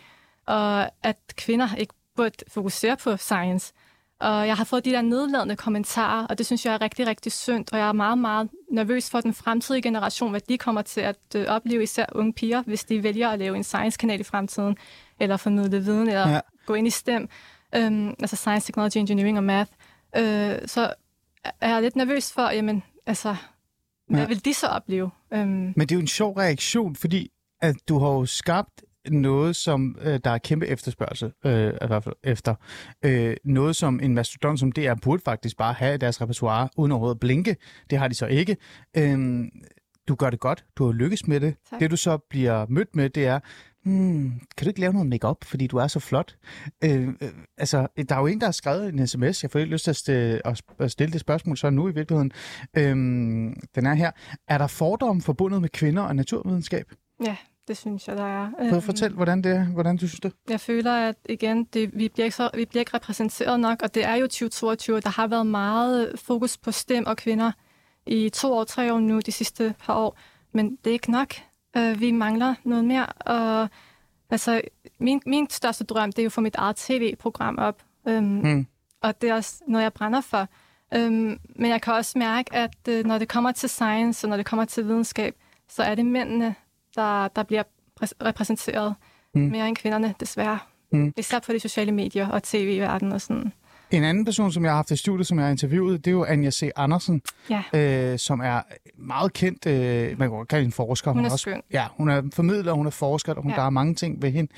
Og 0.45 0.89
at 1.03 1.17
kvinder 1.35 1.75
ikke 1.75 1.93
burde 2.15 2.35
fokusere 2.47 2.97
på 2.97 3.17
science. 3.17 3.73
Og 4.19 4.47
jeg 4.47 4.57
har 4.57 4.63
fået 4.63 4.85
de 4.85 4.91
der 4.91 5.01
nedladende 5.01 5.55
kommentarer, 5.55 6.27
og 6.27 6.37
det 6.37 6.45
synes 6.45 6.65
jeg 6.65 6.73
er 6.73 6.81
rigtig, 6.81 7.07
rigtig 7.07 7.31
synd. 7.31 7.65
Og 7.71 7.77
jeg 7.77 7.87
er 7.87 7.91
meget, 7.91 8.17
meget 8.17 8.49
nervøs 8.71 9.09
for 9.09 9.21
den 9.21 9.33
fremtidige 9.33 9.81
generation, 9.81 10.29
hvad 10.29 10.41
de 10.49 10.57
kommer 10.57 10.81
til 10.81 11.01
at 11.01 11.17
øh, 11.35 11.45
opleve, 11.47 11.83
især 11.83 12.05
unge 12.11 12.33
piger, 12.33 12.61
hvis 12.61 12.83
de 12.83 13.03
vælger 13.03 13.29
at 13.29 13.39
lave 13.39 13.55
en 13.55 13.63
science-kanal 13.63 14.19
i 14.19 14.23
fremtiden, 14.23 14.77
eller 15.19 15.37
formidle 15.37 15.83
viden, 15.83 16.07
eller 16.07 16.29
ja. 16.29 16.39
gå 16.65 16.73
ind 16.73 16.87
i 16.87 16.89
STEM, 16.89 17.29
øhm, 17.75 18.09
altså 18.19 18.35
Science, 18.35 18.67
Technology, 18.67 18.97
Engineering 18.97 19.37
og 19.37 19.43
Math. 19.43 19.71
Øh, 20.17 20.57
så 20.65 20.93
er 21.61 21.79
lidt 21.79 21.95
nervøs 21.95 22.33
for, 22.33 22.49
jamen, 22.49 22.83
altså, 23.05 23.35
hvad 24.07 24.19
ja. 24.19 24.27
vil 24.27 24.45
de 24.45 24.53
så 24.53 24.67
opleve? 24.67 25.09
Øhm. 25.33 25.49
Men 25.49 25.79
det 25.79 25.91
er 25.91 25.95
jo 25.95 26.01
en 26.01 26.07
sjov 26.07 26.37
reaktion, 26.37 26.95
fordi 26.95 27.31
at 27.61 27.75
du 27.89 27.99
har 27.99 28.09
jo 28.09 28.25
skabt 28.25 28.83
noget, 29.09 29.55
som 29.55 29.97
øh, 30.01 30.19
der 30.23 30.31
er 30.31 30.37
kæmpe 30.37 30.67
efterspørgsel 30.67 31.31
øh, 31.45 31.73
i 31.83 31.87
hvert 31.87 32.03
fald 32.03 32.15
efter. 32.23 32.55
Øh, 33.05 33.37
noget, 33.43 33.75
som 33.75 33.99
en 34.03 34.13
mastodon 34.13 34.57
som 34.57 34.71
DR 34.71 34.93
burde 35.01 35.21
faktisk 35.25 35.57
bare 35.57 35.73
have 35.73 35.95
i 35.95 35.97
deres 35.97 36.21
repertoire, 36.21 36.69
uden 36.77 36.91
overhovedet 36.91 37.15
at 37.15 37.19
blinke. 37.19 37.55
Det 37.89 37.97
har 37.97 38.07
de 38.07 38.13
så 38.13 38.25
ikke. 38.25 38.57
Øh, 38.97 39.45
du 40.07 40.15
gør 40.15 40.29
det 40.29 40.39
godt. 40.39 40.65
Du 40.77 40.85
har 40.85 40.91
lykkes 40.91 41.27
med 41.27 41.39
det. 41.39 41.55
Tak. 41.69 41.79
Det, 41.79 41.91
du 41.91 41.97
så 41.97 42.17
bliver 42.29 42.65
mødt 42.69 42.95
med, 42.95 43.09
det 43.09 43.25
er, 43.25 43.39
hmm, 43.85 44.41
kan 44.57 44.65
du 44.65 44.69
ikke 44.69 44.79
lave 44.79 44.93
noget 44.93 45.09
makeup, 45.09 45.43
fordi 45.43 45.67
du 45.67 45.77
er 45.77 45.87
så 45.87 45.99
flot? 45.99 46.37
Øh, 46.83 47.07
øh, 47.07 47.29
altså, 47.57 47.87
der 48.09 48.15
er 48.15 48.19
jo 48.19 48.27
en, 48.27 48.39
der 48.39 48.47
har 48.47 48.51
skrevet 48.51 48.89
en 48.89 49.07
sms. 49.07 49.43
Jeg 49.43 49.51
får 49.51 49.59
ikke 49.59 49.71
lyst 49.71 49.83
til 49.83 49.91
at 49.91 49.95
stille, 49.95 50.41
at 50.79 50.91
stille 50.91 51.13
det 51.13 51.21
spørgsmål 51.21 51.57
så 51.57 51.69
nu 51.69 51.89
i 51.89 51.93
virkeligheden. 51.93 52.31
Øh, 52.77 52.95
den 53.75 53.85
er 53.85 53.93
her. 53.93 54.11
Er 54.47 54.57
der 54.57 54.67
fordomme 54.67 55.21
forbundet 55.21 55.61
med 55.61 55.69
kvinder 55.69 56.03
og 56.03 56.15
naturvidenskab? 56.15 56.85
Ja, 57.25 57.35
det 57.67 57.77
synes 57.77 58.07
jeg, 58.07 58.17
der 58.17 58.23
er. 58.23 58.49
Prøv 58.57 58.67
at 58.67 58.73
øhm, 58.73 58.81
fortælle, 58.81 59.15
hvordan, 59.15 59.41
det, 59.41 59.67
hvordan 59.67 59.97
du 59.97 60.07
synes 60.07 60.19
det? 60.19 60.33
Jeg 60.49 60.59
føler, 60.59 60.91
at 60.91 61.15
igen, 61.29 61.63
det, 61.63 61.89
vi, 61.93 62.09
bliver 62.09 62.25
ikke 62.25 62.35
så, 62.35 62.49
vi 62.53 62.65
bliver 62.65 62.81
ikke 62.81 62.93
repræsenteret 62.93 63.59
nok, 63.59 63.81
og 63.81 63.95
det 63.95 64.05
er 64.05 64.15
jo 64.15 64.25
2022. 64.25 64.99
Der 64.99 65.09
har 65.09 65.27
været 65.27 65.47
meget 65.47 66.11
fokus 66.19 66.57
på 66.57 66.71
stem 66.71 67.05
og 67.05 67.17
kvinder 67.17 67.51
i 68.07 68.29
to 68.29 68.53
år, 68.53 68.63
tre 68.63 68.93
år 68.93 68.99
nu, 68.99 69.19
de 69.19 69.31
sidste 69.31 69.75
par 69.79 69.95
år. 69.95 70.17
Men 70.53 70.77
det 70.83 70.89
er 70.89 70.93
ikke 70.93 71.11
nok. 71.11 71.33
Uh, 71.79 71.99
vi 71.99 72.11
mangler 72.11 72.55
noget 72.63 72.85
mere. 72.85 73.05
Og 73.05 73.69
altså, 74.29 74.61
min, 74.99 75.21
min 75.25 75.49
største 75.49 75.83
drøm, 75.83 76.11
det 76.11 76.19
er 76.19 76.23
jo 76.23 76.27
at 76.27 76.31
få 76.31 76.41
mit 76.41 76.55
eget 76.55 76.75
tv-program 76.75 77.57
op. 77.57 77.83
Um, 78.03 78.39
hmm. 78.39 78.67
Og 79.01 79.21
det 79.21 79.29
er 79.29 79.33
også 79.33 79.63
noget, 79.67 79.83
jeg 79.83 79.93
brænder 79.93 80.21
for. 80.21 80.47
Um, 80.95 81.39
men 81.55 81.71
jeg 81.71 81.81
kan 81.81 81.93
også 81.93 82.19
mærke, 82.19 82.55
at 82.55 82.75
uh, 82.89 83.05
når 83.05 83.17
det 83.17 83.27
kommer 83.27 83.51
til 83.51 83.69
science, 83.69 84.25
og 84.25 84.29
når 84.29 84.37
det 84.37 84.45
kommer 84.45 84.65
til 84.65 84.87
videnskab, 84.87 85.35
så 85.69 85.83
er 85.83 85.95
det 85.95 86.05
mændene, 86.05 86.55
der, 86.95 87.27
der 87.27 87.43
bliver 87.43 87.63
repræsenteret 87.99 88.95
mm. 89.35 89.41
mere 89.41 89.67
end 89.67 89.75
kvinderne, 89.75 90.15
desværre. 90.19 90.59
Mm. 90.91 91.13
Især 91.17 91.39
på 91.39 91.53
de 91.53 91.59
sociale 91.59 91.91
medier 91.91 92.29
og 92.29 92.43
tv-verden 92.43 93.11
og 93.11 93.21
sådan. 93.21 93.53
En 93.91 94.03
anden 94.03 94.25
person, 94.25 94.51
som 94.51 94.63
jeg 94.63 94.71
har 94.71 94.75
haft 94.75 94.91
i 94.91 94.95
studiet, 94.95 95.27
som 95.27 95.37
jeg 95.37 95.45
har 95.45 95.51
interviewet, 95.51 96.05
det 96.05 96.11
er 96.11 96.15
jo 96.15 96.23
Anja 96.23 96.51
C. 96.51 96.69
Andersen, 96.75 97.21
ja. 97.49 97.63
øh, 97.73 98.19
som 98.19 98.39
er 98.39 98.61
meget 98.97 99.33
kendt, 99.33 99.65
øh, 99.65 100.19
man 100.19 100.29
kan 100.29 100.45
kalde 100.49 100.65
en 100.65 100.71
forsker. 100.71 101.11
Hun 101.11 101.25
er 101.25 101.31
også, 101.31 101.37
skøn. 101.37 101.61
Ja, 101.71 101.85
hun 101.97 102.09
er 102.09 102.21
formidler, 102.33 102.73
hun 102.73 102.85
er 102.85 102.89
forsker, 102.89 103.33
og 103.33 103.41
hun, 103.41 103.51
ja. 103.51 103.57
der 103.57 103.63
er 103.63 103.69
mange 103.69 103.95
ting 103.95 104.21
ved 104.21 104.31
hende. 104.31 104.51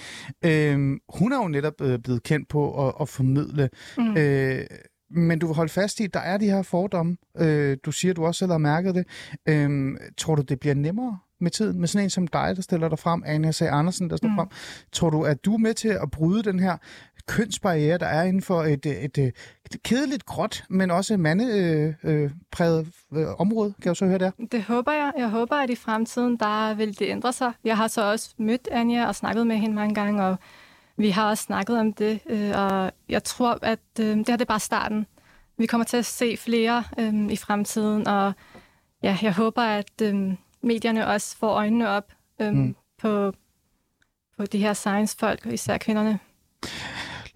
Øh, 0.45 0.99
hun 1.09 1.31
er 1.33 1.37
jo 1.37 1.47
netop 1.47 1.81
øh, 1.81 1.99
blevet 1.99 2.23
kendt 2.23 2.49
på 2.49 2.87
at, 2.87 2.93
at 3.01 3.09
formidle. 3.09 3.69
Mm. 3.97 4.17
Øh, 4.17 4.65
men 5.11 5.39
du 5.39 5.47
vil 5.47 5.55
holde 5.55 5.71
fast 5.71 5.99
i, 5.99 6.03
at 6.03 6.13
der 6.13 6.19
er 6.19 6.37
de 6.37 6.45
her 6.45 6.61
fordomme. 6.61 7.17
Øh, 7.37 7.77
du 7.85 7.91
siger, 7.91 8.13
du 8.13 8.25
også 8.25 8.39
selv 8.39 8.51
har 8.51 8.57
mærket 8.57 8.95
det. 8.95 9.05
Øh, 9.49 9.97
tror 10.17 10.35
du, 10.35 10.41
det 10.41 10.59
bliver 10.59 10.75
nemmere 10.75 11.17
med 11.39 11.51
tiden, 11.51 11.79
med 11.79 11.87
sådan 11.87 12.03
en 12.03 12.09
som 12.09 12.27
dig, 12.27 12.55
der 12.55 12.61
stiller 12.61 12.89
dig 12.89 12.99
frem, 12.99 13.23
Anja 13.25 13.51
C. 13.51 13.61
Andersen, 13.61 14.09
der 14.09 14.15
står 14.15 14.27
mm. 14.27 14.35
frem. 14.35 14.47
Tror 14.91 15.09
du, 15.09 15.23
at 15.23 15.45
du 15.45 15.53
er 15.53 15.57
med 15.57 15.73
til 15.73 15.87
at 15.87 16.11
bryde 16.11 16.43
den 16.43 16.59
her 16.59 16.77
kønsbarriere, 17.27 17.97
der 17.97 18.05
er 18.05 18.23
inden 18.23 18.41
for 18.41 18.63
et, 18.63 18.85
et, 18.85 19.17
et, 19.17 19.33
et 19.65 19.83
kedeligt, 19.83 20.25
gråt, 20.25 20.63
men 20.69 20.91
også 20.91 21.17
mandepræget 21.17 22.87
øh, 23.13 23.21
øh, 23.21 23.27
område? 23.39 23.73
Kan 23.81 23.89
jeg 23.89 23.95
så 23.95 24.05
høre 24.05 24.17
der? 24.17 24.31
Det 24.51 24.63
håber 24.63 24.91
jeg. 24.91 25.13
Jeg 25.17 25.29
håber, 25.29 25.55
at 25.55 25.69
i 25.69 25.75
fremtiden, 25.75 26.37
der 26.37 26.73
vil 26.73 26.99
det 26.99 27.09
ændre 27.09 27.33
sig. 27.33 27.51
Jeg 27.63 27.77
har 27.77 27.87
så 27.87 28.11
også 28.11 28.29
mødt 28.37 28.67
Anja 28.71 29.07
og 29.07 29.15
snakket 29.15 29.47
med 29.47 29.55
hende 29.55 29.75
mange 29.75 29.95
gange, 29.95 30.23
og 30.23 30.37
vi 30.97 31.09
har 31.09 31.29
også 31.29 31.43
snakket 31.43 31.79
om 31.79 31.93
det, 31.93 32.19
øh, 32.29 32.51
og 32.55 32.91
jeg 33.09 33.23
tror, 33.23 33.59
at 33.61 33.79
øh, 33.99 34.05
det 34.05 34.27
her 34.27 34.35
det 34.35 34.41
er 34.41 34.45
bare 34.45 34.59
starten. 34.59 35.05
Vi 35.57 35.65
kommer 35.65 35.85
til 35.85 35.97
at 35.97 36.05
se 36.05 36.37
flere 36.37 36.83
øh, 36.99 37.31
i 37.31 37.35
fremtiden, 37.35 38.07
og 38.07 38.33
ja, 39.03 39.17
jeg 39.21 39.33
håber, 39.33 39.61
at 39.61 40.01
øh, 40.01 40.33
medierne 40.63 41.07
også 41.07 41.37
får 41.37 41.49
øjnene 41.49 41.89
op 41.89 42.11
øhm, 42.41 42.55
mm. 42.55 42.75
på, 42.97 43.33
på 44.37 44.45
de 44.45 44.57
her 44.57 44.73
science-folk, 44.73 45.45
især 45.45 45.77
kvinderne. 45.77 46.19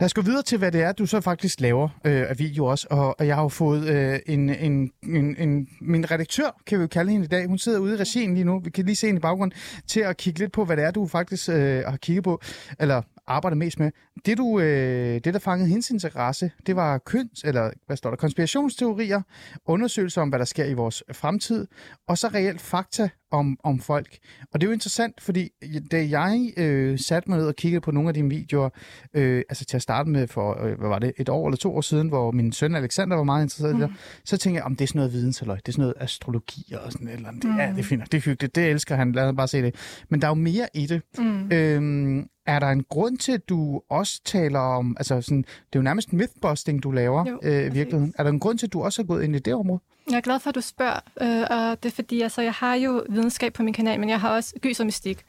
Lad 0.02 0.06
os 0.06 0.14
gå 0.14 0.22
videre 0.22 0.42
til, 0.42 0.58
hvad 0.58 0.72
det 0.72 0.82
er, 0.82 0.92
du 0.92 1.06
så 1.06 1.22
faktisk 1.22 1.60
laver 1.60 1.90
øh, 2.06 2.30
af 2.30 2.40
video 2.40 2.66
også. 2.66 2.88
Og, 2.90 3.20
og 3.20 3.28
jeg 3.28 3.36
har 3.36 3.44
jo 3.44 3.50
fået 3.50 3.90
øh, 3.90 4.20
en, 4.26 4.50
en, 4.50 4.92
en, 5.04 5.36
en... 5.40 5.68
Min 5.82 6.12
redaktør, 6.12 6.62
kan 6.68 6.78
vi 6.78 6.82
jo 6.82 6.88
kalde 6.88 7.12
hende 7.12 7.26
i 7.26 7.28
dag, 7.28 7.48
hun 7.48 7.58
sidder 7.58 7.80
ude 7.80 7.94
i 7.94 7.98
regien 7.98 8.34
lige 8.34 8.44
nu. 8.44 8.60
Vi 8.60 8.70
kan 8.70 8.86
lige 8.86 8.96
se 8.96 9.08
hende 9.08 9.20
i 9.20 9.22
baggrunden 9.22 9.58
til 9.88 10.00
at 10.00 10.18
kigge 10.18 10.40
lidt 10.40 10.52
på, 10.52 10.66
hvad 10.66 10.78
det 10.78 10.86
er, 10.86 10.92
du 10.92 11.08
faktisk 11.08 11.50
øh, 11.50 11.84
har 11.88 11.98
kigget 11.98 12.24
på. 12.24 12.42
Eller 12.80 13.02
arbejder 13.28 13.56
mest 13.56 13.80
med. 13.80 13.92
Det, 14.26 14.38
du, 14.38 14.60
øh, 14.60 15.22
det, 15.24 15.34
der 15.34 15.40
fangede 15.40 15.70
hendes 15.70 15.90
interesse, 15.90 16.52
det 16.66 16.76
var 16.76 16.98
køns, 16.98 17.44
eller 17.44 17.72
hvad 17.86 17.98
står 17.98 18.10
der, 18.10 18.18
konspirationsteorier, 18.18 19.22
undersøgelser 19.66 20.22
om, 20.22 20.30
hvad 20.30 20.40
der 20.40 20.46
sker 20.46 20.66
i 20.66 20.74
vores 20.74 21.04
fremtid, 21.12 21.68
og 22.08 22.18
så 22.18 22.28
reelt 22.28 22.62
fakta 22.62 23.10
om, 23.32 23.58
om 23.64 23.80
folk. 23.80 24.18
Og 24.54 24.62
det 24.62 24.68
er 24.68 24.70
jo 24.70 24.74
interessant, 24.74 25.22
fordi 25.22 25.50
da 25.92 26.08
jeg 26.10 26.54
øh, 26.58 27.00
satte 27.00 27.30
mig 27.30 27.40
ned 27.40 27.48
og 27.48 27.56
kiggede 27.56 27.82
på 27.82 27.92
nogle 27.92 28.10
af 28.10 28.14
dine 28.14 28.30
videoer, 28.30 28.70
øh, 29.14 29.44
altså 29.50 29.66
til 29.66 29.76
at 29.78 29.82
starte 29.82 30.10
med 30.10 30.28
for, 30.28 30.64
øh, 30.64 30.80
hvad 30.80 30.90
var 30.90 31.00
det, 31.00 31.14
et 31.18 31.30
år 31.30 31.48
eller 31.48 31.58
to 31.58 31.76
år 31.76 31.82
siden, 31.82 32.08
hvor 32.08 32.32
min 32.32 32.52
søn 32.52 32.76
Alexander 32.76 33.16
var 33.16 33.24
meget 33.24 33.44
interesseret 33.44 33.76
mm. 33.76 33.82
i 33.82 33.84
det, 33.84 33.94
så 34.26 34.38
tænkte 34.38 34.58
jeg, 34.58 34.66
om 34.66 34.76
det 34.76 34.84
er 34.84 34.88
sådan 34.88 35.00
noget 35.00 35.14
vidensaløj, 35.14 35.56
det 35.56 35.68
er 35.68 35.72
sådan 35.72 35.82
noget 35.82 35.96
astrologi 36.00 36.74
og 36.86 36.92
sådan 36.92 37.08
et 37.08 37.14
eller 37.14 37.30
andet. 37.30 37.44
Mm. 37.44 37.58
Ja, 37.58 37.70
det 37.70 37.80
er 37.80 37.84
fint, 37.84 38.12
det 38.12 38.18
er 38.18 38.22
hyggeligt, 38.22 38.56
det 38.56 38.70
elsker 38.70 38.96
han, 38.96 39.12
lad 39.12 39.24
os 39.24 39.36
bare 39.36 39.48
se 39.48 39.62
det. 39.62 39.76
Men 40.10 40.22
der 40.22 40.28
er 40.28 40.32
jo 40.32 40.36
mere 40.36 40.68
i 40.74 40.86
det. 40.86 41.02
Mm. 41.18 41.52
Øhm, 41.52 42.28
er 42.46 42.60
der 42.60 42.68
en 42.68 42.84
grund 42.84 43.18
til, 43.18 43.32
at 43.32 43.50
du 43.50 43.82
også 43.90 44.11
taler 44.20 44.60
om, 44.60 44.96
altså 45.00 45.22
sådan, 45.22 45.42
det 45.42 45.48
er 45.74 45.80
jo 45.80 45.82
nærmest 45.82 46.14
mythbusting, 46.14 46.84
du 46.84 46.92
laver 46.92 47.26
jo, 47.30 47.40
øh, 47.44 47.66
i 47.66 47.70
virkeligheden. 47.70 48.14
Er 48.18 48.24
der 48.24 48.30
en 48.30 48.40
grund 48.40 48.58
til, 48.58 48.66
at 48.66 48.74
du 48.74 48.84
også 48.84 49.02
har 49.02 49.08
gået 49.08 49.24
ind 49.24 49.36
i 49.36 49.40
det 49.40 49.54
område? 49.54 49.80
Jeg 50.10 50.18
er 50.18 50.22
glad 50.22 50.40
for, 50.40 50.50
at 50.50 50.56
du 50.56 50.62
spørger, 50.62 51.00
øh, 51.22 51.58
og 51.58 51.84
det 51.84 51.92
er 51.92 51.96
fordi, 51.96 52.22
altså, 52.22 52.42
jeg 52.42 52.54
har 52.54 52.76
jo 52.76 53.04
videnskab 53.10 53.54
på 53.54 53.64
min 53.64 53.74
kanal, 53.74 54.00
men 54.00 54.10
jeg 54.10 54.20
har 54.22 54.30
også 54.30 54.54
gys 54.62 54.80
og 54.80 54.86
mystik. 54.86 55.26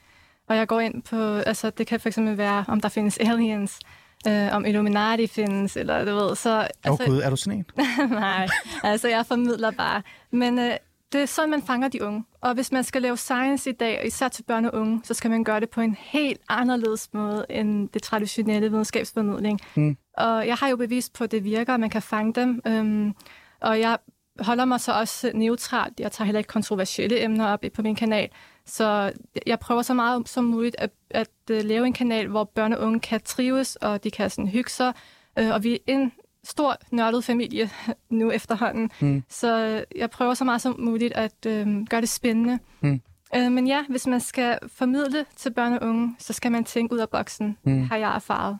Og 0.47 0.55
jeg 0.55 0.67
går 0.67 0.79
ind 0.79 1.01
på, 1.01 1.35
altså 1.35 1.69
det 1.69 1.87
kan 1.87 1.99
fx 1.99 2.17
være, 2.17 2.65
om 2.67 2.81
der 2.81 2.89
findes 2.89 3.17
aliens, 3.17 3.79
øh, 4.27 4.55
om 4.55 4.65
Illuminati 4.65 5.27
findes, 5.27 5.77
eller 5.77 6.05
du 6.05 6.15
ved, 6.15 6.35
så... 6.35 6.67
Altså, 6.83 7.03
oh, 7.03 7.09
gud, 7.09 7.21
er 7.21 7.29
du 7.29 7.35
sådan 7.35 7.59
en? 7.59 7.65
nej, 8.09 8.47
altså 8.83 9.07
jeg 9.07 9.25
formidler 9.25 9.71
bare. 9.71 10.01
Men 10.31 10.59
øh, 10.59 10.71
det 11.13 11.21
er 11.21 11.25
sådan, 11.25 11.49
man 11.49 11.61
fanger 11.61 11.87
de 11.87 12.03
unge. 12.03 12.23
Og 12.41 12.53
hvis 12.53 12.71
man 12.71 12.83
skal 12.83 13.01
lave 13.01 13.17
science 13.17 13.69
i 13.69 13.73
dag, 13.73 13.99
og 13.99 14.05
især 14.07 14.27
til 14.27 14.43
børn 14.43 14.65
og 14.65 14.73
unge, 14.73 15.01
så 15.03 15.13
skal 15.13 15.31
man 15.31 15.43
gøre 15.43 15.59
det 15.59 15.69
på 15.69 15.81
en 15.81 15.95
helt 15.99 16.41
anderledes 16.49 17.09
måde 17.13 17.45
end 17.49 17.89
det 17.89 18.03
traditionelle 18.03 18.69
videnskabsformidling. 18.69 19.59
Mm. 19.75 19.97
Og 20.17 20.47
jeg 20.47 20.55
har 20.55 20.67
jo 20.67 20.75
bevist 20.75 21.13
på, 21.13 21.23
at 21.23 21.31
det 21.31 21.43
virker, 21.43 21.73
at 21.73 21.79
man 21.79 21.89
kan 21.89 22.01
fange 22.01 22.33
dem. 22.33 22.61
Øhm, 22.67 23.13
og 23.61 23.79
jeg 23.79 23.97
holder 24.39 24.65
mig 24.65 24.79
så 24.79 24.91
også 24.91 25.31
neutralt. 25.33 25.99
Jeg 25.99 26.11
tager 26.11 26.25
heller 26.25 26.39
ikke 26.39 26.47
kontroversielle 26.47 27.23
emner 27.23 27.47
op 27.47 27.63
på 27.73 27.81
min 27.81 27.95
kanal. 27.95 28.29
Så 28.65 29.11
jeg 29.45 29.59
prøver 29.59 29.81
så 29.81 29.93
meget 29.93 30.29
som 30.29 30.43
muligt 30.43 30.75
at, 30.79 30.89
at, 31.09 31.27
at 31.49 31.55
øh, 31.55 31.63
lave 31.63 31.85
en 31.85 31.93
kanal, 31.93 32.27
hvor 32.27 32.43
børn 32.43 32.73
og 32.73 32.79
unge 32.79 32.99
kan 32.99 33.21
trives, 33.25 33.75
og 33.75 34.03
de 34.03 34.11
kan 34.11 34.29
sådan 34.29 34.47
hygge 34.47 34.69
sig. 34.69 34.93
Øh, 35.39 35.49
og 35.49 35.63
vi 35.63 35.79
en 35.87 36.11
stor 36.43 36.77
nørdet 36.91 37.23
familie 37.23 37.69
nu 38.09 38.31
efterhånden. 38.31 38.91
Mm. 38.99 39.23
Så 39.29 39.83
jeg 39.95 40.09
prøver 40.09 40.33
så 40.33 40.43
meget 40.43 40.61
som 40.61 40.75
muligt 40.79 41.13
at 41.13 41.45
øh, 41.47 41.67
gøre 41.89 42.01
det 42.01 42.09
spændende. 42.09 42.59
Mm. 42.81 43.01
Øh, 43.35 43.51
men 43.51 43.67
ja, 43.67 43.83
hvis 43.89 44.07
man 44.07 44.19
skal 44.19 44.59
formidle 44.67 45.25
til 45.35 45.53
børn 45.53 45.73
og 45.73 45.87
unge, 45.87 46.15
så 46.19 46.33
skal 46.33 46.51
man 46.51 46.63
tænke 46.63 46.93
ud 46.93 46.99
af 46.99 47.09
boksen, 47.09 47.57
mm. 47.63 47.83
har 47.83 47.97
jeg 47.97 48.15
erfaret. 48.15 48.57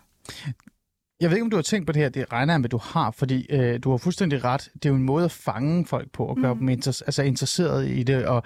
Jeg 1.19 1.29
ved 1.29 1.37
ikke, 1.37 1.43
om 1.43 1.49
du 1.49 1.57
har 1.57 1.63
tænkt 1.63 1.87
på 1.87 1.93
det 1.93 2.01
her. 2.01 2.09
Det 2.09 2.31
regner 2.33 2.53
jeg 2.53 2.61
med, 2.61 2.69
du 2.69 2.77
har, 2.77 3.11
fordi 3.11 3.47
øh, 3.49 3.79
du 3.83 3.89
har 3.91 3.97
fuldstændig 3.97 4.43
ret. 4.43 4.69
Det 4.73 4.85
er 4.85 4.89
jo 4.89 4.95
en 4.95 5.03
måde 5.03 5.25
at 5.25 5.31
fange 5.31 5.85
folk 5.85 6.11
på, 6.11 6.25
og 6.25 6.37
gøre 6.37 6.53
mm. 6.53 6.59
dem 6.59 6.69
inter- 6.69 7.01
altså 7.05 7.23
interesseret 7.23 7.87
i 7.87 8.03
det, 8.03 8.25
og 8.25 8.43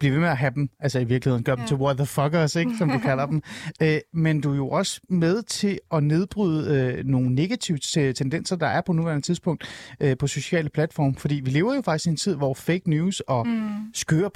blive 0.00 0.12
ved 0.12 0.20
med 0.20 0.28
at 0.28 0.36
have 0.36 0.52
dem, 0.54 0.68
altså 0.80 0.98
i 0.98 1.04
virkeligheden 1.04 1.44
gør 1.44 1.54
dem 1.54 1.62
Ja. 1.62 1.66
til 1.68 1.76
what 1.76 1.96
the 1.96 2.06
fuckers, 2.06 2.56
ikke, 2.56 2.72
som 2.78 2.88
du 2.90 2.98
kalder 3.08 3.26
dem. 3.26 3.42
Øh, 3.82 3.98
men 4.14 4.40
du 4.40 4.52
er 4.52 4.56
jo 4.56 4.68
også 4.68 5.00
med 5.08 5.42
til 5.42 5.78
at 5.92 6.02
nedbryde 6.04 6.74
øh, 6.98 7.04
nogle 7.06 7.34
negative 7.34 7.78
te- 7.78 8.12
tendenser, 8.12 8.56
der 8.56 8.66
er 8.66 8.80
på 8.80 8.92
nuværende 8.92 9.26
tidspunkt 9.26 9.64
øh, 10.00 10.16
på 10.18 10.26
sociale 10.26 10.68
platforme. 10.68 11.14
Fordi 11.18 11.40
vi 11.44 11.50
lever 11.50 11.74
jo 11.74 11.82
faktisk 11.82 12.06
i 12.06 12.10
en 12.10 12.16
tid, 12.16 12.34
hvor 12.36 12.54
fake 12.54 12.90
news 12.90 13.20
og 13.20 13.46
mm. 13.46 13.68
skøre 13.94 14.30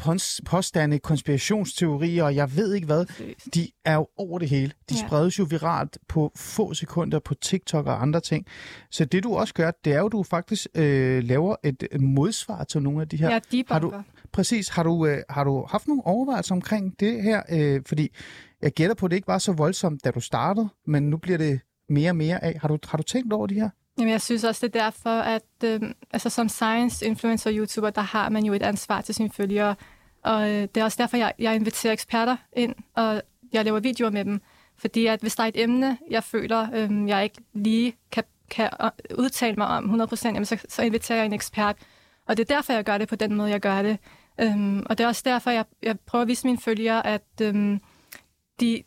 påstande, 0.46 0.98
konspirationsteorier 0.98 2.24
og 2.24 2.34
jeg 2.34 2.56
ved 2.56 2.74
ikke 2.74 2.86
hvad, 2.86 3.04
de 3.54 3.68
er 3.84 3.94
jo 3.94 4.06
over 4.16 4.38
det 4.38 4.48
hele. 4.48 4.72
De 4.90 4.94
Ja. 4.94 5.06
spredes 5.06 5.38
jo 5.38 5.46
viralt 5.50 5.98
på 6.08 6.32
få 6.36 6.74
sekunder 6.74 7.18
på 7.18 7.34
TikTok 7.34 7.86
og 7.86 8.02
andre 8.02 8.20
ting. 8.20 8.46
Så 8.90 9.04
det 9.04 9.22
du 9.24 9.34
også 9.34 9.54
gør, 9.54 9.70
det 9.84 9.92
er 9.92 9.98
jo, 9.98 10.06
at 10.06 10.12
du 10.12 10.22
faktisk 10.22 10.66
øh, 10.74 11.24
laver 11.24 11.56
et 11.64 11.86
modsvar 12.00 12.64
til 12.64 12.82
nogle 12.82 13.00
af 13.00 13.08
de 13.08 13.16
her. 13.16 13.30
Jeg 13.30 13.40
har 13.68 13.78
du 13.78 13.92
præcis. 14.34 14.68
Har 14.68 14.82
du, 14.82 15.06
øh, 15.06 15.18
har 15.30 15.44
du 15.44 15.66
haft 15.70 15.88
nogle 15.88 16.06
overvejelser 16.06 16.54
omkring 16.54 17.00
det 17.00 17.22
her? 17.22 17.42
Øh, 17.50 17.82
fordi 17.86 18.08
jeg 18.62 18.72
gætter 18.72 18.94
på, 18.94 19.06
at 19.06 19.10
det 19.10 19.16
ikke 19.16 19.28
var 19.28 19.38
så 19.38 19.52
voldsomt, 19.52 20.04
da 20.04 20.10
du 20.10 20.20
startede, 20.20 20.68
men 20.86 21.10
nu 21.10 21.16
bliver 21.16 21.38
det 21.38 21.60
mere 21.88 22.10
og 22.10 22.16
mere 22.16 22.44
af. 22.44 22.58
Har 22.60 22.68
du, 22.68 22.78
har 22.84 22.98
du 22.98 23.02
tænkt 23.02 23.32
over 23.32 23.46
det 23.46 23.56
her? 23.56 23.70
Jamen, 23.98 24.12
jeg 24.12 24.20
synes 24.20 24.44
også, 24.44 24.66
det 24.66 24.76
er 24.76 24.82
derfor, 24.84 25.10
at 25.10 25.42
øh, 25.64 25.80
altså, 26.12 26.30
som 26.30 26.48
science-influencer-youtuber, 26.48 27.90
der 27.90 28.00
har 28.00 28.28
man 28.28 28.44
jo 28.44 28.52
et 28.52 28.62
ansvar 28.62 29.00
til 29.00 29.14
sine 29.14 29.30
følgere. 29.30 29.74
Og 30.24 30.50
øh, 30.50 30.62
det 30.62 30.76
er 30.76 30.84
også 30.84 30.96
derfor, 31.00 31.16
jeg, 31.16 31.32
jeg 31.38 31.54
inviterer 31.54 31.92
eksperter 31.92 32.36
ind, 32.56 32.74
og 32.94 33.22
jeg 33.52 33.64
laver 33.64 33.80
videoer 33.80 34.10
med 34.10 34.24
dem. 34.24 34.40
Fordi 34.76 35.06
at 35.06 35.20
hvis 35.20 35.36
der 35.36 35.42
er 35.42 35.48
et 35.48 35.62
emne, 35.62 35.98
jeg 36.10 36.24
føler, 36.24 36.68
øh, 36.74 37.08
jeg 37.08 37.24
ikke 37.24 37.40
lige 37.52 37.96
kan, 38.12 38.24
kan 38.50 38.70
øh, 38.82 38.90
udtale 39.18 39.56
mig 39.56 39.66
om 39.66 40.00
100%, 40.02 40.26
jamen, 40.26 40.44
så, 40.44 40.58
så 40.68 40.82
inviterer 40.82 41.18
jeg 41.18 41.26
en 41.26 41.32
ekspert. 41.32 41.76
Og 42.26 42.36
det 42.36 42.50
er 42.50 42.54
derfor, 42.54 42.72
jeg 42.72 42.84
gør 42.84 42.98
det 42.98 43.08
på 43.08 43.16
den 43.16 43.34
måde, 43.34 43.50
jeg 43.50 43.60
gør 43.60 43.82
det. 43.82 43.98
Øhm, 44.40 44.86
og 44.86 44.98
det 44.98 45.04
er 45.04 45.08
også 45.08 45.22
derfor, 45.24 45.50
jeg, 45.50 45.64
jeg 45.82 46.00
prøver 46.00 46.22
at 46.22 46.28
vise 46.28 46.46
mine 46.46 46.58
følgere, 46.58 47.06
at 47.06 47.22
øhm, 47.42 47.80
de, 48.60 48.82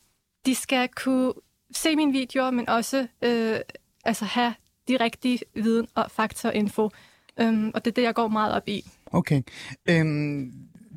de 0.45 0.55
skal 0.55 0.87
kunne 0.87 1.33
se 1.75 1.95
mine 1.95 2.11
videoer, 2.11 2.51
men 2.51 2.69
også 2.69 3.07
øh, 3.21 3.59
altså 4.05 4.25
have 4.25 4.53
de 4.87 4.97
rigtige 4.97 5.39
viden 5.53 5.87
og 5.95 6.11
fakta 6.11 6.47
og 6.47 6.55
info. 6.55 6.89
Øhm, 7.39 7.71
og 7.73 7.85
det 7.85 7.91
er 7.91 7.95
det, 7.95 8.01
jeg 8.01 8.15
går 8.15 8.27
meget 8.27 8.53
op 8.53 8.67
i. 8.67 8.91
Okay. 9.11 9.41
Øhm, 9.89 10.51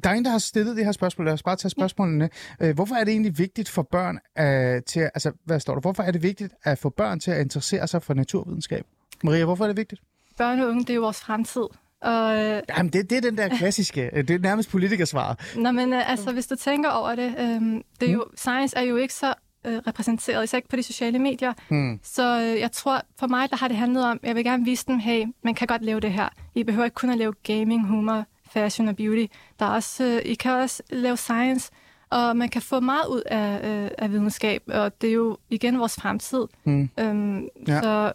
der 0.05 0.11
er 0.11 0.15
en, 0.15 0.25
der 0.25 0.31
har 0.31 0.39
stillet 0.39 0.77
det 0.77 0.85
her 0.85 0.93
spørgsmål. 0.93 1.25
Lad 1.27 1.35
os 1.35 1.43
bare 1.43 1.57
tage 1.57 1.71
spørgsmålene. 1.71 2.31
Øh, 2.61 2.75
hvorfor 2.75 2.95
er 2.95 3.05
det 3.05 3.13
egentlig 3.13 3.39
vigtigt 3.39 3.69
for 3.69 3.83
børn 3.83 4.19
øh, 4.39 4.83
til 4.83 5.01
at, 5.01 5.11
altså, 5.15 5.33
hvad 5.45 5.61
står 5.61 5.75
der? 5.75 5.81
Hvorfor 5.81 6.03
er 6.03 6.11
det 6.11 6.23
vigtigt 6.23 6.55
at 6.63 6.79
få 6.79 6.89
børn 6.89 7.21
til 7.21 7.31
at 7.31 7.41
interessere 7.41 7.87
sig 7.87 8.03
for 8.03 8.15
naturvidenskab? 8.15 8.87
Maria, 9.25 9.45
hvorfor 9.45 9.65
er 9.65 9.69
det 9.69 9.77
vigtigt? 9.77 10.03
Børn 10.39 10.61
og 10.61 10.69
unge, 10.69 10.81
det 10.81 10.91
er 10.91 10.95
jo 10.95 11.01
vores 11.01 11.21
fremtid. 11.21 11.67
Og, 12.03 12.45
øh, 12.45 12.63
Jamen, 12.69 12.93
det, 12.93 13.11
det 13.11 13.17
er 13.17 13.21
den 13.21 13.39
der 13.39 13.49
klassiske, 13.49 14.11
øh, 14.13 14.29
det 14.29 14.35
er 14.35 14.39
nærmest 14.39 14.71
politikersvar. 14.71 15.39
Nå, 15.57 15.71
men 15.71 15.93
øh, 15.93 16.11
altså, 16.11 16.33
hvis 16.33 16.47
du 16.47 16.57
tænker 16.57 16.91
over 16.91 17.15
det, 17.15 17.35
øh, 17.39 17.61
det 18.01 18.09
er 18.09 18.13
jo, 18.13 18.25
science 18.37 18.77
er 18.77 18.83
jo 18.83 18.97
ikke 18.97 19.15
så 19.15 19.35
øh, 19.67 19.77
repræsenteret, 19.87 20.45
især 20.45 20.59
ikke 20.59 20.69
på 20.69 20.77
de 20.77 20.83
sociale 20.83 21.19
medier. 21.19 21.53
Hmm. 21.69 22.01
Så 22.03 22.41
øh, 22.41 22.61
jeg 22.61 22.73
tror, 22.73 23.03
for 23.19 23.27
mig, 23.27 23.51
der 23.51 23.57
har 23.57 23.69
det 23.69 23.77
handlet 23.77 24.05
om, 24.05 24.21
jeg 24.23 24.35
vil 24.35 24.45
gerne 24.45 24.65
vise 24.65 24.87
dem, 24.87 24.99
hey, 24.99 25.25
man 25.45 25.55
kan 25.55 25.67
godt 25.67 25.83
lave 25.83 26.01
det 26.01 26.13
her. 26.13 26.29
I 26.55 26.63
behøver 26.63 26.85
ikke 26.85 26.95
kun 26.95 27.11
at 27.11 27.19
lave 27.19 27.33
gaming, 27.43 27.87
humor, 27.87 28.25
fashion 28.51 28.89
og 28.89 28.97
beauty. 28.97 29.27
Der 29.59 29.67
er 29.67 29.71
også, 29.71 30.05
øh, 30.05 30.23
I 30.25 30.35
kan 30.35 30.53
også 30.53 30.83
lave 30.91 31.17
science, 31.17 31.71
og 32.11 32.37
man 32.37 32.49
kan 32.49 32.63
få 32.63 32.81
meget 32.81 33.07
ud 33.07 33.23
af, 33.27 33.69
øh, 33.71 33.91
af 33.99 34.11
videnskab, 34.13 34.63
og 34.67 35.01
det 35.01 35.11
er 35.11 35.15
jo 35.15 35.39
igen 35.51 35.79
vores 35.79 35.95
fremtid. 35.97 36.47
Hmm. 36.65 36.91
Øhm, 37.01 37.49
ja. 37.69 37.81
Så 37.81 38.13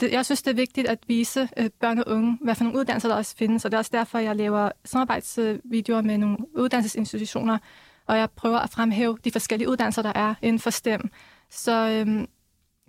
det, 0.00 0.12
jeg 0.12 0.24
synes, 0.24 0.42
det 0.42 0.50
er 0.50 0.54
vigtigt 0.54 0.86
at 0.86 0.98
vise 1.06 1.48
øh, 1.56 1.70
børn 1.80 1.98
og 1.98 2.04
unge, 2.06 2.38
hvad 2.40 2.54
for 2.54 2.64
nogle 2.64 2.78
uddannelser 2.78 3.08
der 3.08 3.16
også 3.16 3.36
findes, 3.36 3.64
og 3.64 3.70
det 3.70 3.76
er 3.76 3.78
også 3.78 3.90
derfor, 3.94 4.18
jeg 4.18 4.36
laver 4.36 4.70
samarbejdsvideoer 4.84 6.02
med 6.02 6.18
nogle 6.18 6.36
uddannelsesinstitutioner, 6.54 7.58
og 8.06 8.18
jeg 8.18 8.30
prøver 8.30 8.58
at 8.58 8.70
fremhæve 8.70 9.18
de 9.24 9.30
forskellige 9.32 9.68
uddannelser, 9.68 10.02
der 10.02 10.12
er 10.14 10.34
inden 10.42 10.60
for 10.60 10.70
STEM. 10.70 11.10
Så 11.50 11.88
øh, 11.88 12.26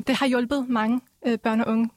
det 0.07 0.16
har 0.16 0.28
hjulpet 0.28 0.70
mange 0.70 1.01
øh, 1.26 1.39
børn 1.39 1.62
og 1.62 1.68
unge. 1.68 1.89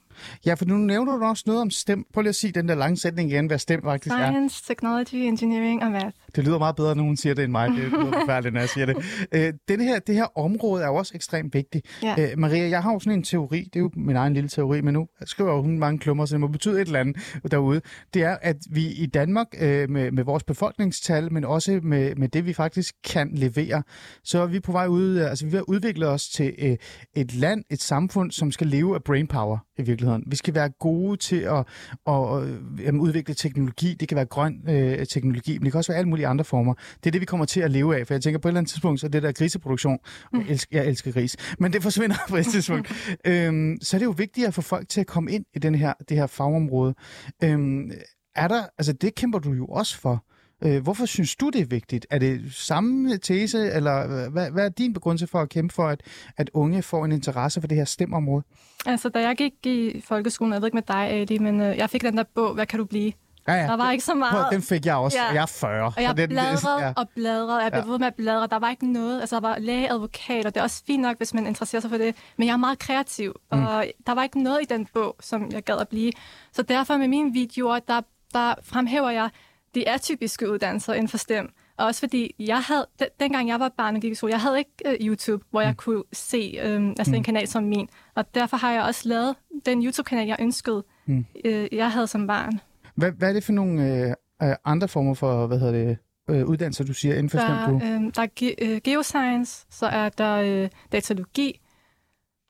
Ja, 0.45 0.53
for 0.53 0.65
nu 0.65 0.77
nævner 0.77 1.17
du 1.17 1.25
også 1.25 1.43
noget 1.45 1.61
om 1.61 1.69
STEM. 1.69 2.05
Prøv 2.13 2.21
lige 2.21 2.29
at 2.29 2.35
sige 2.35 2.51
den 2.51 2.67
der 2.67 2.75
lange 2.75 2.97
sætning 2.97 3.31
igen, 3.31 3.47
hvad 3.47 3.57
STEM 3.57 3.81
faktisk 3.83 4.13
er. 4.13 4.31
Science, 4.31 4.63
Technology, 4.67 5.15
Engineering 5.15 5.83
og 5.83 5.91
Math. 5.91 6.15
Det 6.35 6.43
lyder 6.43 6.57
meget 6.57 6.75
bedre, 6.75 6.95
når 6.95 7.03
hun 7.03 7.17
siger 7.17 7.33
det 7.33 7.43
end 7.43 7.51
mig. 7.51 7.69
Det 7.69 7.77
lyder 7.77 8.11
forfærdeligt, 8.19 8.53
når 8.53 8.61
jeg 8.61 8.69
siger 8.69 8.85
det. 8.85 8.95
Øh, 9.31 9.53
den 9.67 9.81
her, 9.81 9.99
det 9.99 10.15
her 10.15 10.37
område 10.37 10.83
er 10.83 10.87
jo 10.87 10.95
også 10.95 11.11
ekstremt 11.15 11.53
vigtigt. 11.53 11.85
Ja. 12.03 12.15
Øh, 12.19 12.39
Maria, 12.39 12.69
jeg 12.69 12.83
har 12.83 12.93
jo 12.93 12.99
sådan 12.99 13.19
en 13.19 13.23
teori, 13.23 13.59
det 13.63 13.75
er 13.75 13.79
jo 13.79 13.91
min 13.95 14.15
egen 14.15 14.33
lille 14.33 14.49
teori, 14.49 14.81
men 14.81 14.93
nu 14.93 15.07
skriver 15.25 15.61
hun 15.61 15.79
mange 15.79 15.99
klummer, 15.99 16.25
så 16.25 16.33
det 16.33 16.41
må 16.41 16.47
betyde 16.47 16.81
et 16.81 16.85
eller 16.87 16.99
andet 16.99 17.17
derude. 17.51 17.81
Det 18.13 18.23
er, 18.23 18.37
at 18.41 18.57
vi 18.71 18.87
i 18.87 19.05
Danmark 19.05 19.47
øh, 19.59 19.89
med, 19.89 20.11
med 20.11 20.23
vores 20.23 20.43
befolkningstal, 20.43 21.33
men 21.33 21.45
også 21.45 21.79
med, 21.83 22.15
med 22.15 22.27
det, 22.29 22.45
vi 22.45 22.53
faktisk 22.53 22.95
kan 23.03 23.31
levere, 23.33 23.83
så 24.23 24.39
er 24.39 24.45
vi 24.45 24.59
på 24.59 24.71
vej 24.71 24.87
ud, 24.87 25.17
altså 25.17 25.45
vi 25.45 25.49
er 25.49 25.51
ved 25.51 25.59
at 25.59 25.65
udvikle 25.67 26.07
os 26.07 26.29
til 26.29 26.55
øh, 26.57 26.77
et 27.15 27.33
land, 27.33 27.63
et 27.69 27.81
samfund, 27.81 28.31
som 28.31 28.51
skal 28.51 28.67
leve 28.67 28.95
af 28.95 29.03
brainpower 29.03 29.57
i 29.77 29.81
virkeligheden. 29.81 30.23
Vi 30.27 30.35
skal 30.35 30.55
være 30.55 30.69
gode 30.69 31.17
til 31.17 31.35
at, 31.35 31.65
at, 32.07 32.37
at 32.37 32.49
jamen, 32.79 33.01
udvikle 33.01 33.33
teknologi. 33.33 33.93
Det 33.93 34.07
kan 34.07 34.15
være 34.15 34.25
grøn 34.25 34.69
øh, 34.69 35.05
teknologi, 35.05 35.57
men 35.57 35.63
det 35.63 35.71
kan 35.71 35.77
også 35.77 35.91
være 35.91 35.99
alle 35.99 36.09
mulige 36.09 36.27
andre 36.27 36.45
former. 36.45 36.73
Det 36.73 37.05
er 37.07 37.11
det, 37.11 37.21
vi 37.21 37.25
kommer 37.25 37.45
til 37.45 37.61
at 37.61 37.71
leve 37.71 37.99
af, 37.99 38.07
for 38.07 38.13
jeg 38.13 38.21
tænker 38.21 38.39
på 38.39 38.47
et 38.47 38.49
eller 38.49 38.59
andet 38.59 38.71
tidspunkt, 38.71 38.99
så 38.99 39.07
det 39.07 39.23
der 39.23 39.31
griseproduktion, 39.31 39.99
jeg 40.33 40.45
elsker, 40.49 40.77
jeg 40.77 40.87
elsker 40.87 41.11
gris, 41.11 41.37
men 41.59 41.73
det 41.73 41.83
forsvinder 41.83 42.15
på 42.29 42.37
et 42.37 42.45
tidspunkt. 42.45 42.93
øhm, 43.27 43.77
så 43.81 43.97
er 43.97 43.99
det 43.99 44.05
jo 44.05 44.13
vigtigt 44.17 44.47
at 44.47 44.53
få 44.53 44.61
folk 44.61 44.89
til 44.89 45.01
at 45.01 45.07
komme 45.07 45.31
ind 45.31 45.45
i 45.53 45.59
den 45.59 45.75
her, 45.75 45.93
det 46.09 46.17
her 46.17 46.27
fagområde. 46.27 46.95
Øhm, 47.43 47.91
er 48.35 48.47
der, 48.47 48.63
altså 48.77 48.93
det 48.93 49.15
kæmper 49.15 49.39
du 49.39 49.51
jo 49.51 49.65
også 49.65 49.97
for. 49.97 50.25
Øh, 50.65 50.83
hvorfor 50.83 51.05
synes 51.05 51.35
du, 51.35 51.49
det 51.49 51.61
er 51.61 51.65
vigtigt? 51.65 52.07
Er 52.09 52.19
det 52.19 52.41
samme 52.53 53.17
tese, 53.17 53.71
eller 53.71 54.29
hvad, 54.29 54.51
hvad 54.51 54.65
er 54.65 54.69
din 54.69 54.93
begrundelse 54.93 55.27
for 55.27 55.39
at 55.41 55.49
kæmpe 55.49 55.73
for, 55.73 55.87
at, 55.87 56.01
at 56.37 56.49
unge 56.53 56.81
får 56.83 57.05
en 57.05 57.11
interesse 57.11 57.61
for 57.61 57.67
det 57.67 57.77
her 57.77 57.85
stemområde? 57.85 58.43
Altså, 58.85 59.09
da 59.09 59.19
jeg 59.19 59.35
gik 59.35 59.53
i 59.65 60.01
folkeskolen, 60.07 60.53
jeg 60.53 60.61
ved 60.61 60.67
ikke 60.67 60.75
med 60.75 60.83
dig, 60.87 60.95
Ali, 61.09 61.37
men 61.37 61.61
øh, 61.61 61.77
jeg 61.77 61.89
fik 61.89 62.01
den 62.01 62.17
der 62.17 62.23
bog, 62.35 62.53
hvad 62.53 62.65
kan 62.65 62.79
du 62.79 62.85
blive? 62.85 63.13
Ja, 63.47 63.53
ja. 63.53 63.63
Der 63.67 63.77
var 63.77 63.91
ikke 63.91 64.03
så 64.03 64.13
meget. 64.13 64.47
Den 64.51 64.61
fik 64.61 64.85
jeg 64.85 64.95
også, 64.95 65.17
Ja. 65.17 65.29
og 65.29 65.35
jeg 65.35 65.41
er 65.41 65.45
40. 65.45 65.85
Og 65.85 66.01
jeg 66.01 66.17
den, 66.17 66.29
bladrede 66.35 66.85
ja. 66.85 66.93
og 66.97 67.09
bladrede, 67.15 67.63
jeg 67.63 67.71
blev 67.71 67.83
Ja. 67.85 67.89
ved 67.91 67.99
med 67.99 68.07
at 68.07 68.15
bladre. 68.15 68.47
Der 68.47 68.59
var 68.59 68.69
ikke 68.69 68.91
noget, 68.91 69.19
altså 69.21 69.35
der 69.35 69.41
var 69.41 69.57
læge, 69.59 69.91
advokat, 69.91 70.45
og 70.45 70.53
det 70.55 70.59
er 70.59 70.63
også 70.63 70.83
fint 70.87 71.01
nok, 71.01 71.17
hvis 71.17 71.33
man 71.33 71.47
interesserer 71.47 71.81
sig 71.81 71.89
for 71.89 71.97
det. 71.97 72.15
Men 72.37 72.47
jeg 72.47 72.53
er 72.53 72.57
meget 72.57 72.79
kreativ, 72.79 73.33
og 73.49 73.57
Mm. 73.57 73.65
der 74.05 74.13
var 74.13 74.23
ikke 74.23 74.43
noget 74.43 74.59
i 74.61 74.65
den 74.65 74.87
bog, 74.93 75.15
som 75.19 75.51
jeg 75.51 75.63
gad 75.63 75.77
at 75.77 75.87
blive. 75.87 76.11
Så 76.53 76.61
derfor 76.61 76.97
med 76.97 77.07
mine 77.07 77.33
videoer, 77.33 77.79
der, 77.87 78.01
der 78.33 78.53
fremhæver 78.63 79.09
jeg 79.09 79.29
de 79.75 79.89
atypiske 79.89 80.51
uddannelser 80.51 80.93
inden 80.93 81.07
for 81.07 81.17
STEM. 81.17 81.49
Og 81.77 81.85
også 81.85 81.99
fordi, 81.99 82.35
jeg 82.39 82.59
havde, 82.61 82.87
den, 82.99 83.07
dengang 83.19 83.49
jeg 83.49 83.59
var 83.59 83.69
barn 83.77 83.95
og 83.95 84.01
gik 84.01 84.11
i 84.11 84.15
skole, 84.15 84.31
jeg 84.33 84.41
havde 84.41 84.57
ikke 84.57 84.71
uh, 84.87 85.07
YouTube, 85.07 85.45
hvor 85.51 85.61
jeg 85.61 85.69
Mm. 85.69 85.75
kunne 85.75 86.03
se 86.13 86.59
um, 86.77 86.89
altså 86.89 87.15
en 87.15 87.23
kanal 87.23 87.47
som 87.47 87.63
min. 87.63 87.89
Og 88.15 88.35
derfor 88.35 88.57
har 88.57 88.71
jeg 88.71 88.83
også 88.83 89.09
lavet 89.09 89.35
den 89.65 89.83
YouTube-kanal, 89.85 90.27
jeg 90.27 90.37
ønskede, 90.39 90.83
Mm. 91.05 91.25
uh, 91.45 91.73
jeg 91.73 91.91
havde 91.91 92.07
som 92.07 92.27
barn. 92.27 92.59
Hvad, 92.95 93.11
hvad 93.11 93.29
er 93.29 93.33
det 93.33 93.43
for 93.43 93.51
nogle 93.53 94.03
øh, 94.41 94.49
øh, 94.49 94.55
andre 94.65 94.87
former 94.87 95.13
for, 95.13 95.47
hvad 95.47 95.59
hedder 95.59 95.85
det, 95.85 95.97
øh, 96.29 96.45
uddannelser, 96.45 96.83
du 96.83 96.93
siger, 96.93 97.13
inden 97.15 97.29
for 97.29 97.37
Der, 97.37 97.65
STEM? 97.65 97.75
Øh, 98.05 98.11
der 98.15 98.21
er 98.21 98.27
ge- 98.41 98.55
øh, 98.65 98.81
geoscience, 98.83 99.65
så 99.69 99.85
er 99.85 100.09
der 100.09 100.35
øh, 100.35 100.69
datalogi, 100.91 101.59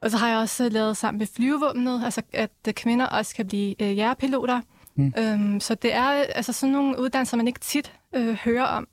og 0.01 0.11
så 0.11 0.17
har 0.17 0.29
jeg 0.29 0.37
også 0.37 0.69
lavet 0.69 0.97
sammen 0.97 1.19
med 1.19 1.27
flyvevåbnet, 1.27 2.01
altså 2.05 2.21
at 2.33 2.51
øh, 2.67 2.73
kvinder 2.73 3.05
også 3.05 3.35
kan 3.35 3.47
blive 3.47 3.81
øh, 3.81 3.97
jægerpiloter. 3.97 4.61
Mm. 4.95 5.03
Mm. 5.03 5.13
Øhm, 5.23 5.59
så 5.59 5.75
det 5.75 5.93
er 5.93 6.19
øh, 6.19 6.25
altså 6.35 6.53
sådan 6.53 6.73
nogle 6.73 6.99
uddannelser, 6.99 7.37
man 7.37 7.47
ikke 7.47 7.59
tit 7.59 7.93
øh, 8.15 8.33
hører 8.33 8.63
om. 8.65 8.87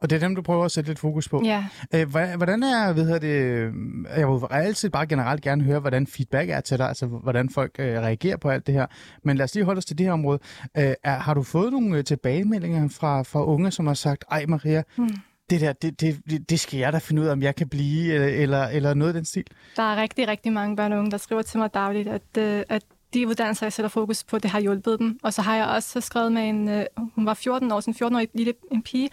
Og 0.00 0.10
det 0.10 0.16
er 0.16 0.20
dem, 0.20 0.34
du 0.34 0.42
prøver 0.42 0.64
at 0.64 0.70
sætte 0.72 0.90
lidt 0.90 0.98
fokus 0.98 1.28
på. 1.28 1.42
Ja. 1.44 1.64
Øh, 1.94 2.08
hvordan 2.36 2.62
er, 2.62 2.92
hvad 2.92 3.04
hedder 3.04 3.18
det, 3.18 3.28
øh, 3.28 3.72
jeg 4.16 4.28
vil 4.28 4.40
altid 4.50 4.90
bare 4.90 5.06
generelt 5.06 5.42
gerne 5.42 5.64
høre, 5.64 5.80
hvordan 5.80 6.06
feedback 6.06 6.50
er 6.50 6.60
til 6.60 6.78
dig, 6.78 6.88
altså 6.88 7.06
hvordan 7.06 7.50
folk 7.50 7.76
øh, 7.78 7.86
reagerer 8.00 8.36
på 8.36 8.48
alt 8.50 8.66
det 8.66 8.74
her. 8.74 8.86
Men 9.24 9.36
lad 9.36 9.44
os 9.44 9.54
lige 9.54 9.64
holde 9.64 9.78
os 9.78 9.84
til 9.84 9.98
det 9.98 10.06
her 10.06 10.12
område. 10.12 10.38
Øh, 10.78 10.94
er, 11.04 11.18
har 11.18 11.34
du 11.34 11.42
fået 11.42 11.72
nogle 11.72 11.98
øh, 11.98 12.04
tilbagemeldinger 12.04 12.88
fra, 12.88 13.22
fra 13.22 13.44
unge, 13.44 13.70
som 13.70 13.86
har 13.86 13.94
sagt, 13.94 14.24
ej 14.30 14.44
Maria, 14.48 14.82
Mm. 14.96 15.08
det 15.50 15.60
der, 15.60 15.72
det, 15.72 16.00
det, 16.00 16.50
det- 16.50 16.60
skal 16.60 16.78
jeg 16.78 16.92
da 16.92 16.98
finde 16.98 17.22
ud 17.22 17.26
af, 17.26 17.32
om 17.32 17.42
jeg 17.42 17.54
kan 17.56 17.68
blive, 17.68 18.12
eller, 18.14 18.26
eller, 18.28 18.64
eller 18.68 18.94
noget 18.94 19.10
af 19.10 19.14
den 19.14 19.24
stil? 19.24 19.44
Der 19.76 19.82
er 19.82 20.02
rigtig, 20.02 20.28
rigtig 20.28 20.52
mange 20.52 20.76
børn 20.76 20.92
og 20.92 20.98
unge, 20.98 21.10
der 21.10 21.16
skriver 21.16 21.42
til 21.42 21.58
mig 21.58 21.74
dagligt, 21.74 22.08
at, 22.08 22.22
øh, 22.38 22.62
at 22.68 22.82
de 23.14 23.28
uddannelser, 23.28 23.66
jeg 23.66 23.72
sætter 23.72 23.88
fokus 23.88 24.24
på, 24.24 24.38
det 24.38 24.50
har 24.50 24.60
hjulpet 24.60 24.98
dem. 24.98 25.18
Og 25.22 25.32
så 25.32 25.42
har 25.42 25.56
jeg 25.56 25.66
også 25.66 26.00
skrevet 26.00 26.32
med 26.32 26.48
en, 26.48 26.68
øh, 26.68 26.84
hun 27.14 27.26
var 27.26 27.34
14 27.34 27.72
år, 27.72 27.80
sådan 27.80 27.94
en 28.00 28.06
14-årig 28.06 28.28
lille 28.34 28.54
en 28.70 28.82
pige, 28.82 29.10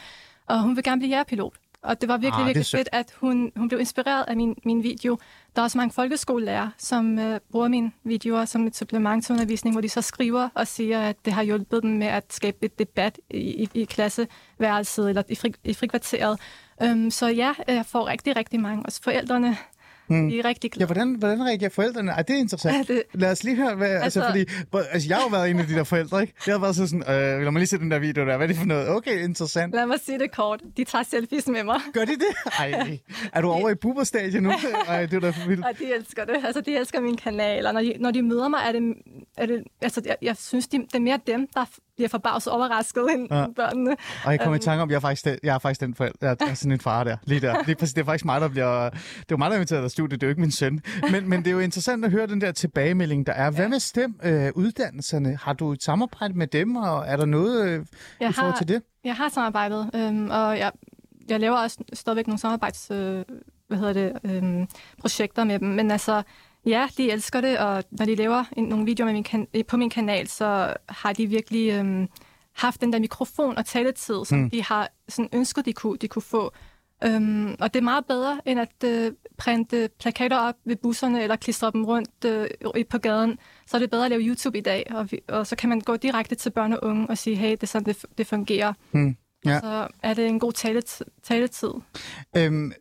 og 0.47 0.61
hun 0.61 0.75
vil 0.75 0.83
gerne 0.83 0.99
blive 0.99 1.09
jægerpilot. 1.09 1.53
Og 1.81 2.01
det 2.01 2.09
var 2.09 2.17
virkelig, 2.17 2.41
Ah, 2.41 2.45
virkelig 2.45 2.65
fedt, 2.65 2.89
at 2.91 3.13
hun, 3.19 3.51
hun 3.55 3.67
blev 3.67 3.79
inspireret 3.79 4.25
af 4.27 4.37
min, 4.37 4.55
min 4.65 4.83
video. 4.83 5.17
Der 5.55 5.61
er 5.61 5.63
også 5.63 5.77
mange 5.77 5.93
folkeskolelærer, 5.93 6.69
som 6.77 7.19
øh, 7.19 7.39
bruger 7.51 7.67
mine 7.67 7.91
videoer 8.03 8.45
som 8.45 8.67
et 8.67 8.75
supplement 8.75 9.25
til 9.25 9.33
undervisning, 9.33 9.73
hvor 9.73 9.81
de 9.81 9.89
så 9.89 10.01
skriver 10.01 10.49
og 10.53 10.67
siger, 10.67 11.01
at 11.01 11.25
det 11.25 11.33
har 11.33 11.43
hjulpet 11.43 11.83
dem 11.83 11.91
med 11.91 12.07
at 12.07 12.33
skabe 12.33 12.57
et 12.61 12.79
debat 12.79 13.19
i, 13.29 13.37
i, 13.37 13.69
i 13.73 13.85
klasseværelset 13.85 15.09
eller 15.09 15.23
i, 15.29 15.35
fri, 15.35 15.53
i 15.63 15.73
frikvarteret. 15.73 16.39
Um, 16.83 17.11
så 17.11 17.27
ja, 17.27 17.53
jeg 17.67 17.85
får 17.85 18.07
rigtig, 18.07 18.35
rigtig 18.35 18.59
mange. 18.59 18.85
Også 18.85 19.01
forældrene 19.03 19.57
Mm. 20.10 20.30
De 20.30 20.39
er 20.39 20.45
rigtig 20.45 20.72
glade. 20.72 20.82
Ja, 20.84 20.86
hvordan, 20.93 21.16
hvordan 21.20 21.43
reagerer 21.45 21.70
forældrene? 21.70 22.12
Ej, 22.12 22.22
det 22.22 22.36
er 22.36 22.39
interessant. 22.39 22.89
Ja, 22.89 22.93
det- 22.93 23.03
Lad 23.14 23.32
os 23.32 23.43
lige 23.43 23.55
høre, 23.55 23.76
hvad, 23.76 23.88
altså, 23.89 24.03
Altså- 24.22 24.24
fordi, 24.30 24.45
altså, 24.91 25.07
jeg 25.10 25.18
har 25.18 25.24
jo 25.24 25.30
været 25.30 25.49
en 25.49 25.60
af 25.60 25.68
de 25.68 25.74
der 25.74 25.84
forældre, 25.84 26.22
ikke? 26.22 26.34
Jeg 26.47 26.53
har 26.53 26.60
været 26.60 26.76
så 26.76 26.88
sådan, 26.88 27.01
øh, 27.01 27.41
lad 27.43 27.51
mig 27.51 27.53
lige 27.60 27.68
se 27.68 27.78
den 27.78 27.91
der 27.91 27.99
video 27.99 28.26
der, 28.26 28.38
hvad 28.38 28.45
er 28.45 28.47
det 28.47 28.57
for 28.57 28.66
noget? 28.66 28.89
Okay, 28.89 29.24
interessant. 29.24 29.74
Lad 29.76 29.86
mig 29.86 29.97
sige 30.05 30.20
det 30.20 30.32
kort. 30.32 30.62
De 30.78 30.84
tager 30.84 31.03
selfies 31.03 31.47
med 31.47 31.64
mig. 31.64 31.80
Gør 31.93 32.05
de 32.05 32.12
det? 32.12 32.36
Ej, 32.60 32.97
er 33.34 33.41
du 33.41 33.49
over 33.51 33.70
i 33.70 33.76
puberstadiet 33.76 34.43
nu? 34.43 34.51
Ej, 34.88 35.05
det 35.05 35.14
er 35.14 35.20
da 35.20 35.30
for 35.30 35.47
vildt. 35.47 35.66
Og 35.66 35.72
de 35.80 35.93
elsker 35.95 36.26
det. 36.26 36.36
Altså, 36.45 36.62
de 36.62 36.76
elsker 36.78 37.01
min 37.01 37.18
kanal. 37.18 37.66
Og 37.66 37.74
når 37.74 37.82
de, 37.82 37.93
når 37.99 38.12
de 38.12 38.22
møder 38.22 38.47
mig, 38.47 38.60
er 38.68 38.72
det... 38.72 38.82
Er 39.38 39.45
det 39.45 39.64
altså, 39.82 40.01
jeg, 40.05 40.16
jeg 40.22 40.36
synes, 40.38 40.68
de, 40.68 40.78
det 40.78 40.95
er 40.95 40.99
mere 40.99 41.20
dem, 41.28 41.47
der 41.53 41.66
bliver 41.95 42.10
forbavset 42.10 42.53
overrasket 42.53 43.03
end 43.16 43.28
Ja. 43.32 43.45
børnene. 43.55 43.95
Og 44.26 44.32
jeg 44.32 44.39
kommer 44.39 44.55
i 44.55 44.60
tanke 44.60 44.82
om, 44.82 44.89
jeg 44.89 44.95
er 44.95 44.99
faktisk, 44.99 45.26
jeg 45.43 45.55
er 45.55 45.60
faktisk 45.60 45.82
den 45.82 45.95
forælder. 45.95 46.16
Jeg 46.22 46.36
er 46.49 46.53
sådan 46.53 46.72
en 46.72 46.80
far 46.80 47.03
der. 47.03 47.18
Lige 47.24 47.41
der. 47.41 47.55
Lige 47.66 47.76
præcis, 47.76 47.93
det 47.93 48.01
er 48.01 48.05
faktisk 48.05 48.26
mig, 48.26 48.41
der 48.41 48.47
bliver... 48.47 48.89
Det 48.89 49.32
jo 49.32 49.38
mig, 49.38 49.45
der 49.45 49.51
er 49.51 49.57
inviteret 49.57 49.84
af 49.84 49.91
studiet. 49.99 50.21
Det 50.21 50.27
er 50.27 50.29
jo 50.29 50.31
ikke 50.31 50.41
min 50.41 50.51
søn. 50.51 50.81
Men, 51.11 51.29
men 51.29 51.39
det 51.39 51.47
er 51.47 51.51
jo 51.51 51.59
interessant 51.59 52.05
at 52.05 52.11
høre 52.11 52.27
den 52.27 52.41
der 52.41 52.51
tilbagemelding, 52.51 53.27
der 53.27 53.33
er. 53.33 53.51
Hvad 53.51 53.69
med 53.69 53.79
STEM 53.79 54.19
øh, 54.23 54.51
uddannelserne? 54.55 55.37
Har 55.41 55.53
du 55.53 55.71
et 55.71 55.83
samarbejde 55.83 56.33
med 56.33 56.47
dem, 56.47 56.75
og 56.75 57.07
er 57.07 57.17
der 57.17 57.25
noget 57.25 57.67
øh, 57.67 57.85
Jeg 58.19 58.29
i 58.29 58.33
forhold 58.33 58.57
til 58.57 58.67
det? 58.67 58.81
jeg 59.03 59.15
har 59.15 59.29
samarbejdet, 59.29 59.89
øhm, 59.95 60.29
og 60.29 60.59
jeg, 60.59 60.71
jeg 61.29 61.39
laver 61.39 61.57
også 61.57 61.83
stadigvæk 61.93 62.27
nogle 62.27 62.39
samarbejds... 62.39 62.91
Øh, 62.91 63.23
hvad 63.67 63.77
hedder 63.77 63.93
det? 63.93 64.13
Øhm, 64.23 64.67
projekter 64.99 65.43
med 65.43 65.59
dem. 65.59 65.67
Men 65.67 65.91
altså, 65.91 66.23
ja, 66.65 66.87
de 66.97 67.11
elsker 67.11 67.41
det, 67.41 67.57
og 67.57 67.83
når 67.91 68.05
de 68.05 68.15
laver 68.15 68.43
en, 68.57 68.63
nogle 68.63 68.85
videoer 68.85 69.05
med 69.05 69.13
min 69.13 69.23
kan, 69.23 69.47
på 69.67 69.77
min 69.77 69.89
kanal, 69.89 70.27
så 70.27 70.73
har 70.89 71.13
de 71.13 71.27
virkelig 71.27 71.73
øhm, 71.73 72.07
haft 72.55 72.81
den 72.81 72.93
der 72.93 72.99
mikrofon 72.99 73.57
og 73.57 73.65
taletid, 73.65 74.25
som 74.25 74.37
mm. 74.37 74.49
de 74.49 74.63
har 74.63 74.89
sådan 75.09 75.29
ønsket, 75.33 75.65
de 75.65 75.73
kunne, 75.73 75.97
de 75.97 76.07
kunne 76.07 76.21
få. 76.21 76.51
Øhm, 77.05 77.55
og 77.59 77.73
det 77.73 77.79
er 77.79 77.83
meget 77.83 78.05
bedre, 78.05 78.41
end 78.45 78.59
at 78.59 78.83
øh, 78.85 79.11
printe 79.37 79.89
plakater 79.99 80.37
op 80.37 80.55
ved 80.65 80.75
busserne 80.75 81.23
eller 81.23 81.35
klistre 81.35 81.71
dem 81.71 81.85
rundt 81.85 82.25
øh, 82.25 82.47
i- 82.77 82.83
på 82.83 82.97
gaden. 82.97 83.37
Så 83.67 83.77
er 83.77 83.79
det 83.79 83.89
bedre 83.89 84.05
at 84.05 84.09
lave 84.11 84.21
YouTube 84.21 84.57
i 84.57 84.61
dag, 84.61 84.87
og, 84.91 85.11
vi, 85.11 85.19
og 85.27 85.47
så 85.47 85.55
kan 85.55 85.69
man 85.69 85.79
gå 85.79 85.95
direkte 85.95 86.35
til 86.35 86.49
børn 86.49 86.73
og 86.73 86.79
unge 86.83 87.07
og 87.09 87.17
sige, 87.17 87.35
hey, 87.35 87.51
det 87.51 87.63
er 87.63 87.67
sådan, 87.67 87.85
det, 87.85 88.05
det 88.17 88.27
fungerer. 88.27 88.73
Hmm. 88.91 89.15
Ja. 89.45 89.59
Så 89.59 89.87
er 90.03 90.13
det 90.13 90.27
en 90.27 90.39
god 90.39 90.51
taletid. 90.51 91.05
taletid. 91.23 91.71
Øhm, 92.37 92.71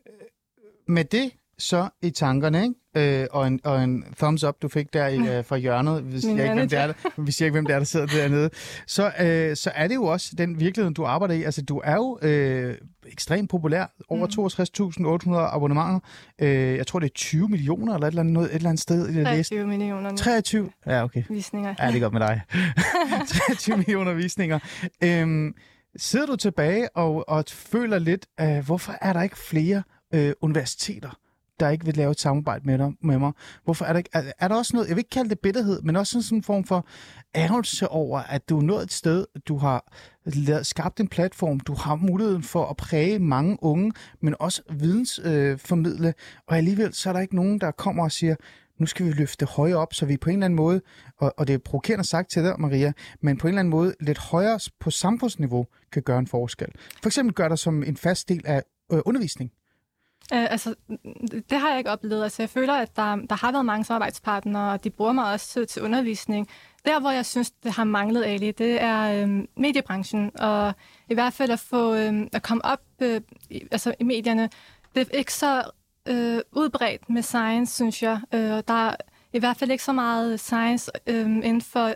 med 0.88 1.04
det 1.04 1.30
så 1.58 1.88
i 2.02 2.10
tankerne, 2.10 2.62
ikke? 2.62 2.74
Øh, 2.98 3.26
og, 3.30 3.46
en, 3.46 3.60
og 3.64 3.84
en 3.84 4.04
thumbs 4.18 4.44
up, 4.44 4.54
du 4.62 4.68
fik 4.68 4.92
der 4.92 5.06
i, 5.06 5.18
øh, 5.18 5.44
fra 5.44 5.56
hjørnet, 5.56 6.02
hvis 6.02 6.24
Min 6.24 6.36
jeg, 6.36 6.44
ikke, 6.44 6.54
hvem 6.54 6.68
det 6.68 6.78
er, 6.78 6.86
der, 6.86 6.94
hvis 7.22 7.40
jeg 7.40 7.46
ikke, 7.46 7.54
hvem 7.54 7.66
det 7.66 7.74
er, 7.74 7.78
der 7.78 7.84
sidder 7.84 8.06
dernede, 8.06 8.50
så, 8.86 9.12
øh, 9.20 9.56
så 9.56 9.70
er 9.74 9.88
det 9.88 9.94
jo 9.94 10.04
også 10.04 10.30
den 10.38 10.60
virkelighed, 10.60 10.94
du 10.94 11.04
arbejder 11.04 11.34
i. 11.34 11.42
Altså, 11.42 11.62
du 11.62 11.80
er 11.84 11.94
jo 11.94 12.18
øh, 12.22 12.74
ekstremt 13.06 13.50
populær. 13.50 13.86
Over 14.08 14.26
62.800 14.26 15.54
abonnementer. 15.54 16.00
Øh, 16.38 16.76
jeg 16.76 16.86
tror, 16.86 16.98
det 16.98 17.06
er 17.06 17.14
20 17.14 17.48
millioner 17.48 17.94
eller 17.94 18.06
et 18.06 18.10
eller 18.10 18.20
andet, 18.20 18.34
noget, 18.34 18.50
et 18.50 18.54
eller 18.54 18.68
andet 18.68 18.82
sted, 18.82 19.08
jeg 19.08 19.24
læste. 19.24 19.54
23 19.54 19.66
millioner 19.66 20.16
23? 20.16 20.70
Ja, 20.86 21.04
okay. 21.04 21.22
visninger. 21.28 21.74
Ja, 21.78 21.86
det 21.86 21.96
er 21.96 22.00
godt 22.00 22.12
med 22.12 22.20
dig. 22.20 22.40
23 23.48 23.76
millioner 23.76 24.12
visninger. 24.12 24.58
Øhm, 25.04 25.54
sidder 25.96 26.26
du 26.26 26.36
tilbage 26.36 26.96
og, 26.96 27.28
og 27.28 27.44
føler 27.48 27.98
lidt, 27.98 28.26
øh, 28.40 28.58
hvorfor 28.66 28.94
er 29.00 29.12
der 29.12 29.22
ikke 29.22 29.38
flere 29.38 29.82
øh, 30.14 30.32
universiteter, 30.40 31.18
der 31.60 31.68
ikke 31.68 31.84
vil 31.84 31.96
lave 31.96 32.10
et 32.10 32.20
samarbejde 32.20 32.66
med, 32.66 32.78
dig, 32.78 32.92
med 33.02 33.18
mig? 33.18 33.32
Hvorfor 33.64 33.84
er 33.84 33.92
der 33.92 33.98
ikke, 33.98 34.10
er, 34.12 34.22
er 34.38 34.48
der 34.48 34.54
også 34.54 34.76
noget, 34.76 34.88
jeg 34.88 34.96
vil 34.96 35.00
ikke 35.00 35.10
kalde 35.10 35.30
det 35.30 35.38
bitterhed, 35.38 35.82
men 35.82 35.96
også 35.96 36.10
sådan, 36.10 36.22
sådan 36.22 36.38
en 36.38 36.42
form 36.42 36.64
for 36.64 36.86
ærgelse 37.36 37.88
over, 37.88 38.18
at 38.18 38.48
du 38.48 38.58
er 38.58 38.62
nået 38.62 38.82
et 38.82 38.92
sted, 38.92 39.26
du 39.48 39.56
har 39.56 39.92
lavet, 40.24 40.66
skabt 40.66 41.00
en 41.00 41.08
platform, 41.08 41.60
du 41.60 41.74
har 41.74 41.94
muligheden 41.94 42.42
for 42.42 42.66
at 42.66 42.76
præge 42.76 43.18
mange 43.18 43.58
unge, 43.62 43.92
men 44.20 44.34
også 44.40 44.62
vidensformidle, 44.70 45.50
øh, 45.52 45.58
formidle, 45.58 46.14
og 46.46 46.56
alligevel 46.56 46.94
så 46.94 47.08
er 47.08 47.12
der 47.12 47.20
ikke 47.20 47.36
nogen, 47.36 47.60
der 47.60 47.70
kommer 47.70 48.04
og 48.04 48.12
siger, 48.12 48.34
nu 48.78 48.86
skal 48.86 49.06
vi 49.06 49.12
løfte 49.12 49.46
højere 49.46 49.76
op, 49.76 49.94
så 49.94 50.06
vi 50.06 50.16
på 50.16 50.30
en 50.30 50.36
eller 50.36 50.44
anden 50.44 50.56
måde, 50.56 50.80
og, 51.18 51.34
og 51.36 51.46
det 51.46 51.54
er 51.54 51.58
provokerende 51.58 52.04
sagt 52.04 52.30
til 52.30 52.42
dig, 52.42 52.54
Maria, 52.58 52.92
men 53.20 53.36
på 53.36 53.46
en 53.46 53.48
eller 53.48 53.60
anden 53.60 53.70
måde 53.70 53.94
lidt 54.00 54.18
højere 54.18 54.60
på 54.80 54.90
samfundsniveau 54.90 55.66
kan 55.92 56.02
gøre 56.02 56.18
en 56.18 56.26
forskel. 56.26 56.68
For 57.02 57.08
eksempel 57.08 57.34
gør 57.34 57.48
der 57.48 57.56
som 57.56 57.82
en 57.82 57.96
fast 57.96 58.28
del 58.28 58.42
af 58.44 58.62
øh, 58.92 59.00
undervisning. 59.04 59.50
Uh, 60.32 60.52
altså, 60.52 60.74
det 61.50 61.58
har 61.60 61.68
jeg 61.68 61.78
ikke 61.78 61.90
oplevet. 61.90 62.22
Altså, 62.22 62.42
jeg 62.42 62.50
føler, 62.50 62.74
at 62.74 62.96
der, 62.96 63.16
der 63.16 63.34
har 63.34 63.52
været 63.52 63.64
mange 63.64 63.84
samarbejdspartnere, 63.84 64.72
og 64.72 64.84
de 64.84 64.90
bruger 64.90 65.12
mig 65.12 65.32
også 65.32 65.48
til, 65.48 65.66
til 65.66 65.82
undervisning. 65.82 66.48
Der, 66.84 67.00
hvor 67.00 67.10
jeg 67.10 67.26
synes, 67.26 67.50
det 67.50 67.72
har 67.72 67.84
manglet, 67.84 68.24
Ali, 68.24 68.50
det 68.50 68.82
er 68.82 69.22
øhm, 69.22 69.48
mediebranchen, 69.56 70.30
og 70.40 70.74
i 71.08 71.14
hvert 71.14 71.32
fald 71.32 71.50
at 71.50 71.58
få 71.58 71.94
øhm, 71.94 72.28
at 72.32 72.42
komme 72.42 72.64
op 72.64 72.80
øh, 73.00 73.20
i, 73.50 73.62
altså, 73.70 73.94
i 74.00 74.04
medierne. 74.04 74.50
Det 74.94 75.08
er 75.12 75.18
ikke 75.18 75.34
så 75.34 75.70
øh, 76.08 76.40
udbredt 76.52 77.10
med 77.10 77.22
science, 77.22 77.74
synes 77.74 78.02
jeg. 78.02 78.20
Øh, 78.34 78.62
der 78.68 78.88
er 78.88 78.96
i 79.32 79.38
hvert 79.38 79.56
fald 79.56 79.70
ikke 79.70 79.84
så 79.84 79.92
meget 79.92 80.40
science 80.40 80.90
øh, 81.06 81.26
inden 81.26 81.62
for 81.62 81.94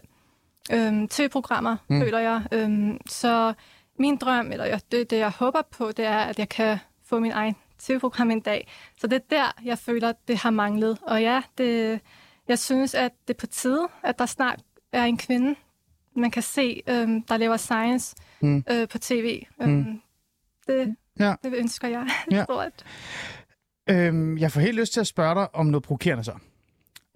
øh, 0.72 1.08
tv-programmer, 1.08 1.76
mm. 1.88 2.00
føler 2.00 2.18
jeg. 2.18 2.42
Øh, 2.52 2.94
så 3.06 3.54
min 3.98 4.16
drøm, 4.16 4.52
eller 4.52 4.64
jeg, 4.64 4.80
det, 4.92 5.10
det 5.10 5.18
jeg 5.18 5.30
håber 5.30 5.62
på, 5.62 5.92
det 5.92 6.04
er, 6.04 6.18
at 6.18 6.38
jeg 6.38 6.48
kan 6.48 6.78
få 7.04 7.18
min 7.18 7.32
egen 7.32 7.56
tv-program 7.82 8.30
en 8.30 8.40
dag. 8.40 8.68
Så 9.00 9.06
det 9.06 9.16
er 9.16 9.20
der, 9.30 9.62
jeg 9.64 9.78
føler, 9.78 10.12
det 10.28 10.36
har 10.36 10.50
manglet. 10.50 10.98
Og 11.02 11.22
ja, 11.22 11.42
det, 11.58 12.00
jeg 12.48 12.58
synes, 12.58 12.94
at 12.94 13.10
det 13.28 13.34
er 13.34 13.38
på 13.38 13.46
tide, 13.46 13.88
at 14.04 14.18
der 14.18 14.26
snart 14.26 14.60
er 14.92 15.04
en 15.04 15.16
kvinde, 15.18 15.54
man 16.16 16.30
kan 16.30 16.42
se, 16.42 16.82
øhm, 16.88 17.22
der 17.22 17.36
laver 17.36 17.56
science 17.56 18.16
Mm. 18.40 18.64
øh, 18.70 18.88
på 18.88 18.98
tv. 18.98 19.42
Øhm, 19.62 20.00
det, 20.66 20.96
Ja. 21.18 21.34
det 21.44 21.54
ønsker 21.54 21.88
jeg 21.88 22.06
Ja. 22.30 22.44
stort. 22.44 22.84
Øhm, 23.90 24.38
jeg 24.38 24.52
får 24.52 24.60
helt 24.60 24.76
lyst 24.78 24.92
til 24.92 25.00
at 25.00 25.06
spørge 25.06 25.34
dig 25.34 25.54
om 25.54 25.66
noget 25.66 25.82
provokerende 25.84 26.24
så. 26.24 26.32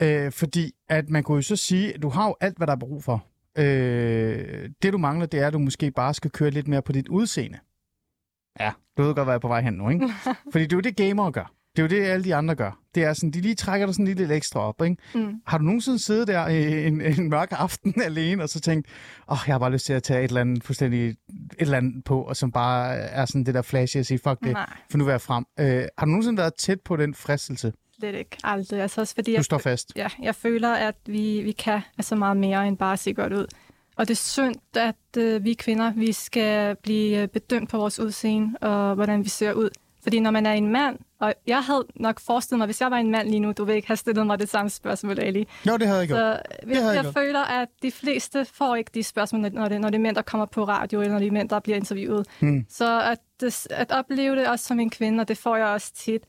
Øh, 0.02 0.32
fordi 0.32 0.72
at 0.88 1.08
man 1.10 1.22
kunne 1.22 1.36
jo 1.36 1.42
så 1.42 1.56
sige, 1.56 1.94
at 1.94 2.02
du 2.02 2.08
har 2.08 2.26
jo 2.28 2.36
alt, 2.40 2.56
hvad 2.56 2.66
der 2.66 2.72
er 2.72 2.78
brug 2.78 3.04
for. 3.04 3.24
Øh, 3.58 4.70
det 4.82 4.92
du 4.92 4.98
mangler, 4.98 5.26
det 5.26 5.40
er, 5.40 5.46
at 5.46 5.52
du 5.52 5.58
måske 5.58 5.90
bare 5.90 6.14
skal 6.14 6.30
køre 6.30 6.50
lidt 6.50 6.68
mere 6.68 6.82
på 6.82 6.92
dit 6.92 7.08
udseende. 7.08 7.58
Ja, 8.60 8.70
du 8.96 9.02
ved 9.02 9.14
godt, 9.14 9.26
hvad 9.26 9.32
jeg 9.32 9.36
er 9.36 9.40
på 9.40 9.48
vej 9.48 9.60
hen 9.60 9.74
nu, 9.74 9.88
ikke? 9.90 10.08
Fordi 10.52 10.64
det 10.64 10.72
er 10.72 10.76
jo 10.76 10.80
det, 10.80 10.96
gamere 10.96 11.32
gør. 11.32 11.52
Det 11.76 11.82
er 11.82 11.86
jo 11.96 12.02
det, 12.02 12.10
alle 12.10 12.24
de 12.24 12.34
andre 12.34 12.54
gør. 12.54 12.78
Det 12.94 13.04
er 13.04 13.12
sådan, 13.12 13.30
de 13.30 13.40
lige 13.40 13.54
trækker 13.54 13.86
dig 13.86 13.94
sådan 13.94 14.14
lidt 14.14 14.30
ekstra 14.30 14.60
op, 14.60 14.82
ikke? 14.84 14.96
Mm. 15.14 15.34
Har 15.46 15.58
du 15.58 15.64
nogensinde 15.64 15.98
siddet 15.98 16.28
der 16.28 16.46
i 16.48 16.86
en, 16.86 17.00
en 17.00 17.28
mørk 17.30 17.48
aften 17.50 18.00
alene, 18.04 18.42
og 18.42 18.48
så 18.48 18.60
tænkt, 18.60 18.88
åh, 19.28 19.32
oh, 19.32 19.38
jeg 19.46 19.54
har 19.54 19.58
bare 19.58 19.72
lyst 19.72 19.86
til 19.86 19.92
at 19.92 20.02
tage 20.02 20.24
et 20.24 20.28
eller 20.28 20.40
andet 20.40 20.64
fuldstændig 20.64 21.08
et 21.08 21.16
eller 21.58 21.76
andet 21.76 22.04
på, 22.04 22.22
og 22.22 22.36
som 22.36 22.52
bare 22.52 22.94
er 22.96 23.24
sådan 23.26 23.44
det 23.44 23.54
der 23.54 23.62
flashy 23.62 23.96
at 23.96 24.06
sige, 24.06 24.18
fuck 24.18 24.40
det, 24.44 24.52
Nej, 24.52 24.70
for 24.90 24.98
nu 24.98 25.08
jeg 25.08 25.20
frem. 25.20 25.44
Øh, 25.60 25.84
har 25.98 26.06
du 26.06 26.10
nogensinde 26.10 26.38
været 26.38 26.54
tæt 26.54 26.80
på 26.80 26.96
den 26.96 27.14
fristelse? 27.14 27.72
slet 27.98 28.14
ikke. 28.14 28.36
Aldrig. 28.44 28.80
Altså 28.82 29.00
også 29.00 29.14
fordi, 29.14 29.30
Du 29.30 29.36
jeg, 29.36 29.44
står 29.44 29.58
fast. 29.58 29.92
ja, 29.96 30.08
jeg 30.22 30.34
føler, 30.34 30.72
at 30.74 30.94
vi, 31.06 31.40
vi 31.44 31.52
kan 31.52 31.80
altså 31.98 32.16
meget 32.16 32.36
mere 32.36 32.68
end 32.68 32.78
bare 32.78 32.96
se 32.96 33.12
godt 33.12 33.32
ud. 33.32 33.46
Og 33.96 34.08
det 34.08 34.14
er 34.14 34.16
synd, 34.16 34.54
at 34.76 34.96
øh, 35.18 35.44
vi 35.44 35.54
kvinder, 35.54 35.92
vi 35.92 36.12
skal 36.12 36.76
blive 36.76 37.22
øh, 37.22 37.28
bedømt 37.28 37.70
på 37.70 37.76
vores 37.78 38.00
udseende 38.00 38.58
og 38.60 38.94
hvordan 38.94 39.24
vi 39.24 39.28
ser 39.28 39.52
ud. 39.52 39.70
Fordi 40.02 40.20
når 40.20 40.30
man 40.30 40.46
er 40.46 40.52
en 40.52 40.72
mand, 40.72 40.98
og 41.20 41.34
jeg 41.46 41.62
havde 41.64 41.84
nok 41.96 42.20
forestillet 42.20 42.58
mig, 42.58 42.66
hvis 42.66 42.80
jeg 42.80 42.90
var 42.90 42.96
en 42.96 43.10
mand 43.10 43.28
lige 43.28 43.40
nu, 43.40 43.52
du 43.52 43.64
vil 43.64 43.74
ikke 43.74 43.88
have 43.88 43.96
stillet 43.96 44.26
mig 44.26 44.38
det 44.38 44.48
samme 44.48 44.70
spørgsmål, 44.70 45.18
Ali. 45.20 45.46
Jo, 45.66 45.76
det 45.76 45.86
havde 45.86 45.98
jeg 45.98 46.08
gjort. 46.08 46.18
Så 46.18 46.38
hvis 46.66 46.76
havde 46.78 46.88
jeg 46.88 46.96
jeg, 46.96 47.04
gjort. 47.04 47.14
føler, 47.14 47.40
at 47.44 47.68
de 47.82 47.90
fleste 47.90 48.44
får 48.44 48.76
ikke 48.76 48.90
de 48.94 49.02
spørgsmål, 49.02 49.40
når- 49.52 49.68
det, 49.68 49.80
når 49.80 49.88
det 49.90 49.96
er 49.98 50.02
mænd, 50.02 50.16
der 50.16 50.22
kommer 50.22 50.46
på 50.46 50.64
radio, 50.64 51.00
eller 51.00 51.12
når 51.12 51.18
det 51.18 51.28
er 51.28 51.32
mænd, 51.32 51.48
der 51.48 51.60
bliver 51.60 51.76
interviewet. 51.76 52.26
Hmm. 52.40 52.66
Så 52.68 53.00
at, 53.02 53.18
det, 53.40 53.66
at 53.70 53.92
opleve 53.92 54.36
det 54.36 54.48
også 54.48 54.64
som 54.64 54.80
en 54.80 54.90
kvinde, 54.90 55.20
og 55.20 55.28
det 55.28 55.38
får 55.38 55.56
jeg 55.56 55.66
også 55.66 55.92
tit, 55.94 56.22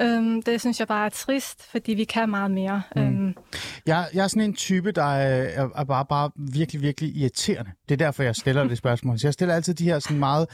øhm, 0.00 0.42
det 0.42 0.60
synes 0.60 0.78
jeg 0.80 0.88
bare 0.88 1.06
er 1.06 1.10
trist, 1.10 1.62
fordi 1.70 1.94
vi 1.94 2.04
kan 2.04 2.30
meget 2.30 2.50
mere. 2.50 2.82
Hmm. 2.96 3.04
Øhm, 3.04 3.34
Jeg, 3.86 4.08
jeg 4.14 4.24
er 4.24 4.28
sådan 4.28 4.42
en 4.42 4.54
type, 4.54 4.92
der 4.92 5.02
er, 5.02 5.68
er, 5.74 5.84
bare, 5.84 6.06
bare 6.06 6.30
virkelig, 6.36 6.82
virkelig 6.82 7.16
irriterende. 7.16 7.70
Det 7.88 7.94
er 7.94 7.96
derfor, 7.96 8.22
jeg 8.22 8.36
stiller 8.36 8.64
det 8.64 8.78
spørgsmål. 8.78 9.18
Så 9.18 9.26
jeg 9.26 9.34
stiller 9.34 9.54
altid 9.54 9.74
de 9.74 9.84
her 9.84 9.98
sådan 9.98 10.18
meget 10.18 10.46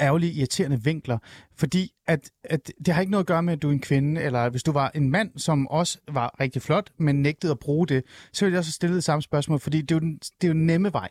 ærgerlige, 0.00 0.32
irriterende 0.32 0.82
vinkler. 0.84 1.18
Fordi 1.58 1.90
at, 2.06 2.30
at 2.44 2.72
det 2.86 2.94
har 2.94 3.00
ikke 3.00 3.10
noget 3.10 3.22
at 3.24 3.26
gøre 3.26 3.42
med, 3.42 3.52
at 3.52 3.62
du 3.62 3.68
er 3.68 3.72
en 3.72 3.80
kvinde, 3.80 4.22
eller 4.22 4.48
hvis 4.48 4.62
du 4.62 4.72
var 4.72 4.90
en 4.94 5.10
mand, 5.10 5.30
som 5.36 5.68
også 5.68 5.98
var 6.12 6.34
rigtig 6.40 6.62
flot, 6.62 6.90
men 6.98 7.22
nægtede 7.22 7.50
at 7.52 7.58
bruge 7.58 7.86
det, 7.86 8.02
så 8.32 8.44
ville 8.44 8.54
jeg 8.54 8.58
også 8.58 8.72
stille 8.72 8.94
det 8.96 9.04
samme 9.04 9.22
spørgsmål, 9.22 9.60
fordi 9.60 9.80
det 9.82 9.90
er 9.90 9.94
jo 9.94 10.00
den, 10.00 10.18
det 10.18 10.44
er 10.44 10.48
jo 10.48 10.54
den 10.54 10.66
nemme 10.66 10.92
vej. 10.92 11.08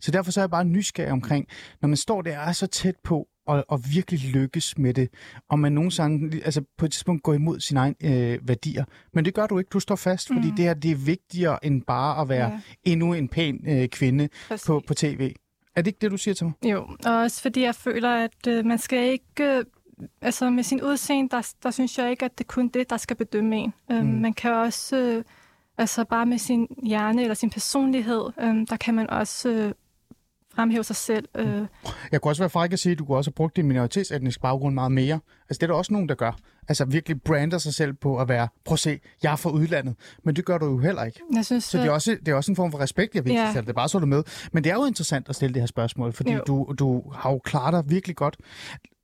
Så 0.00 0.10
derfor 0.10 0.30
så 0.30 0.40
er 0.40 0.42
jeg 0.42 0.50
bare 0.50 0.64
nysgerrig 0.64 1.12
omkring, 1.12 1.46
når 1.82 1.88
man 1.88 1.96
står 1.96 2.22
der 2.22 2.38
og 2.38 2.48
er 2.48 2.52
så 2.52 2.66
tæt 2.66 2.94
på, 3.04 3.26
og, 3.46 3.64
og 3.68 3.80
virkelig 3.94 4.20
lykkes 4.20 4.78
med 4.78 4.94
det, 4.94 5.08
og 5.48 5.58
man 5.58 5.72
nogle 5.72 5.90
gange 5.96 6.40
altså 6.44 6.62
på 6.78 6.84
et 6.84 6.92
tidspunkt 6.92 7.22
går 7.22 7.34
imod 7.34 7.60
sine 7.60 7.80
egne 7.80 7.94
øh, 8.04 8.48
værdier. 8.48 8.84
Men 9.14 9.24
det 9.24 9.34
gør 9.34 9.46
du 9.46 9.58
ikke, 9.58 9.68
du 9.68 9.80
står 9.80 9.96
fast, 9.96 10.26
fordi 10.26 10.50
Mm. 10.50 10.56
det 10.56 10.64
her 10.64 10.74
det 10.74 10.90
er 10.90 10.94
vigtigere 10.96 11.64
end 11.66 11.82
bare 11.82 12.20
at 12.22 12.28
være 12.28 12.50
Ja. 12.50 12.60
endnu 12.92 13.12
en 13.12 13.28
pæn 13.28 13.64
øh, 13.68 13.88
kvinde 13.88 14.28
præcis. 14.48 14.66
på, 14.66 14.82
på 14.86 14.94
tv. 14.94 15.34
Er 15.76 15.82
det 15.82 15.86
ikke 15.86 15.98
det, 16.00 16.10
du 16.10 16.16
siger 16.16 16.34
til 16.34 16.46
mig? 16.46 16.54
Jo, 16.72 16.86
og 17.04 17.16
også 17.16 17.42
fordi 17.42 17.60
jeg 17.62 17.74
føler, 17.74 18.10
at 18.10 18.46
øh, 18.48 18.64
man 18.66 18.78
skal 18.78 19.10
ikke... 19.12 19.24
Øh, 19.58 19.64
altså 20.22 20.50
med 20.50 20.62
sin 20.62 20.82
udseende, 20.82 21.30
der, 21.30 21.52
der 21.62 21.70
synes 21.70 21.98
jeg 21.98 22.10
ikke, 22.10 22.24
at 22.24 22.38
det 22.38 22.44
er 22.44 22.48
kun 22.52 22.68
det, 22.68 22.90
der 22.90 22.96
skal 22.96 23.16
bedømme 23.16 23.56
en. 23.56 23.72
Øhm, 23.92 24.06
Mm. 24.06 24.12
Man 24.20 24.32
kan 24.32 24.52
også... 24.52 24.96
Øh, 24.96 25.24
altså 25.78 26.04
bare 26.04 26.26
med 26.26 26.38
sin 26.38 26.66
hjerne 26.86 27.22
eller 27.22 27.34
sin 27.34 27.50
personlighed, 27.50 28.22
øh, 28.40 28.54
der 28.70 28.76
kan 28.80 28.94
man 28.94 29.10
også 29.10 29.48
øh, 29.50 29.72
fremhæve 30.54 30.84
sig 30.84 30.96
selv. 30.96 31.28
Øh, 31.36 31.62
Jeg 32.12 32.20
kunne 32.20 32.30
også 32.30 32.42
være 32.42 32.50
fræk 32.50 32.72
at 32.72 32.78
sige, 32.78 32.92
at 32.92 32.98
du 32.98 33.04
kunne 33.04 33.16
også 33.16 33.30
have 33.30 33.34
brugt 33.34 33.56
din 33.56 33.66
minoritetsetnisk 33.68 34.40
baggrund 34.40 34.74
meget 34.74 34.92
mere. 34.92 35.20
Altså 35.48 35.58
det 35.58 35.62
er 35.62 35.66
der 35.66 35.74
også 35.74 35.92
nogen, 35.92 36.08
der 36.08 36.14
gør. 36.14 36.32
Altså 36.68 36.84
virkelig 36.84 37.22
brander 37.22 37.58
sig 37.58 37.74
selv 37.74 37.92
på 37.92 38.18
at 38.18 38.28
være, 38.28 38.48
prøv 38.64 38.72
at 38.74 38.78
se, 38.78 39.00
jeg 39.22 39.32
er 39.32 39.36
fra 39.36 39.50
udlandet. 39.50 39.94
Men 40.24 40.36
det 40.36 40.44
gør 40.44 40.58
du 40.58 40.66
jo 40.66 40.78
heller 40.78 41.04
ikke. 41.04 41.20
jeg 41.34 41.44
synes, 41.46 41.64
Så 41.64 41.78
det 41.78 41.84
er, 41.84 41.90
øh, 41.90 41.94
også, 41.94 42.16
det 42.26 42.28
er 42.32 42.34
også 42.34 42.52
en 42.52 42.56
form 42.56 42.70
for 42.70 42.80
respekt, 42.80 43.14
jeg 43.14 43.24
viser 43.24 43.40
Ja. 43.40 43.46
ja. 43.46 43.52
selv. 43.52 43.62
Det 43.64 43.68
er 43.70 43.74
bare 43.74 43.88
så 43.88 43.98
du 43.98 44.06
med. 44.06 44.22
Men 44.52 44.64
det 44.64 44.70
er 44.70 44.74
jo 44.74 44.84
interessant 44.84 45.28
at 45.28 45.34
stille 45.36 45.54
det 45.54 45.62
her 45.62 45.66
spørgsmål, 45.66 46.12
fordi 46.12 46.32
Jo. 46.32 46.42
du, 46.46 46.74
du 46.78 47.10
har 47.14 47.30
jo 47.30 47.38
klaret 47.38 47.72
dig 47.72 47.90
virkelig 47.90 48.16
godt. 48.16 48.36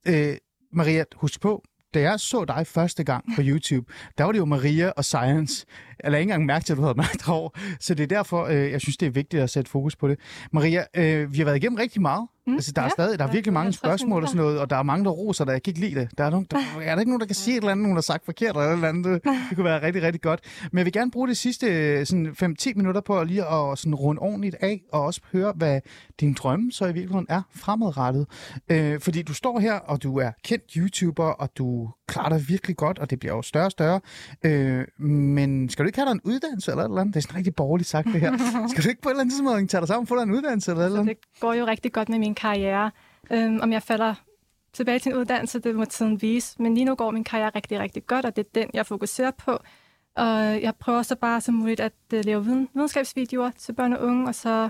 Øh, 0.09 0.36
Maria, 0.72 1.05
husk 1.16 1.40
på, 1.40 1.62
da 1.94 2.01
jeg 2.01 2.20
så 2.20 2.44
dig 2.44 2.66
første 2.66 3.05
gang 3.05 3.24
på 3.36 3.42
YouTube, 3.44 3.92
der 4.18 4.24
var 4.24 4.32
det 4.32 4.38
jo 4.38 4.44
Maria 4.44 4.90
og 4.96 5.05
Science. 5.05 5.66
Lagde 6.05 6.20
ikke 6.20 6.32
engang 6.32 6.46
mærke 6.46 6.64
til, 6.64 6.72
at 6.72 6.76
du 6.76 6.82
havde 6.82 6.96
mærket 6.96 7.28
over. 7.28 7.51
Så 7.80 7.94
det 7.94 8.03
er 8.03 8.16
derfor, 8.16 8.44
øh, 8.44 8.70
jeg 8.70 8.80
synes, 8.80 8.96
det 8.96 9.07
er 9.07 9.11
vigtigt 9.11 9.42
at 9.42 9.51
sætte 9.51 9.70
fokus 9.70 9.96
på 9.96 10.09
det. 10.09 10.18
Maria, 10.53 10.84
øh, 10.96 11.32
vi 11.32 11.38
har 11.38 11.44
været 11.44 11.57
igennem 11.57 11.76
rigtig 11.76 12.03
meget. 12.03 12.28
Mm, 12.49 12.55
altså, 12.55 12.72
der 12.72 12.82
er 12.82 12.86
ja. 12.86 12.90
stadig 12.90 13.18
der 13.18 13.24
er 13.26 13.32
virkelig 13.32 13.53
mange 13.53 13.66
50 13.66 13.78
spørgsmål 13.78 14.22
og 14.22 14.28
sådan 14.28 14.42
noget, 14.42 14.61
og 14.61 14.70
der 14.70 14.76
er 14.76 14.82
mange, 14.82 15.05
der 15.05 15.11
roser 15.11 15.44
dig. 15.44 15.53
Jeg 15.53 15.62
kan 15.62 15.70
ikke 15.70 15.80
lide 15.80 16.01
det. 16.01 16.18
Der 16.18 16.24
er, 16.24 16.30
nogen, 16.30 16.46
der, 16.51 16.57
er 16.82 16.94
der 16.94 17.01
ikke 17.01 17.11
nogen, 17.11 17.20
der 17.20 17.26
kan 17.26 17.34
sige 17.34 17.57
et 17.57 17.61
eller 17.61 17.72
andet, 17.72 17.82
nogen 17.82 17.96
har 17.96 18.03
sagt 18.03 18.24
forkert 18.24 18.57
eller 18.57 18.68
et 18.68 18.72
eller 18.72 18.88
andet? 18.88 19.05
Det, 19.05 19.22
det 19.49 19.57
kunne 19.57 19.64
være 19.64 19.82
rigtig, 19.82 20.03
rigtig 20.03 20.20
godt. 20.20 20.40
Men 20.72 20.78
jeg 20.78 20.84
vil 20.84 20.92
gerne 20.92 21.11
bruge 21.11 21.28
de 21.28 21.34
sidste 21.34 21.66
øh, 21.66 22.07
sådan 22.07 22.57
5-10 22.62 22.72
minutter 22.76 23.01
på 23.01 23.24
lige 23.24 23.44
at 23.44 23.78
sådan 23.78 23.94
runde 23.94 24.20
ordentligt 24.22 24.57
af, 24.61 24.82
og 24.92 25.05
også 25.05 25.20
høre, 25.32 25.53
hvad 25.57 25.80
din 26.20 26.34
drømme 26.34 26.72
så 26.72 26.84
i 26.84 26.92
virkeligheden 26.92 27.26
er 27.28 27.42
fremadrettet. 27.57 28.26
Øh, 28.68 29.01
fordi 29.01 29.22
du 29.22 29.34
står 29.34 29.59
her, 29.59 29.74
og 29.74 30.03
du 30.03 30.18
er 30.18 30.30
kendt 30.44 30.64
YouTuber, 30.76 31.24
og 31.24 31.51
du 31.59 31.90
klarer 32.07 32.28
dig 32.28 32.49
virkelig 32.49 32.76
godt, 32.76 32.99
og 32.99 33.11
det 33.11 33.18
bliver 33.18 33.34
jo 33.34 33.42
større 33.42 33.64
og 33.64 33.70
større. 33.70 34.01
Øh, 34.44 34.84
men 34.99 35.68
skal 35.68 35.84
du 35.84 35.86
ikke 35.89 35.99
have 35.99 36.07
dig 36.07 36.12
en 36.12 36.20
uddannelse 36.24 36.70
eller 36.70 36.84
et 36.84 36.89
eller 36.89 37.01
andet? 37.01 37.14
Det 37.14 37.20
er 37.20 37.22
sådan 37.22 37.36
rigtig 37.36 37.55
borgerligt 37.55 37.89
sagt, 37.89 38.07
det 38.07 38.20
her. 38.20 38.32
Skal 38.70 38.84
du 38.84 38.89
ikke 38.89 39.03
på 39.03 39.09
et 39.09 39.12
eller 39.12 39.20
andet 39.20 39.34
tidspunkt 39.34 39.70
tage 39.70 39.80
dig 39.80 39.89
sammen 39.89 40.05
og 40.05 40.09
få 40.09 40.16
dig 40.16 40.22
en 40.22 40.30
uddannelse 40.30 40.70
eller 40.70 40.82
et 40.82 40.86
eller 40.86 40.97
så 40.97 41.01
andet? 41.01 41.16
det 41.16 41.41
går 41.41 41.53
jo 41.53 41.66
rigtig 41.66 41.93
godt 41.93 42.09
med 42.09 42.18
min 42.18 42.34
karriere. 42.34 42.91
Øhm, 43.30 43.61
om 43.62 43.72
jeg 43.72 43.82
falder 43.82 44.14
tilbage 44.72 44.99
til 44.99 45.12
en 45.12 45.18
uddannelse, 45.18 45.59
det 45.59 45.74
må 45.74 45.84
tiden 45.84 46.22
vise. 46.22 46.62
Men 46.62 46.74
lige 46.74 46.84
nu 46.84 46.95
går 46.95 47.11
min 47.11 47.24
karriere 47.24 47.51
rigtig, 47.55 47.80
rigtig 47.80 48.07
godt, 48.07 48.26
og 48.26 48.36
det 48.36 48.47
er 48.47 48.51
den, 48.55 48.70
jeg 48.74 48.86
fokuserer 48.86 49.30
på. 49.30 49.59
Og 50.16 50.62
jeg 50.62 50.74
prøver 50.80 51.03
så 51.03 51.16
bare 51.16 51.41
som 51.41 51.55
muligt 51.55 51.80
at 51.80 51.93
uh, 52.14 52.20
lave 52.24 52.45
viden, 52.45 52.68
videnskabsvideoer 52.74 53.51
til 53.51 53.72
børn 53.72 53.93
og 53.93 54.03
unge, 54.03 54.28
og 54.28 54.34
så 54.34 54.68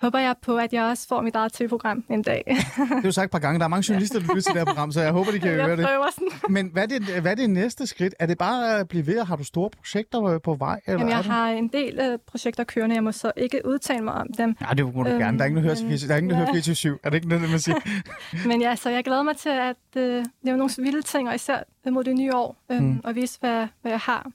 håber 0.00 0.18
jeg 0.18 0.34
på, 0.42 0.56
at 0.56 0.72
jeg 0.72 0.82
også 0.84 1.08
får 1.08 1.20
mit 1.20 1.34
eget 1.34 1.52
tv-program 1.52 2.04
en 2.10 2.22
dag. 2.22 2.42
Det 2.46 2.90
er 2.90 3.00
jo 3.04 3.12
sagt 3.12 3.24
et 3.24 3.30
par 3.30 3.38
gange. 3.38 3.58
Der 3.58 3.64
er 3.64 3.68
mange 3.68 3.84
journalister, 3.88 4.18
der 4.18 4.26
lytter 4.26 4.42
til 4.42 4.52
det 4.52 4.60
her 4.60 4.64
program, 4.64 4.92
så 4.92 5.00
jeg 5.00 5.12
håber, 5.12 5.30
de 5.30 5.38
kan 5.38 5.50
høre 5.54 5.66
jeg 5.66 5.76
det. 5.78 5.86
prøver 5.86 6.06
sådan. 6.12 6.28
Men 6.54 6.68
hvad 6.72 6.82
er, 6.82 6.86
det, 6.98 7.20
hvad 7.20 7.30
er 7.30 7.34
det 7.34 7.50
næste 7.50 7.86
skridt? 7.86 8.14
Er 8.18 8.26
det 8.26 8.38
bare 8.38 8.78
at 8.78 8.88
blive 8.88 9.06
ved, 9.06 9.24
har 9.24 9.36
du 9.36 9.44
store 9.44 9.70
projekter 9.70 10.24
øh, 10.24 10.40
på 10.40 10.54
vej? 10.54 10.80
Eller 10.86 10.98
Jamen, 10.98 11.10
jeg 11.10 11.18
har 11.24 11.48
en 11.48 11.68
del 11.68 12.12
uh, 12.12 12.18
projekter 12.26 12.64
kørende, 12.64 12.94
jeg 12.94 13.04
må 13.04 13.12
så 13.12 13.32
ikke 13.36 13.60
udtale 13.64 14.04
mig 14.04 14.14
om 14.14 14.26
dem. 14.38 14.56
Ja, 14.60 14.74
det 14.74 14.94
må 14.94 15.02
du 15.02 15.08
Øhm, 15.10 15.18
gerne. 15.18 15.38
Der 15.38 15.44
er 15.44 15.48
ingen, 15.48 15.64
der 15.64 15.74
hører, 15.74 15.82
men- 15.88 15.98
der 16.08 16.14
er 16.14 16.18
ingen, 16.18 16.30
der 16.30 16.36
hører 16.36 16.46
Ja. 16.48 16.52
24 16.52 16.98
Er 17.02 17.10
det 17.10 17.16
ikke 17.16 17.28
noget, 17.28 17.42
det 17.42 17.50
man 17.50 17.60
siger? 17.60 17.76
Men 18.48 18.60
ja, 18.62 18.76
så 18.76 18.90
jeg 18.90 19.04
glæder 19.04 19.22
mig 19.22 19.36
til 19.36 19.48
at 19.48 19.76
uh, 19.96 20.02
lave 20.42 20.56
nogle 20.56 20.70
vilde 20.78 21.02
ting, 21.02 21.28
og 21.28 21.34
især 21.34 21.58
mod 21.90 22.04
det 22.04 22.16
nye 22.16 22.34
år, 22.34 22.56
um, 22.68 22.76
mm. 22.76 23.00
og 23.04 23.14
vise, 23.14 23.40
hvad, 23.40 23.66
hvad 23.82 23.92
jeg 23.92 24.00
har. 24.00 24.30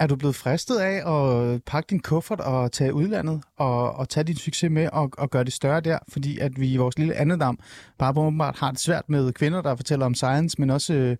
Er 0.00 0.06
du 0.06 0.16
blevet 0.16 0.34
fristet 0.36 0.78
af 0.78 1.12
at 1.12 1.62
pakke 1.62 1.86
din 1.90 2.00
kuffert 2.00 2.40
og 2.40 2.72
tage 2.72 2.94
udlandet 2.94 3.42
og, 3.56 3.92
og 3.92 4.08
tage 4.08 4.24
din 4.24 4.36
succes 4.36 4.70
med 4.70 4.88
og, 4.92 5.10
og 5.18 5.30
gøre 5.30 5.44
det 5.44 5.52
større 5.52 5.80
der? 5.80 5.98
Fordi 6.08 6.38
at 6.38 6.60
vi 6.60 6.72
i 6.72 6.76
vores 6.76 6.98
lille 6.98 7.14
andedam 7.14 7.58
bare 7.98 8.14
åbenbart 8.16 8.58
har 8.58 8.70
det 8.70 8.80
svært 8.80 9.08
med 9.08 9.32
kvinder, 9.32 9.62
der 9.62 9.76
fortæller 9.76 10.06
om 10.06 10.14
science, 10.14 10.56
men 10.60 10.70
også 10.70 10.94
øh, 10.94 11.16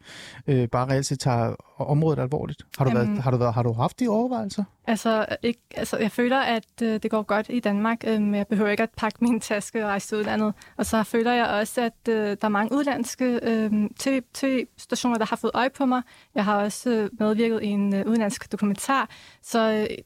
øh, 0.46 0.68
bare 0.68 0.88
reelt 0.88 1.06
set 1.06 1.18
tager 1.20 1.54
området 1.78 2.18
alvorligt. 2.18 2.62
Har 2.78 2.84
du, 2.84 2.90
Jamen- 2.90 3.08
været, 3.08 3.22
har, 3.22 3.30
du 3.30 3.36
været, 3.36 3.54
har 3.54 3.62
du 3.62 3.72
haft 3.72 4.00
de 4.00 4.08
overvejelser? 4.08 4.64
Altså, 4.87 5.26
ikke, 5.43 5.61
altså 5.76 5.97
jeg 5.99 6.11
føler, 6.12 6.39
at 6.39 6.82
øh, 6.82 7.03
det 7.03 7.11
går 7.11 7.22
godt 7.22 7.47
i 7.51 7.61
Danmark, 7.61 8.05
øh, 8.07 8.20
men 8.22 8.34
jeg 8.34 8.47
behøver 8.47 8.70
ikke 8.70 8.82
at 8.82 8.91
pakke 8.97 9.18
min 9.20 9.41
taske 9.41 9.82
og 9.84 9.89
rejse 9.89 10.09
til 10.09 10.18
udlandet. 10.18 10.55
Og 10.76 10.87
så 10.87 11.03
føler 11.03 11.32
jeg 11.32 11.47
også, 11.47 11.80
at 11.80 12.09
øh, 12.09 12.14
der 12.14 12.37
er 12.43 12.49
mange 12.49 12.76
udlandske 12.76 13.41
øh, 13.43 13.70
TV 13.99 14.22
TV-stationer, 14.34 15.18
der 15.18 15.24
har 15.24 15.37
fået 15.37 15.51
øje 15.55 15.70
på 15.70 15.87
mig. 15.87 16.03
Jeg 16.34 16.45
har 16.45 16.57
også 16.62 16.91
øh, 16.91 17.11
medvirket 17.18 17.62
i 17.62 17.66
en 17.66 17.95
øh, 17.95 18.07
udenlandsk 18.07 18.53
dokumentar. 18.53 19.11
Så 19.43 19.87
øh, 19.91 19.97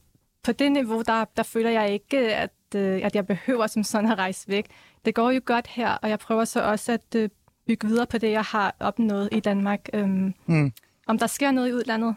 på 0.43 0.51
det 0.51 0.71
niveau, 0.71 1.01
der, 1.01 1.25
der 1.37 1.43
føler 1.43 1.69
jeg 1.69 1.89
ikke, 1.89 2.35
at, 2.35 2.51
øh, 2.75 2.99
at 3.03 3.15
jeg 3.15 3.27
behøver 3.27 3.67
som 3.67 3.83
sådan 3.83 4.11
at 4.11 4.17
rejse 4.17 4.47
væk. 4.47 4.65
Det 5.05 5.15
går 5.15 5.31
jo 5.31 5.41
godt 5.45 5.67
her, 5.67 5.89
og 5.89 6.09
jeg 6.09 6.19
prøver 6.19 6.45
så 6.45 6.61
også 6.61 6.91
at 6.91 7.15
øh, 7.15 7.29
bygge 7.67 7.87
videre 7.87 8.05
på 8.05 8.17
det, 8.17 8.31
jeg 8.31 8.43
har 8.43 8.75
opnået 8.79 9.29
i 9.31 9.39
Danmark. 9.39 9.89
Øh, 9.93 10.09
Mm. 10.45 10.71
Om 11.07 11.19
der 11.19 11.27
sker 11.27 11.51
noget 11.51 11.69
i 11.69 11.73
udlandet, 11.73 12.15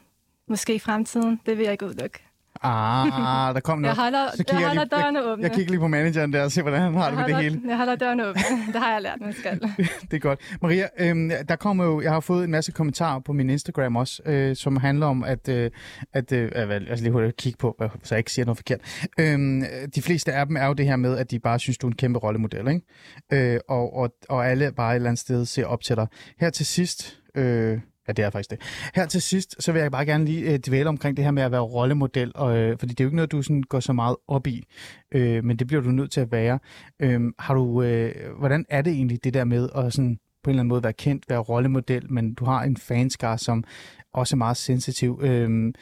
måske 0.49 0.75
i 0.75 0.79
fremtiden, 0.79 1.41
det 1.47 1.59
vil 1.59 1.63
jeg 1.65 1.73
ikke 1.73 1.87
udelukke. 1.87 2.24
Ah, 2.65 3.55
der 3.55 3.61
kom 3.61 3.79
noget. 3.79 3.97
Jeg 3.97 4.03
holder, 4.03 4.31
Så 4.31 4.37
kigger 4.37 4.59
jeg 4.59 4.69
holder 4.69 4.85
lige- 4.85 5.03
dørene 5.03 5.23
åbne. 5.25 5.43
Jeg 5.45 5.53
kigger 5.53 5.71
lige 5.71 5.81
på 5.81 5.89
manageren 5.89 6.33
der 6.33 6.43
og 6.45 6.53
ser, 6.53 6.63
hvordan 6.63 6.81
han 6.81 6.95
har 6.95 7.05
det 7.11 7.13
med 7.15 7.19
jeg 7.21 7.27
det 7.29 7.35
holder, 7.35 7.51
hele. 7.51 7.69
Jeg 7.69 7.77
holder 7.77 7.97
dørene 7.97 8.27
åbne. 8.29 8.43
Det 8.73 8.81
har 8.83 8.93
jeg 8.93 9.03
lært, 9.03 9.21
man 9.21 9.33
skal. 9.33 9.61
det 10.11 10.17
er 10.17 10.19
godt. 10.19 10.41
Maria, 10.63 10.89
øhm, 10.99 11.31
der 11.49 11.57
kommer 11.57 11.85
jo, 11.85 12.01
jeg 12.01 12.13
har 12.13 12.21
fået 12.21 12.45
en 12.45 12.51
masse 12.51 12.73
kommentarer 12.73 13.21
på 13.21 13.33
min 13.33 13.51
Instagram 13.51 13.97
også, 13.97 14.23
øh, 14.27 14.57
som 14.57 14.77
handler 14.77 15.07
om, 15.07 15.25
at, 15.25 15.49
øh, 15.49 15.71
at 16.13 16.33
øh, 16.33 16.51
altså 16.55 17.05
lige 17.05 17.13
hurtigt 17.13 17.37
kigge 17.37 17.57
på, 17.59 17.77
så 18.03 18.15
jeg 18.15 18.19
ikke 18.19 18.33
siger 18.33 18.47
noget 18.47 18.59
forkert. 18.59 18.81
Øhm, 19.21 19.63
de 19.95 20.03
fleste 20.03 20.33
af 20.33 20.47
dem 20.47 20.57
er 20.57 20.67
jo 20.67 20.73
det 20.73 20.87
her 20.87 20.97
med, 20.97 21.19
at 21.19 21.31
de 21.31 21.39
bare 21.39 21.59
synes, 21.59 21.79
du 21.79 21.87
er 21.87 21.91
en 21.91 21.97
kæmpe 21.97 22.19
rollemodel, 22.19 22.69
ikke? 22.69 23.55
Øh, 23.55 23.61
og, 23.69 23.97
og, 23.97 24.11
og 24.29 24.47
alle 24.51 24.73
bare 24.77 24.93
et 24.93 24.97
eller 24.97 25.09
andet 25.09 25.21
sted 25.21 25.45
ser 25.45 25.67
op 25.67 25.81
til 25.83 25.97
dig. 25.97 26.07
Her 26.41 26.51
til 26.51 26.67
sidst, 26.67 27.17
øh, 27.35 27.79
Ja, 28.09 28.13
det 28.13 28.25
er 28.25 28.31
faktisk 28.31 28.51
det. 28.51 28.61
Her 28.95 29.07
til 29.07 29.23
sidst, 29.23 29.57
så 29.59 29.73
vil 29.73 29.83
jeg 29.83 29.91
bare 29.91 30.07
gerne 30.07 30.25
lige 30.25 30.53
øh, 30.53 30.59
dvæle 30.59 30.89
omkring 30.89 31.17
det 31.17 31.25
her 31.25 31.33
med 31.33 31.43
at 31.43 31.53
være 31.53 31.61
rollemodel, 31.61 32.33
og, 32.35 32.57
øh, 32.57 32.79
fordi 32.79 32.95
det 32.95 33.01
er 33.01 33.05
jo 33.05 33.09
ikke 33.09 33.17
noget, 33.17 33.33
du 33.33 33.43
sådan 33.43 33.63
går 33.63 33.81
så 33.81 33.93
meget 33.93 34.17
op 34.29 34.47
i, 34.47 34.65
øh, 35.13 35.45
men 35.45 35.57
det 35.57 35.67
bliver 35.67 35.83
du 35.83 35.91
nødt 35.91 36.11
til 36.11 36.21
at 36.21 36.33
være. 36.33 36.59
Øh, 37.01 37.21
har 37.39 37.55
du, 37.55 37.83
øh, 37.83 38.39
hvordan 38.39 38.65
er 38.69 38.83
det 38.83 38.93
egentlig, 38.93 39.25
det 39.25 39.35
der 39.35 39.45
med 39.45 39.69
at 39.75 39.93
sådan, 39.93 40.19
på 40.43 40.51
en 40.51 40.53
eller 40.53 40.61
anden 40.61 40.69
måde 40.69 40.83
være 40.83 40.93
kendt, 40.93 41.25
være 41.29 41.39
rollemodel, 41.39 42.13
men 42.13 42.35
du 42.35 42.45
har 42.45 42.63
en 42.63 42.77
fanskar, 42.77 43.37
som 43.37 43.65
også 44.13 44.37
er 44.37 44.39
meget 44.39 44.57
sensitiv. 44.57 45.21
Øh, 45.23 45.73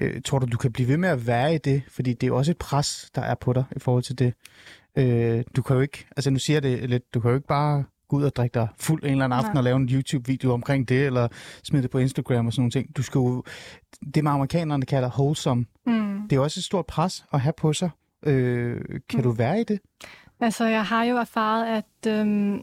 øh, 0.00 0.22
tror 0.22 0.38
du, 0.38 0.46
du 0.46 0.56
kan 0.56 0.72
blive 0.72 0.88
ved 0.88 0.96
med 0.96 1.08
at 1.08 1.26
være 1.26 1.54
i 1.54 1.58
det? 1.58 1.82
Fordi 1.88 2.12
det 2.12 2.22
er 2.22 2.28
jo 2.28 2.36
også 2.36 2.50
et 2.50 2.58
pres, 2.58 3.10
der 3.14 3.22
er 3.22 3.34
på 3.34 3.52
dig 3.52 3.64
i 3.76 3.78
forhold 3.78 4.02
til 4.02 4.18
det. 4.18 4.34
Øh, 4.98 5.44
du 5.56 5.62
kan 5.62 5.76
jo 5.76 5.82
ikke, 5.82 6.06
altså 6.16 6.30
nu 6.30 6.38
siger 6.38 6.54
jeg 6.54 6.62
det 6.62 6.90
lidt, 6.90 7.14
du 7.14 7.20
kan 7.20 7.30
jo 7.30 7.34
ikke 7.34 7.46
bare 7.46 7.84
gå 8.12 8.16
ud 8.18 8.24
og 8.24 8.36
drikke 8.36 8.54
dig 8.54 8.68
fuld 8.80 9.04
en 9.04 9.10
eller 9.10 9.24
anden 9.24 9.38
aften 9.38 9.52
Nej. 9.54 9.60
og 9.60 9.64
lave 9.64 9.76
en 9.76 9.88
YouTube-video 9.92 10.52
omkring 10.52 10.88
det, 10.88 11.06
eller 11.06 11.28
smide 11.64 11.82
det 11.82 11.90
på 11.90 11.98
Instagram 11.98 12.46
og 12.46 12.52
sådan 12.52 12.60
nogle 12.60 12.70
ting. 12.70 12.96
Du 12.96 13.02
skal 13.02 13.18
jo, 13.18 13.42
det 14.14 14.24
med 14.24 14.32
amerikanerne 14.32 14.86
kalder 14.86 15.10
wholesome, 15.18 15.66
Mm. 15.86 16.28
det 16.30 16.36
er 16.36 16.40
også 16.40 16.60
et 16.60 16.64
stort 16.64 16.86
pres 16.86 17.24
at 17.32 17.40
have 17.40 17.52
på 17.56 17.72
sig. 17.72 17.90
Øh, 18.26 18.80
kan 19.08 19.16
Mm. 19.18 19.22
du 19.22 19.30
være 19.30 19.60
i 19.60 19.64
det? 19.64 19.78
Altså, 20.40 20.64
jeg 20.66 20.84
har 20.84 21.04
jo 21.04 21.16
erfaret, 21.16 21.66
at 21.66 22.10
øhm, 22.12 22.62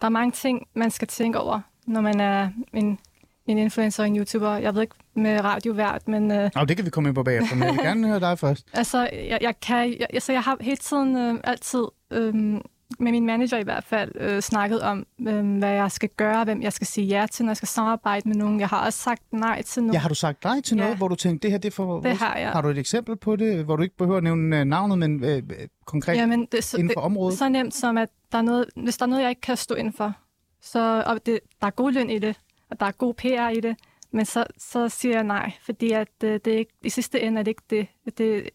der 0.00 0.06
er 0.06 0.08
mange 0.08 0.32
ting, 0.32 0.66
man 0.74 0.90
skal 0.90 1.08
tænke 1.08 1.38
over, 1.40 1.60
når 1.86 2.00
man 2.00 2.20
er 2.20 2.48
en, 2.72 2.98
en 3.46 3.58
influencer 3.58 4.02
og 4.02 4.06
en 4.08 4.16
YouTuber. 4.18 4.54
Jeg 4.56 4.74
ved 4.74 4.82
ikke 4.82 4.94
med 5.16 5.44
radiovært, 5.44 6.08
men 6.08 6.30
øh, 6.30 6.50
Nå, 6.54 6.64
det 6.64 6.76
kan 6.76 6.84
vi 6.86 6.90
komme 6.90 7.08
ind 7.08 7.14
på 7.14 7.22
bagefter, 7.22 7.56
men 7.56 7.64
jeg 7.64 7.72
vil 7.74 7.82
gerne 7.90 8.08
høre 8.08 8.20
dig 8.20 8.38
først. 8.38 8.66
altså, 8.72 9.08
jeg, 9.12 9.38
jeg, 9.40 9.54
kan, 9.60 9.90
jeg, 10.00 10.06
altså, 10.12 10.32
jeg 10.32 10.42
har 10.42 10.56
hele 10.60 10.76
tiden 10.76 11.16
øh, 11.16 11.40
altid, 11.44 11.84
øh, 12.10 12.60
med 12.98 13.12
min 13.12 13.26
manager 13.26 13.58
i 13.58 13.62
hvert 13.62 13.84
fald, 13.84 14.12
øh, 14.14 14.42
snakket 14.42 14.82
om, 14.82 15.06
øh, 15.28 15.58
hvad 15.58 15.70
jeg 15.72 15.90
skal 15.90 16.08
gøre, 16.16 16.44
hvem 16.44 16.62
jeg 16.62 16.72
skal 16.72 16.86
sige 16.86 17.06
ja 17.06 17.26
til, 17.32 17.44
når 17.44 17.50
jeg 17.50 17.56
skal 17.56 17.68
samarbejde 17.68 18.28
med 18.28 18.36
nogen. 18.36 18.60
Jeg 18.60 18.68
har 18.68 18.86
også 18.86 18.98
sagt 18.98 19.22
nej 19.32 19.62
til 19.62 19.82
nogen. 19.82 19.92
Ja, 19.94 19.98
har 19.98 20.08
du 20.08 20.14
sagt 20.14 20.44
nej 20.44 20.60
til 20.60 20.76
noget, 20.76 20.90
Ja. 20.90 20.96
hvor 20.96 21.08
du 21.08 21.14
tænkte, 21.14 21.42
det 21.42 21.50
her 21.50 21.58
det 21.58 21.68
er 21.68 21.72
for... 21.74 22.00
Det 22.00 22.16
har 22.16 22.36
jeg. 22.36 22.50
Har 22.50 22.60
du 22.60 22.68
et 22.68 22.78
eksempel 22.78 23.16
på 23.16 23.36
det, 23.36 23.64
hvor 23.64 23.76
du 23.76 23.82
ikke 23.82 23.96
behøver 23.96 24.16
at 24.16 24.24
nævne 24.24 24.58
øh, 24.58 24.64
navnet, 24.64 24.98
men 24.98 25.24
øh, 25.24 25.42
konkret 25.84 26.16
Jamen, 26.16 26.46
det, 26.52 26.64
så, 26.64 26.76
inden 26.76 26.88
det, 26.88 26.94
for 26.96 27.00
området? 27.00 27.38
så 27.38 27.48
nemt 27.48 27.74
som, 27.74 27.98
at 27.98 28.08
der 28.32 28.38
er 28.38 28.42
noget, 28.42 28.66
hvis 28.76 28.96
der 28.96 29.04
er 29.06 29.08
noget, 29.08 29.22
jeg 29.22 29.30
ikke 29.30 29.40
kan 29.40 29.56
stå 29.56 29.74
ind 29.74 29.92
for, 29.92 30.12
så, 30.62 31.02
og 31.06 31.26
det, 31.26 31.40
der 31.60 31.66
er 31.66 31.70
god 31.70 31.92
løn 31.92 32.10
i 32.10 32.18
det, 32.18 32.36
og 32.70 32.80
der 32.80 32.86
er 32.86 32.90
god 32.92 33.14
PR 33.14 33.48
i 33.48 33.60
det, 33.60 33.76
men 34.10 34.24
så, 34.24 34.44
så 34.58 34.88
siger 34.88 35.14
jeg 35.14 35.24
nej, 35.24 35.52
fordi 35.64 35.92
at, 35.92 36.08
øh, 36.24 36.40
det 36.44 36.46
er 36.46 36.58
ikke, 36.58 36.72
i 36.82 36.90
sidste 36.90 37.20
ende 37.20 37.38
er 37.38 37.42
det 37.42 37.50
ikke 37.50 37.62
det. 37.70 37.86
Det, 38.18 38.50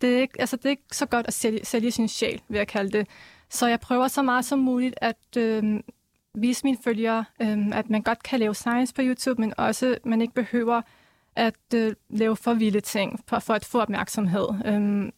det, 0.00 0.16
er 0.16 0.20
ikke, 0.20 0.40
altså, 0.40 0.56
det 0.56 0.64
er 0.66 0.70
ikke 0.70 0.82
så 0.92 1.06
godt 1.06 1.26
at 1.26 1.34
sælge, 1.34 1.64
sælge 1.64 1.90
sin 1.90 2.08
sjæl, 2.08 2.40
vil 2.48 2.58
jeg 2.58 2.68
kalde 2.68 2.98
det. 2.98 3.06
Så 3.50 3.66
jeg 3.66 3.80
prøver 3.80 4.08
så 4.08 4.22
meget 4.22 4.44
som 4.44 4.58
muligt 4.58 4.94
at 5.00 5.36
øh, 5.36 5.80
vise 6.34 6.60
mine 6.64 6.78
følgere, 6.84 7.24
øh, 7.42 7.58
at 7.78 7.90
man 7.90 8.02
godt 8.02 8.22
kan 8.22 8.40
lave 8.40 8.54
science 8.54 8.94
på 8.94 9.02
YouTube, 9.04 9.40
men 9.40 9.54
også 9.56 9.96
man 10.04 10.20
ikke 10.22 10.34
behøver 10.34 10.82
at 11.36 11.54
øh, 11.74 11.92
lave 12.10 12.36
for 12.36 12.54
vilde 12.54 12.80
ting 12.80 13.20
for, 13.28 13.38
for 13.38 13.54
at 13.54 13.64
få 13.64 13.80
opmærksomhed. 13.80 14.48
Øh, 14.66 15.12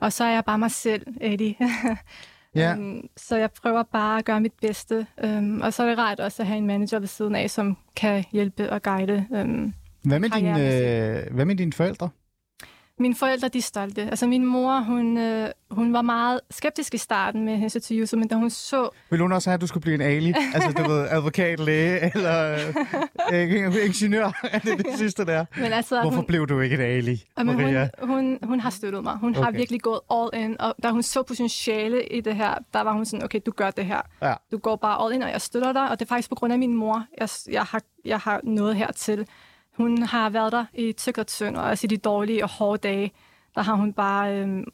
og 0.00 0.12
så 0.12 0.24
er 0.24 0.30
jeg 0.30 0.44
bare 0.44 0.58
mig 0.58 0.70
selv, 0.70 1.06
Eddie. 1.20 1.54
Ja. 2.54 2.72
Øhm, 2.74 3.08
så 3.16 3.36
jeg 3.36 3.50
prøver 3.50 3.82
bare 3.82 4.18
at 4.18 4.24
gøre 4.24 4.40
mit 4.40 4.52
bedste. 4.60 5.06
Øhm, 5.24 5.60
og 5.60 5.72
så 5.72 5.82
er 5.82 5.88
det 5.88 5.98
rart 5.98 6.20
også 6.20 6.42
at 6.42 6.46
have 6.46 6.58
en 6.58 6.66
manager 6.66 6.98
ved 6.98 7.08
siden 7.08 7.34
af, 7.34 7.50
som 7.50 7.76
kan 7.96 8.24
hjælpe 8.32 8.70
og 8.70 8.82
guide. 8.82 9.26
Øhm, 9.34 9.72
Hvad 10.02 10.20
med, 10.20 10.30
dine, 10.30 11.26
øh, 11.26 11.34
hvad 11.34 11.44
med 11.44 11.56
dine 11.56 11.72
forældre? 11.72 12.08
Mine 12.98 13.14
forældre, 13.14 13.48
de 13.48 13.58
er 13.58 13.62
stolte. 13.62 14.02
Altså 14.02 14.26
min 14.26 14.46
mor, 14.46 14.80
hun, 14.80 15.18
øh, 15.18 15.50
hun 15.70 15.92
var 15.92 16.02
meget 16.02 16.40
skeptisk 16.50 16.94
i 16.94 16.98
starten 16.98 17.44
med 17.44 17.56
hensyn 17.56 17.80
til 17.80 17.98
YouTube, 17.98 18.18
men 18.18 18.28
da 18.28 18.34
hun 18.34 18.50
så... 18.50 18.88
Vil 19.10 19.20
hun 19.20 19.32
også 19.32 19.50
have, 19.50 19.54
at 19.54 19.60
du 19.60 19.66
skulle 19.66 19.82
blive 19.82 19.94
en 19.94 20.00
ali? 20.00 20.34
altså, 20.54 20.72
du 20.72 20.90
ved, 20.90 21.08
advokat, 21.10 21.60
læge 21.60 22.10
eller 22.14 22.58
øh, 23.32 23.86
ingeniør? 23.86 24.32
er 24.52 24.58
det 24.58 24.78
det 24.78 24.98
sidste 24.98 25.24
der? 25.24 25.44
Men 25.56 25.72
altså, 25.72 26.00
Hvorfor 26.00 26.16
hun, 26.16 26.26
blev 26.26 26.46
du 26.46 26.60
ikke 26.60 26.74
en 26.74 26.80
ali, 26.80 27.24
men 27.36 27.48
hun, 27.48 27.56
Maria? 27.56 27.88
hun, 28.02 28.38
hun 28.42 28.60
har 28.60 28.70
støttet 28.70 29.02
mig. 29.02 29.16
Hun 29.16 29.30
okay. 29.30 29.44
har 29.44 29.50
virkelig 29.50 29.80
gået 29.82 30.00
all 30.10 30.44
in, 30.44 30.60
og 30.60 30.74
da 30.82 30.90
hun 30.90 31.02
så 31.02 31.22
potentiale 31.22 32.06
i 32.06 32.20
det 32.20 32.36
her, 32.36 32.54
der 32.72 32.80
var 32.80 32.92
hun 32.92 33.04
sådan, 33.04 33.24
okay, 33.24 33.40
du 33.46 33.50
gør 33.50 33.70
det 33.70 33.84
her. 33.84 34.00
Ja. 34.22 34.34
Du 34.52 34.58
går 34.58 34.76
bare 34.76 35.04
all 35.04 35.14
in, 35.14 35.22
og 35.22 35.30
jeg 35.30 35.40
støtter 35.40 35.72
dig, 35.72 35.90
og 35.90 35.98
det 35.98 36.04
er 36.04 36.08
faktisk 36.08 36.28
på 36.28 36.34
grund 36.34 36.52
af 36.52 36.58
min 36.58 36.74
mor, 36.74 37.06
jeg, 37.20 37.28
jeg, 37.50 37.62
har, 37.62 37.82
jeg 38.04 38.18
har 38.18 38.40
noget 38.42 38.76
hertil. 38.76 39.26
Hun 39.76 40.02
har 40.02 40.30
været 40.30 40.52
der 40.52 40.64
i 40.74 40.92
tyk 40.92 41.18
og 41.18 41.26
tynd, 41.26 41.56
og 41.56 41.64
også 41.64 41.86
i 41.86 41.88
de 41.88 41.96
dårlige 41.96 42.44
og 42.44 42.50
hårde 42.50 42.88
dage, 42.88 43.12
der 43.54 43.62
har 43.62 43.74
hun 43.74 43.92
bare 43.92 44.38
øhm, 44.38 44.64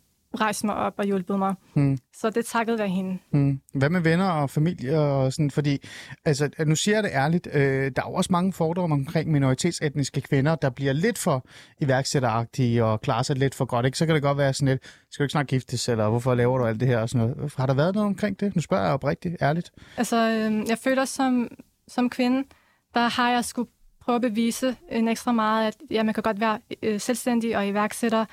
rejst 0.41 0.65
mig 0.65 0.75
op 0.75 0.95
og 0.97 1.05
hjulpet 1.05 1.39
mig. 1.39 1.55
Hmm. 1.75 1.99
Så 2.15 2.31
det 2.31 2.47
takket 2.47 2.79
være 2.79 2.89
hende. 2.89 3.19
Mm. 3.33 3.61
Hvad 3.75 3.91
med 3.91 4.01
venner 4.01 4.31
og 4.31 4.51
familie 4.51 5.01
og 5.01 5.33
sådan? 5.33 5.51
Fordi, 5.51 5.79
altså, 6.25 6.51
nu 6.67 6.77
siger 6.77 6.97
jeg 6.97 7.03
det 7.03 7.11
ærligt, 7.15 7.49
øh, 7.53 7.93
der 7.97 8.03
er 8.03 8.11
jo 8.11 8.15
også 8.15 8.33
mange 8.33 8.53
fordomme 8.53 8.95
omkring 8.95 9.31
minoritetsetniske 9.31 10.21
kvinder, 10.21 10.55
der 10.55 10.71
bliver 10.71 10.93
lidt 10.93 11.19
for 11.19 11.47
iværksætteragtige 11.81 12.85
og 12.85 13.01
klarer 13.01 13.23
sig 13.23 13.37
lidt 13.37 13.55
for 13.55 13.65
godt. 13.65 13.87
Ikke? 13.87 13.99
Så 13.99 14.07
kan 14.07 14.15
det 14.15 14.23
godt 14.23 14.39
være 14.39 14.53
sådan 14.53 14.69
lidt, 14.69 14.83
skal 15.11 15.23
du 15.23 15.25
ikke 15.25 15.33
snart 15.33 15.47
giftes, 15.47 15.89
eller 15.89 16.09
hvorfor 16.09 16.35
laver 16.35 16.59
du 16.59 16.65
alt 16.65 16.81
det 16.81 16.89
her 16.89 16.99
og 16.99 17.09
sådan 17.09 17.29
noget. 17.29 17.55
Har 17.57 17.67
der 17.67 17.75
været 17.75 17.95
noget 17.95 18.07
omkring 18.07 18.41
det? 18.41 18.57
Nu 18.57 18.63
spørger 18.63 18.85
jeg 18.85 18.93
oprigtigt, 18.93 19.37
ærligt. 19.43 19.71
Altså, 19.97 20.31
øhm, 20.31 20.65
jeg 20.69 20.79
føler 20.79 21.05
som, 21.05 21.49
som 21.89 22.11
kvinde, 22.11 22.49
der 22.95 23.09
har 23.09 23.31
jeg 23.31 23.45
skulle 23.45 23.71
prøve 24.11 24.25
at 24.25 24.33
bevise 24.33 24.77
en 24.89 25.09
ekstra 25.09 25.33
meget, 25.33 25.67
at 25.67 25.77
ja, 25.91 26.03
man 26.03 26.15
kan 26.15 26.23
godt 26.23 26.41
være 26.41 26.59
øh, 26.83 27.01
selvstændig 27.01 27.57
og 27.57 27.69
iværksætter. 27.69 28.25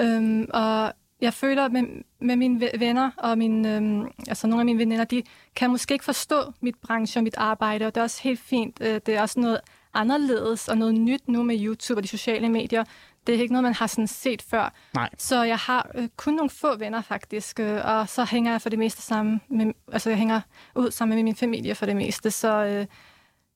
Øhm, 0.00 0.46
og 0.54 0.92
jeg 1.20 1.34
føler 1.34 1.68
med, 1.68 1.82
med 2.20 2.36
mine 2.36 2.66
ve- 2.66 2.78
venner 2.80 3.10
og 3.16 3.38
mine, 3.38 3.76
øhm, 3.76 4.08
altså 4.28 4.46
nogle 4.46 4.60
af 4.60 4.64
mine 4.64 4.78
veninder, 4.78 5.04
de 5.04 5.22
kan 5.56 5.70
måske 5.70 5.92
ikke 5.94 6.04
forstå 6.04 6.52
mit 6.60 6.74
branche 6.82 7.18
og 7.18 7.24
mit 7.24 7.34
arbejde, 7.36 7.86
og 7.86 7.94
det 7.94 8.00
er 8.00 8.04
også 8.04 8.22
helt 8.22 8.40
fint. 8.40 8.78
Øh, 8.80 9.00
det 9.06 9.08
er 9.08 9.22
også 9.22 9.40
noget 9.40 9.60
anderledes 9.94 10.68
og 10.68 10.78
noget 10.78 10.94
nyt 10.94 11.28
nu 11.28 11.42
med 11.42 11.56
YouTube 11.60 11.98
og 11.98 12.02
de 12.02 12.08
sociale 12.08 12.48
medier. 12.48 12.84
Det 13.26 13.34
er 13.34 13.40
ikke 13.40 13.52
noget, 13.52 13.62
man 13.62 13.74
har 13.74 13.86
sådan 13.86 14.08
set 14.08 14.42
før. 14.42 14.72
Nej. 14.94 15.10
Så 15.18 15.42
jeg 15.42 15.58
har 15.58 15.90
øh, 15.94 16.08
kun 16.16 16.34
nogle 16.34 16.50
få 16.50 16.76
venner 16.78 17.02
faktisk, 17.02 17.60
øh, 17.60 17.80
og 17.84 18.08
så 18.08 18.24
hænger 18.24 18.50
jeg 18.50 18.62
for 18.62 18.68
det 18.68 18.78
meste 18.78 19.02
sammen 19.02 19.40
med, 19.48 19.72
altså 19.92 20.10
jeg 20.10 20.18
hænger 20.18 20.40
ud 20.74 20.90
sammen 20.90 21.16
med 21.16 21.24
min 21.24 21.36
familie 21.36 21.74
for 21.74 21.86
det 21.86 21.96
meste, 21.96 22.30
så 22.30 22.64
øh, 22.64 22.86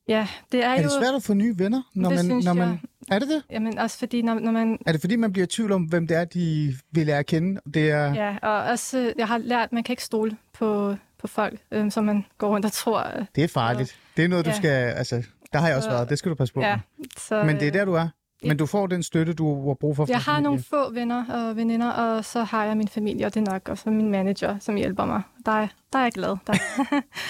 ja, 0.07 0.27
det 0.51 0.63
er, 0.63 0.69
Er 0.69 0.77
jo... 0.77 0.83
det 0.83 0.91
svært 0.91 1.15
at 1.15 1.23
få 1.23 1.33
nye 1.33 1.53
venner? 1.59 1.81
Når 1.95 2.09
Det 2.09 2.25
man, 2.25 2.37
når 2.43 2.53
man, 2.53 2.67
jeg. 2.69 2.79
Er 3.15 3.19
det 3.19 3.27
det? 3.27 3.43
Jamen 3.49 3.77
også 3.79 3.97
fordi, 3.97 4.21
når, 4.21 4.39
når 4.39 4.51
man... 4.51 4.77
Er 4.85 4.91
det 4.91 5.01
fordi, 5.01 5.15
man 5.15 5.31
bliver 5.33 5.43
i 5.43 5.47
tvivl 5.47 5.71
om, 5.71 5.83
hvem 5.83 6.07
det 6.07 6.17
er, 6.17 6.25
de 6.25 6.73
vil 6.91 7.05
lære 7.05 7.17
at 7.19 7.25
kende? 7.25 7.61
Det 7.73 7.91
er... 7.91 8.13
Ja, 8.13 8.35
og 8.41 8.63
også, 8.63 8.99
øh, 8.99 9.13
jeg 9.17 9.27
har 9.27 9.37
lært, 9.37 9.63
at 9.63 9.73
man 9.73 9.83
kan 9.83 9.93
ikke 9.93 10.03
stole 10.03 10.37
på, 10.53 10.95
på 11.19 11.27
folk, 11.27 11.59
øh, 11.71 11.91
som 11.91 12.03
man 12.03 12.25
går 12.37 12.47
rundt 12.49 12.65
og 12.65 12.71
tror. 12.71 13.17
Øh, 13.17 13.25
Det 13.35 13.43
er 13.43 13.47
farligt. 13.47 13.95
Det 14.17 14.25
er 14.25 14.29
noget, 14.29 14.45
du 14.45 14.49
Ja. 14.49 14.55
skal... 14.57 14.69
Altså, 14.69 15.23
der 15.53 15.59
har 15.59 15.67
jeg 15.67 15.77
også 15.77 15.89
Så- 15.89 15.95
været. 15.95 16.09
Det 16.09 16.17
skal 16.19 16.29
du 16.29 16.35
passe 16.35 16.53
på. 16.53 16.61
ja, 16.61 16.79
så, 17.17 17.43
Men 17.43 17.55
det 17.55 17.63
er 17.63 17.67
øh, 17.67 17.73
der, 17.73 17.85
du 17.85 17.93
er. 17.93 18.07
Men 18.45 18.57
du 18.57 18.65
får 18.65 18.87
den 18.87 19.03
støtte, 19.03 19.33
du 19.33 19.67
har 19.67 19.73
brug 19.73 19.95
for. 19.95 20.05
Jeg 20.09 20.19
har 20.19 20.39
nogle 20.39 20.63
få 20.69 20.93
venner 20.93 21.25
og 21.49 21.55
veninder, 21.55 21.89
og 21.89 22.25
så 22.25 22.43
har 22.43 22.65
jeg 22.65 22.77
min 22.77 22.87
familie, 22.87 23.25
og 23.25 23.33
det 23.33 23.47
er 23.47 23.51
nok 23.51 23.69
også 23.69 23.89
min 23.89 24.11
manager, 24.11 24.59
som 24.59 24.75
hjælper 24.75 25.05
mig. 25.05 25.21
Der 25.45 25.51
er, 25.51 25.67
der 25.93 25.99
er 25.99 26.03
jeg 26.03 26.11
glad. 26.11 26.37
Der, 26.47 26.53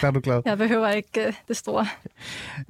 Der 0.01 0.07
er 0.07 0.11
du 0.11 0.19
glad. 0.19 0.41
jeg 0.45 0.57
behøver 0.57 0.89
ikke 0.89 1.27
øh, 1.27 1.33
det 1.47 1.57
store. 1.57 1.85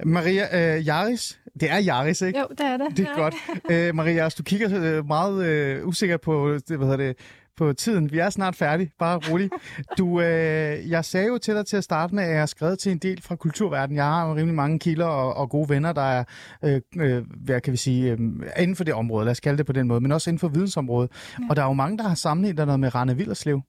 Maria 0.04 0.76
øh, 0.76 0.86
Jaris. 0.86 1.38
Det 1.60 1.70
er 1.70 1.78
Jaris, 1.78 2.22
ikke? 2.22 2.38
Jo, 2.38 2.46
det 2.50 2.60
er 2.60 2.76
det. 2.76 2.96
Det 2.96 3.08
er 3.08 3.16
godt. 3.16 3.34
Øh, 3.70 3.94
Maria, 3.94 4.14
Jaris, 4.14 4.34
du 4.34 4.42
kigger 4.42 5.02
meget 5.02 5.46
øh, 5.46 5.86
usikker 5.88 6.16
på, 6.16 6.58
det, 6.68 6.76
hvad 6.78 6.88
hedder 6.88 6.96
det, 6.96 7.16
på 7.56 7.72
tiden. 7.72 8.12
Vi 8.12 8.18
er 8.18 8.30
snart 8.30 8.56
færdige. 8.56 8.90
Bare 8.98 9.20
rolig. 9.30 9.50
Du, 9.98 10.20
øh, 10.20 10.90
jeg 10.90 11.04
sagde 11.04 11.26
jo 11.26 11.38
til 11.38 11.54
dig 11.54 11.66
til 11.66 11.76
at 11.76 11.84
starte 11.84 12.14
med, 12.14 12.24
at 12.24 12.30
jeg 12.30 12.38
har 12.38 12.46
skrevet 12.46 12.78
til 12.78 12.92
en 12.92 12.98
del 12.98 13.22
fra 13.22 13.36
kulturverdenen. 13.36 13.96
Jeg 13.96 14.04
har 14.04 14.28
jo 14.28 14.34
rimelig 14.34 14.54
mange 14.54 14.78
kilder 14.78 15.06
og, 15.06 15.34
og 15.34 15.50
gode 15.50 15.68
venner, 15.68 15.92
der 15.92 16.02
er, 16.02 16.24
øh, 16.64 16.80
øh, 16.96 17.24
hvad 17.44 17.60
kan 17.60 17.72
vi 17.72 17.76
sige, 17.76 18.12
øh, 18.12 18.18
inden 18.58 18.76
for 18.76 18.84
det 18.84 18.94
område, 18.94 19.24
lad 19.24 19.30
os 19.30 19.40
kalde 19.40 19.58
det 19.58 19.66
på 19.66 19.72
den 19.72 19.88
måde, 19.88 20.00
men 20.00 20.12
også 20.12 20.30
inden 20.30 20.38
for 20.38 20.48
vidensområdet. 20.48 21.10
Ja. 21.38 21.44
Og 21.50 21.56
der 21.56 21.62
er 21.62 21.66
jo 21.66 21.72
mange, 21.72 21.98
der 21.98 22.08
har 22.08 22.14
sammenlignet 22.14 22.66
noget 22.66 22.80
med 22.80 22.94
Rane 22.94 23.16
Villerslev 23.16 23.62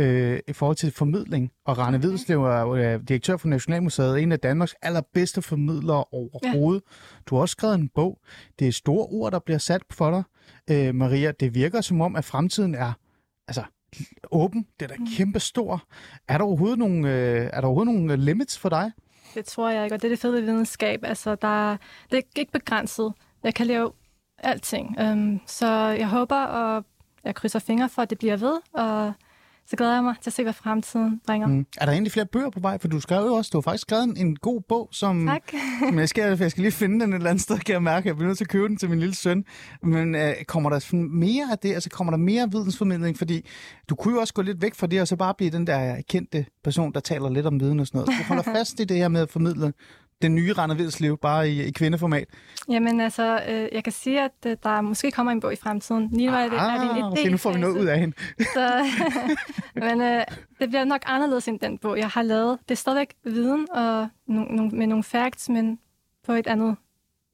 øh, 0.00 0.40
i 0.48 0.52
forhold 0.52 0.76
til 0.76 0.92
formidling. 0.92 1.50
Og 1.66 1.78
Rane 1.78 1.96
okay. 1.96 2.34
Er 2.34 2.60
jo, 2.60 2.76
øh, 2.76 3.00
direktør 3.08 3.36
for 3.36 3.48
Nationalmuseet, 3.48 4.22
en 4.22 4.32
af 4.32 4.38
Danmarks 4.38 4.74
allerbedste 4.82 5.42
formidlere 5.42 6.04
overhovedet. 6.12 6.82
Ja. 6.90 7.20
Du 7.26 7.34
har 7.34 7.42
også 7.42 7.52
skrevet 7.52 7.74
en 7.74 7.90
bog. 7.94 8.18
Det 8.58 8.68
er 8.68 8.72
store 8.72 9.06
ord, 9.06 9.32
der 9.32 9.38
bliver 9.38 9.58
sat 9.58 9.82
for 9.90 10.10
dig. 10.10 10.22
Øh, 10.70 10.94
Maria, 10.94 11.32
det 11.40 11.54
virker 11.54 11.80
som 11.80 12.00
om, 12.00 12.16
at 12.16 12.24
fremtiden 12.24 12.74
er 12.74 12.92
altså, 13.50 13.64
åben. 14.30 14.66
Det 14.80 14.90
er 14.90 14.96
mm. 14.98 15.06
kæmpe 15.16 15.40
stor. 15.40 15.82
Er 16.28 16.38
der 16.38 16.44
overhovedet 16.44 16.78
nogle, 16.78 17.08
øh, 17.08 17.50
er 17.52 17.60
der 17.60 17.68
overhovedet 17.68 17.94
nogle 17.94 18.12
øh, 18.12 18.18
limits 18.18 18.58
for 18.58 18.68
dig? 18.68 18.92
Det 19.34 19.44
tror 19.44 19.70
jeg 19.70 19.84
ikke, 19.84 19.94
og 19.94 20.02
det 20.02 20.08
er 20.08 20.12
det 20.12 20.18
fede 20.18 20.32
ved 20.32 20.40
videnskab. 20.40 21.04
Altså, 21.04 21.34
der, 21.34 21.76
det 22.10 22.18
er 22.18 22.22
ikke 22.36 22.52
begrænset. 22.52 23.12
Jeg 23.42 23.54
kan 23.54 23.66
lave 23.66 23.92
alting. 24.38 25.00
Um, 25.00 25.40
så 25.46 25.66
jeg 25.76 26.08
håber, 26.08 26.36
og 26.36 26.84
jeg 27.24 27.34
krydser 27.34 27.58
fingre 27.58 27.88
for, 27.88 28.02
at 28.02 28.10
det 28.10 28.18
bliver 28.18 28.36
ved, 28.36 28.60
og 28.72 29.12
så 29.70 29.76
glæder 29.76 29.94
jeg 29.94 30.04
mig 30.04 30.14
til 30.22 30.30
at 30.30 30.34
se, 30.34 30.42
hvad 30.42 30.52
fremtiden 30.52 31.20
bringer. 31.26 31.48
Mm. 31.48 31.66
Er 31.78 31.84
der 31.84 31.92
egentlig 31.92 32.12
flere 32.12 32.26
bøger 32.26 32.50
på 32.50 32.60
vej? 32.60 32.78
For 32.78 32.88
du 32.88 33.00
skrev 33.00 33.26
jo 33.26 33.34
også, 33.34 33.50
du 33.52 33.58
har 33.58 33.62
faktisk 33.62 33.82
skrevet 33.82 34.04
en, 34.04 34.16
en 34.16 34.36
god 34.36 34.60
bog, 34.68 34.88
som... 34.92 35.26
Tak. 35.26 35.52
Men 35.90 35.98
jeg 35.98 36.08
skal, 36.08 36.38
jeg 36.40 36.50
skal 36.50 36.62
lige 36.62 36.72
finde 36.72 37.00
den 37.00 37.12
et 37.12 37.16
eller 37.16 37.30
andet 37.30 37.42
sted, 37.42 37.58
kan 37.58 37.72
jeg 37.72 37.82
mærke. 37.82 38.08
Jeg 38.08 38.16
bliver 38.16 38.26
nødt 38.26 38.38
til 38.38 38.44
at 38.44 38.48
købe 38.48 38.68
den 38.68 38.76
til 38.76 38.90
min 38.90 38.98
lille 38.98 39.14
søn. 39.14 39.44
Men 39.82 40.14
øh, 40.14 40.34
kommer 40.48 40.70
der 40.70 40.96
mere 40.96 41.48
af 41.52 41.58
det? 41.58 41.74
Altså 41.74 41.90
kommer 41.90 42.10
der 42.10 42.18
mere 42.18 42.50
vidensformidling? 42.52 43.18
Fordi 43.18 43.46
du 43.88 43.94
kunne 43.94 44.14
jo 44.14 44.20
også 44.20 44.34
gå 44.34 44.42
lidt 44.42 44.62
væk 44.62 44.74
fra 44.74 44.86
det, 44.86 45.00
og 45.00 45.08
så 45.08 45.16
bare 45.16 45.34
blive 45.34 45.50
den 45.50 45.66
der 45.66 46.02
kendte 46.08 46.46
person, 46.64 46.92
der 46.92 47.00
taler 47.00 47.30
lidt 47.30 47.46
om 47.46 47.60
viden 47.60 47.80
og 47.80 47.86
sådan 47.86 47.98
noget. 47.98 48.18
Du 48.18 48.24
holder 48.28 48.42
fast 48.56 48.80
i 48.80 48.84
det 48.84 48.96
her 48.96 49.08
med 49.08 49.20
at 49.20 49.30
formidle 49.30 49.72
den 50.22 50.34
nye 50.34 50.52
Rane 50.52 50.76
Vidslev, 50.76 51.18
bare 51.18 51.48
i, 51.48 51.62
i 51.62 51.70
kvindeformat. 51.70 52.28
Jamen 52.68 53.00
altså, 53.00 53.42
øh, 53.48 53.68
jeg 53.72 53.84
kan 53.84 53.92
sige, 53.92 54.24
at 54.24 54.32
øh, 54.46 54.56
der 54.62 54.80
måske 54.80 55.10
kommer 55.10 55.32
en 55.32 55.40
bog 55.40 55.52
i 55.52 55.56
fremtiden. 55.56 56.08
Lige 56.12 56.30
nu 56.30 56.36
er 56.36 56.48
det, 56.48 56.58
er 56.58 56.74
det 56.74 56.82
en 56.82 56.96
idé. 56.96 57.04
Ah, 57.04 57.12
okay, 57.12 57.28
nu 57.28 57.36
får 57.36 57.52
vi 57.52 57.58
noget 57.58 57.80
ud 57.80 57.86
af 57.86 58.00
hende. 58.00 58.16
Så, 58.38 58.86
men 59.86 60.00
øh, 60.02 60.24
det 60.60 60.68
bliver 60.68 60.84
nok 60.84 61.02
anderledes 61.06 61.48
end 61.48 61.60
den 61.60 61.78
bog, 61.78 61.98
jeg 61.98 62.08
har 62.08 62.22
lavet. 62.22 62.58
Det 62.68 62.70
er 62.70 62.76
stadigvæk 62.76 63.14
viden 63.24 63.66
og 63.70 64.08
no, 64.26 64.44
no, 64.44 64.68
med 64.72 64.86
nogle 64.86 65.04
facts, 65.04 65.48
men 65.48 65.78
på 66.26 66.32
et 66.32 66.46
andet 66.46 66.76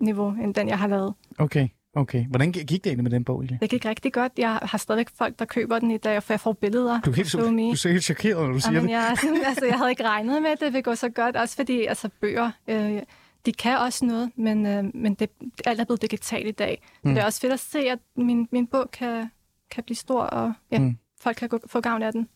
niveau 0.01 0.31
end 0.43 0.55
den, 0.55 0.69
jeg 0.69 0.79
har 0.79 0.89
lavet. 0.89 1.15
Okay, 1.39 1.69
okay. 1.97 2.27
Hvordan 2.27 2.53
gik 2.53 2.69
det 2.71 2.87
egentlig 2.87 3.03
med 3.03 3.11
den 3.11 3.25
bog, 3.25 3.41
egentlig? 3.41 3.61
Det 3.61 3.71
gik 3.71 3.85
rigtig 3.85 4.13
godt. 4.13 4.33
Jeg 4.39 4.59
har 4.63 4.79
stadigvæk 4.79 5.09
folk, 5.15 5.39
der 5.39 5.45
køber 5.45 5.79
den 5.79 5.91
i 5.91 5.99
dag, 5.99 6.23
for 6.23 6.33
jeg 6.33 6.41
får 6.41 6.53
billeder. 6.53 7.01
Du 7.01 7.11
er 7.11 7.15
helt, 7.15 7.33
du 7.73 7.77
ser 7.77 7.91
helt 7.91 8.05
chokeret, 8.05 8.47
når 8.47 8.53
du 8.53 8.61
siger 8.61 8.73
Jamen, 8.73 8.89
det. 8.89 8.93
jeg, 8.95 9.17
altså, 9.47 9.67
jeg 9.67 9.79
havde 9.79 9.91
ikke 9.91 10.05
regnet 10.05 10.43
med, 10.43 10.51
at 10.51 10.61
det 10.61 10.67
ville 10.73 10.83
gå 10.83 10.95
så 10.95 11.09
godt. 11.09 11.37
Også 11.37 11.57
fordi 11.57 11.85
altså, 11.85 12.09
bøger, 12.21 12.51
øh, 12.69 13.03
de 13.47 13.53
kan 13.53 13.79
også 13.79 14.05
noget, 14.05 14.31
men, 14.37 14.67
øh, 14.67 14.85
men 14.95 15.15
det, 15.15 15.31
alt 15.67 15.81
er 15.81 15.85
blevet 15.85 16.03
digitalt 16.03 16.47
i 16.49 16.51
dag. 16.51 16.83
Mm. 17.05 17.15
Det 17.15 17.21
er 17.21 17.25
også 17.25 17.41
fedt 17.41 17.53
at 17.53 17.61
se, 17.61 17.79
at 17.79 17.99
min, 18.17 18.49
min 18.53 18.67
bog 18.67 18.91
kan, 18.91 19.31
kan 19.71 19.85
blive 19.85 19.97
stor, 19.97 20.23
og 20.23 20.53
ja, 20.73 20.79
Mm. 20.79 20.85
mm. 20.85 20.97
folk 21.21 21.37
kan 21.37 21.49
gå, 21.49 21.59
få 21.67 21.81
gavn 21.81 22.03
af 22.03 22.13
den. 22.13 22.29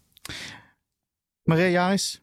Maria 1.46 1.70
Jaris, 1.70 2.22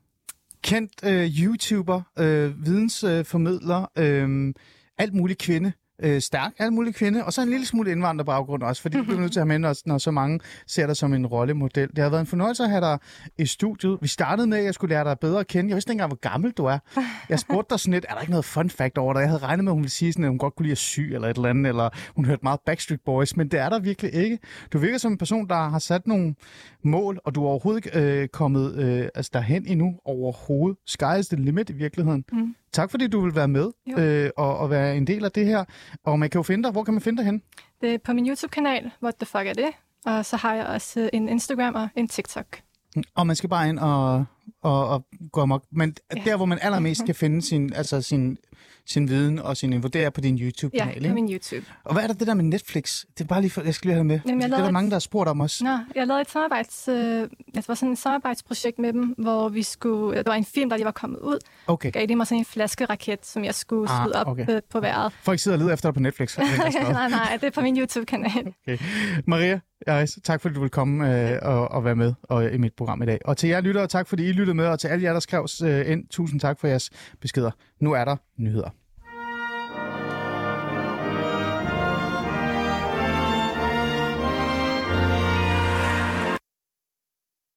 kendt 0.63 0.91
øh, 1.03 1.29
YouTuber, 1.39 2.01
øh, 2.19 2.65
vidensformidler, 2.65 3.85
øh, 3.97 4.53
alt 4.97 5.13
muligt 5.13 5.39
kvinde, 5.39 5.71
øh, 6.03 6.21
stærk, 6.21 6.53
alt 6.59 6.73
muligt 6.73 6.95
kvinde, 6.95 7.25
og 7.25 7.33
så 7.33 7.41
en 7.41 7.49
lille 7.49 7.65
smule 7.65 7.91
indvandrerbaggrund 7.91 8.63
også, 8.63 8.81
fordi 8.81 8.97
du 8.97 9.03
bliver 9.03 9.19
nødt 9.19 9.31
til 9.31 9.39
at 9.39 9.41
have 9.41 9.47
med, 9.47 9.59
når, 9.59 9.75
når 9.85 9.97
så 9.97 10.11
mange 10.11 10.39
ser 10.67 10.87
dig 10.87 10.97
som 10.97 11.13
en 11.13 11.25
rollemodel. 11.27 11.89
Det 11.89 11.97
har 11.97 12.09
været 12.09 12.21
en 12.21 12.27
fornøjelse 12.27 12.63
at 12.63 12.69
have 12.69 12.81
dig 12.81 12.99
i 13.37 13.45
studiet. 13.45 13.97
Vi 14.01 14.07
startede 14.07 14.47
med, 14.47 14.57
at 14.57 14.63
jeg 14.63 14.73
skulle 14.73 14.95
lære 14.95 15.03
dig 15.03 15.19
bedre 15.19 15.39
at 15.39 15.47
kende. 15.47 15.69
Jeg 15.69 15.75
vidste 15.75 15.91
ikke 15.91 15.95
engang, 15.95 16.09
hvor 16.09 16.29
gammel 16.29 16.51
du 16.51 16.65
er. 16.65 16.79
Jeg 17.29 17.39
spurgte 17.39 17.73
dig 17.73 17.79
sådan 17.79 17.93
lidt, 17.93 18.05
er 18.09 18.13
der 18.13 18.21
ikke 18.21 18.31
noget 18.31 18.45
fun 18.45 18.69
fact 18.69 18.97
over 18.97 19.13
dig? 19.13 19.19
Jeg 19.19 19.29
havde 19.29 19.41
regnet 19.41 19.63
med, 19.63 19.71
at 19.71 19.75
hun 19.75 19.81
ville 19.81 19.91
sige 19.91 20.13
sådan, 20.13 20.25
at 20.25 20.29
hun 20.29 20.37
godt 20.37 20.55
kunne 20.55 20.63
lide 20.63 20.71
at 20.71 20.77
sy 20.77 20.99
eller 20.99 21.27
et 21.27 21.35
eller 21.35 21.49
andet, 21.49 21.69
eller 21.69 21.89
hun 22.15 22.25
hørte 22.25 22.39
meget 22.43 22.59
Backstreet 22.65 23.01
Boys, 23.05 23.37
men 23.37 23.47
det 23.47 23.59
er 23.59 23.69
der 23.69 23.79
virkelig 23.79 24.13
ikke. 24.13 24.39
Du 24.73 24.77
virker 24.77 24.97
som 24.97 25.11
en 25.11 25.17
person, 25.17 25.47
der 25.47 25.69
har 25.69 25.79
sat 25.79 26.07
nogle 26.07 26.35
mål, 26.83 27.19
og 27.25 27.35
du 27.35 27.43
er 27.43 27.47
overhovedet 27.47 27.85
ikke 27.85 27.99
øh, 27.99 28.27
kommet 28.27 28.75
øh, 28.75 29.07
altså 29.15 29.31
derhen 29.33 29.65
endnu 29.67 29.95
overhovedet. 30.05 30.77
Sky 30.85 31.19
is 31.19 31.27
the 31.27 31.37
limit 31.37 31.69
i 31.69 31.73
virkeligheden. 31.73 32.25
Mm. 32.31 32.55
Tak 32.73 32.91
fordi 32.91 33.07
du 33.07 33.21
vil 33.21 33.35
være 33.35 33.47
med 33.47 33.71
Jo. 33.85 33.97
øh, 33.97 34.29
og, 34.37 34.57
og 34.57 34.69
være 34.69 34.97
en 34.97 35.07
del 35.07 35.25
af 35.25 35.31
det 35.31 35.45
her. 35.45 35.65
Og 36.03 36.19
man 36.19 36.29
kan 36.29 36.39
jo 36.39 36.43
finde 36.43 36.63
dig. 36.63 36.71
Hvor 36.71 36.83
kan 36.83 36.93
man 36.93 37.01
finde 37.01 37.17
dig 37.17 37.25
hen? 37.25 37.41
Det 37.81 37.93
er 37.93 37.97
på 37.97 38.13
min 38.13 38.27
YouTube-kanal, 38.27 38.91
What 39.03 39.15
the 39.15 39.25
fuck 39.25 39.45
er 39.47 39.53
det? 39.53 39.69
Og 40.05 40.25
så 40.25 40.37
har 40.37 40.53
jeg 40.53 40.65
også 40.65 41.09
en 41.13 41.29
Instagram 41.29 41.75
og 41.75 41.89
en 41.95 42.07
TikTok. 42.07 42.45
Og 43.15 43.27
man 43.27 43.35
skal 43.35 43.49
bare 43.49 43.69
ind 43.69 43.79
og 43.79 44.25
og, 44.63 44.87
og 44.89 45.05
gå 45.31 45.41
amok. 45.41 45.63
Men 45.71 45.95
Ja. 46.15 46.21
der, 46.25 46.35
hvor 46.37 46.45
man 46.45 46.59
allermest 46.61 47.05
kan 47.05 47.15
finde 47.15 47.41
sin, 47.41 47.73
altså 47.73 48.01
sin, 48.01 48.37
sin 48.85 49.09
viden 49.09 49.39
og 49.39 49.57
sin 49.57 49.73
er 49.95 50.09
på 50.09 50.21
din 50.21 50.35
Ja, 50.35 50.45
YouTube-kanal, 50.45 50.93
på 50.93 50.99
ikke? 50.99 51.13
min 51.13 51.31
YouTube. 51.33 51.65
Og 51.83 51.93
hvad 51.93 52.03
er 52.03 52.07
der 52.07 52.13
det 52.13 52.27
der 52.27 52.33
med 52.33 52.43
Netflix? 52.43 53.03
Det 53.17 53.23
er 53.23 53.27
bare 53.27 53.41
lige 53.41 53.51
for, 53.51 53.61
jeg 53.61 53.73
skal 53.75 53.87
lige 53.87 53.93
have 53.93 53.99
det 53.99 54.05
med. 54.05 54.19
Jamen, 54.25 54.41
jeg 54.41 54.49
det 54.49 54.53
er 54.55 54.59
der 54.59 54.67
et- 54.67 54.73
mange, 54.73 54.89
der 54.89 54.95
har 54.95 54.99
spurgt 54.99 55.29
om 55.29 55.39
også. 55.39 55.63
Nå, 55.63 55.77
jeg 55.95 56.07
lavede 56.07 56.21
et 56.21 56.29
samarbejds, 56.29 56.87
øh, 56.87 56.95
det 57.55 57.67
var 57.67 57.73
sådan 57.75 57.91
et 57.93 57.97
samarbejdsprojekt 57.99 58.79
med 58.79 58.93
dem, 58.93 59.03
hvor 59.17 59.49
vi 59.49 59.63
skulle, 59.63 60.17
det 60.17 60.25
var 60.27 60.33
en 60.33 60.45
film, 60.45 60.69
der 60.69 60.77
lige 60.77 60.85
var 60.85 60.91
kommet 60.91 61.19
ud, 61.19 61.39
Okay. 61.67 61.91
gav 61.91 62.05
de 62.05 62.15
mig 62.15 62.27
sådan 62.27 62.39
en 62.39 62.45
flaskeraket, 62.45 63.25
som 63.25 63.43
jeg 63.43 63.55
skulle 63.55 63.89
Ah, 63.91 64.03
skyde 64.05 64.15
op 64.15 64.27
okay. 64.27 64.45
øh, 64.49 64.61
på 64.69 64.79
vejret. 64.79 65.13
Folk 65.21 65.39
sidder 65.39 65.57
og 65.57 65.59
leder 65.59 65.73
efter 65.73 65.89
dig 65.89 65.93
på 65.93 65.99
Netflix. 65.99 66.37
nej, 66.37 67.09
nej, 67.09 67.37
det 67.41 67.47
er 67.47 67.51
på 67.51 67.61
min 67.61 67.77
YouTube-kanal. 67.79 68.53
Okay. 68.67 68.77
Maria, 69.27 69.59
Aris, 69.87 70.19
tak 70.23 70.41
fordi 70.41 70.55
du 70.55 70.61
vil 70.61 70.69
komme 70.69 71.29
øh, 71.31 71.39
og, 71.41 71.71
og 71.71 71.85
være 71.85 71.95
med 71.95 72.13
og, 72.23 72.53
i 72.53 72.57
mit 72.57 72.73
program 72.77 73.01
i 73.01 73.05
dag. 73.05 73.19
Og 73.25 73.37
til 73.37 73.49
jer 73.49 73.61
lyttere, 73.61 73.87
tak 73.87 74.07
fordi 74.07 74.23
I 74.29 74.31
lyttede 74.31 74.55
med, 74.55 74.65
og 74.65 74.79
til 74.79 74.87
alle 74.87 75.03
jer, 75.03 75.13
der 75.13 75.19
skrev 75.19 75.47
øh, 75.63 75.91
ind, 75.91 76.07
tusind 76.09 76.39
tak 76.39 76.59
for 76.59 76.67
jeres 76.67 76.89
beskeder. 77.21 77.51
Nu 77.79 77.93
er 77.93 78.05
der 78.05 78.15
nyheder. 78.37 78.69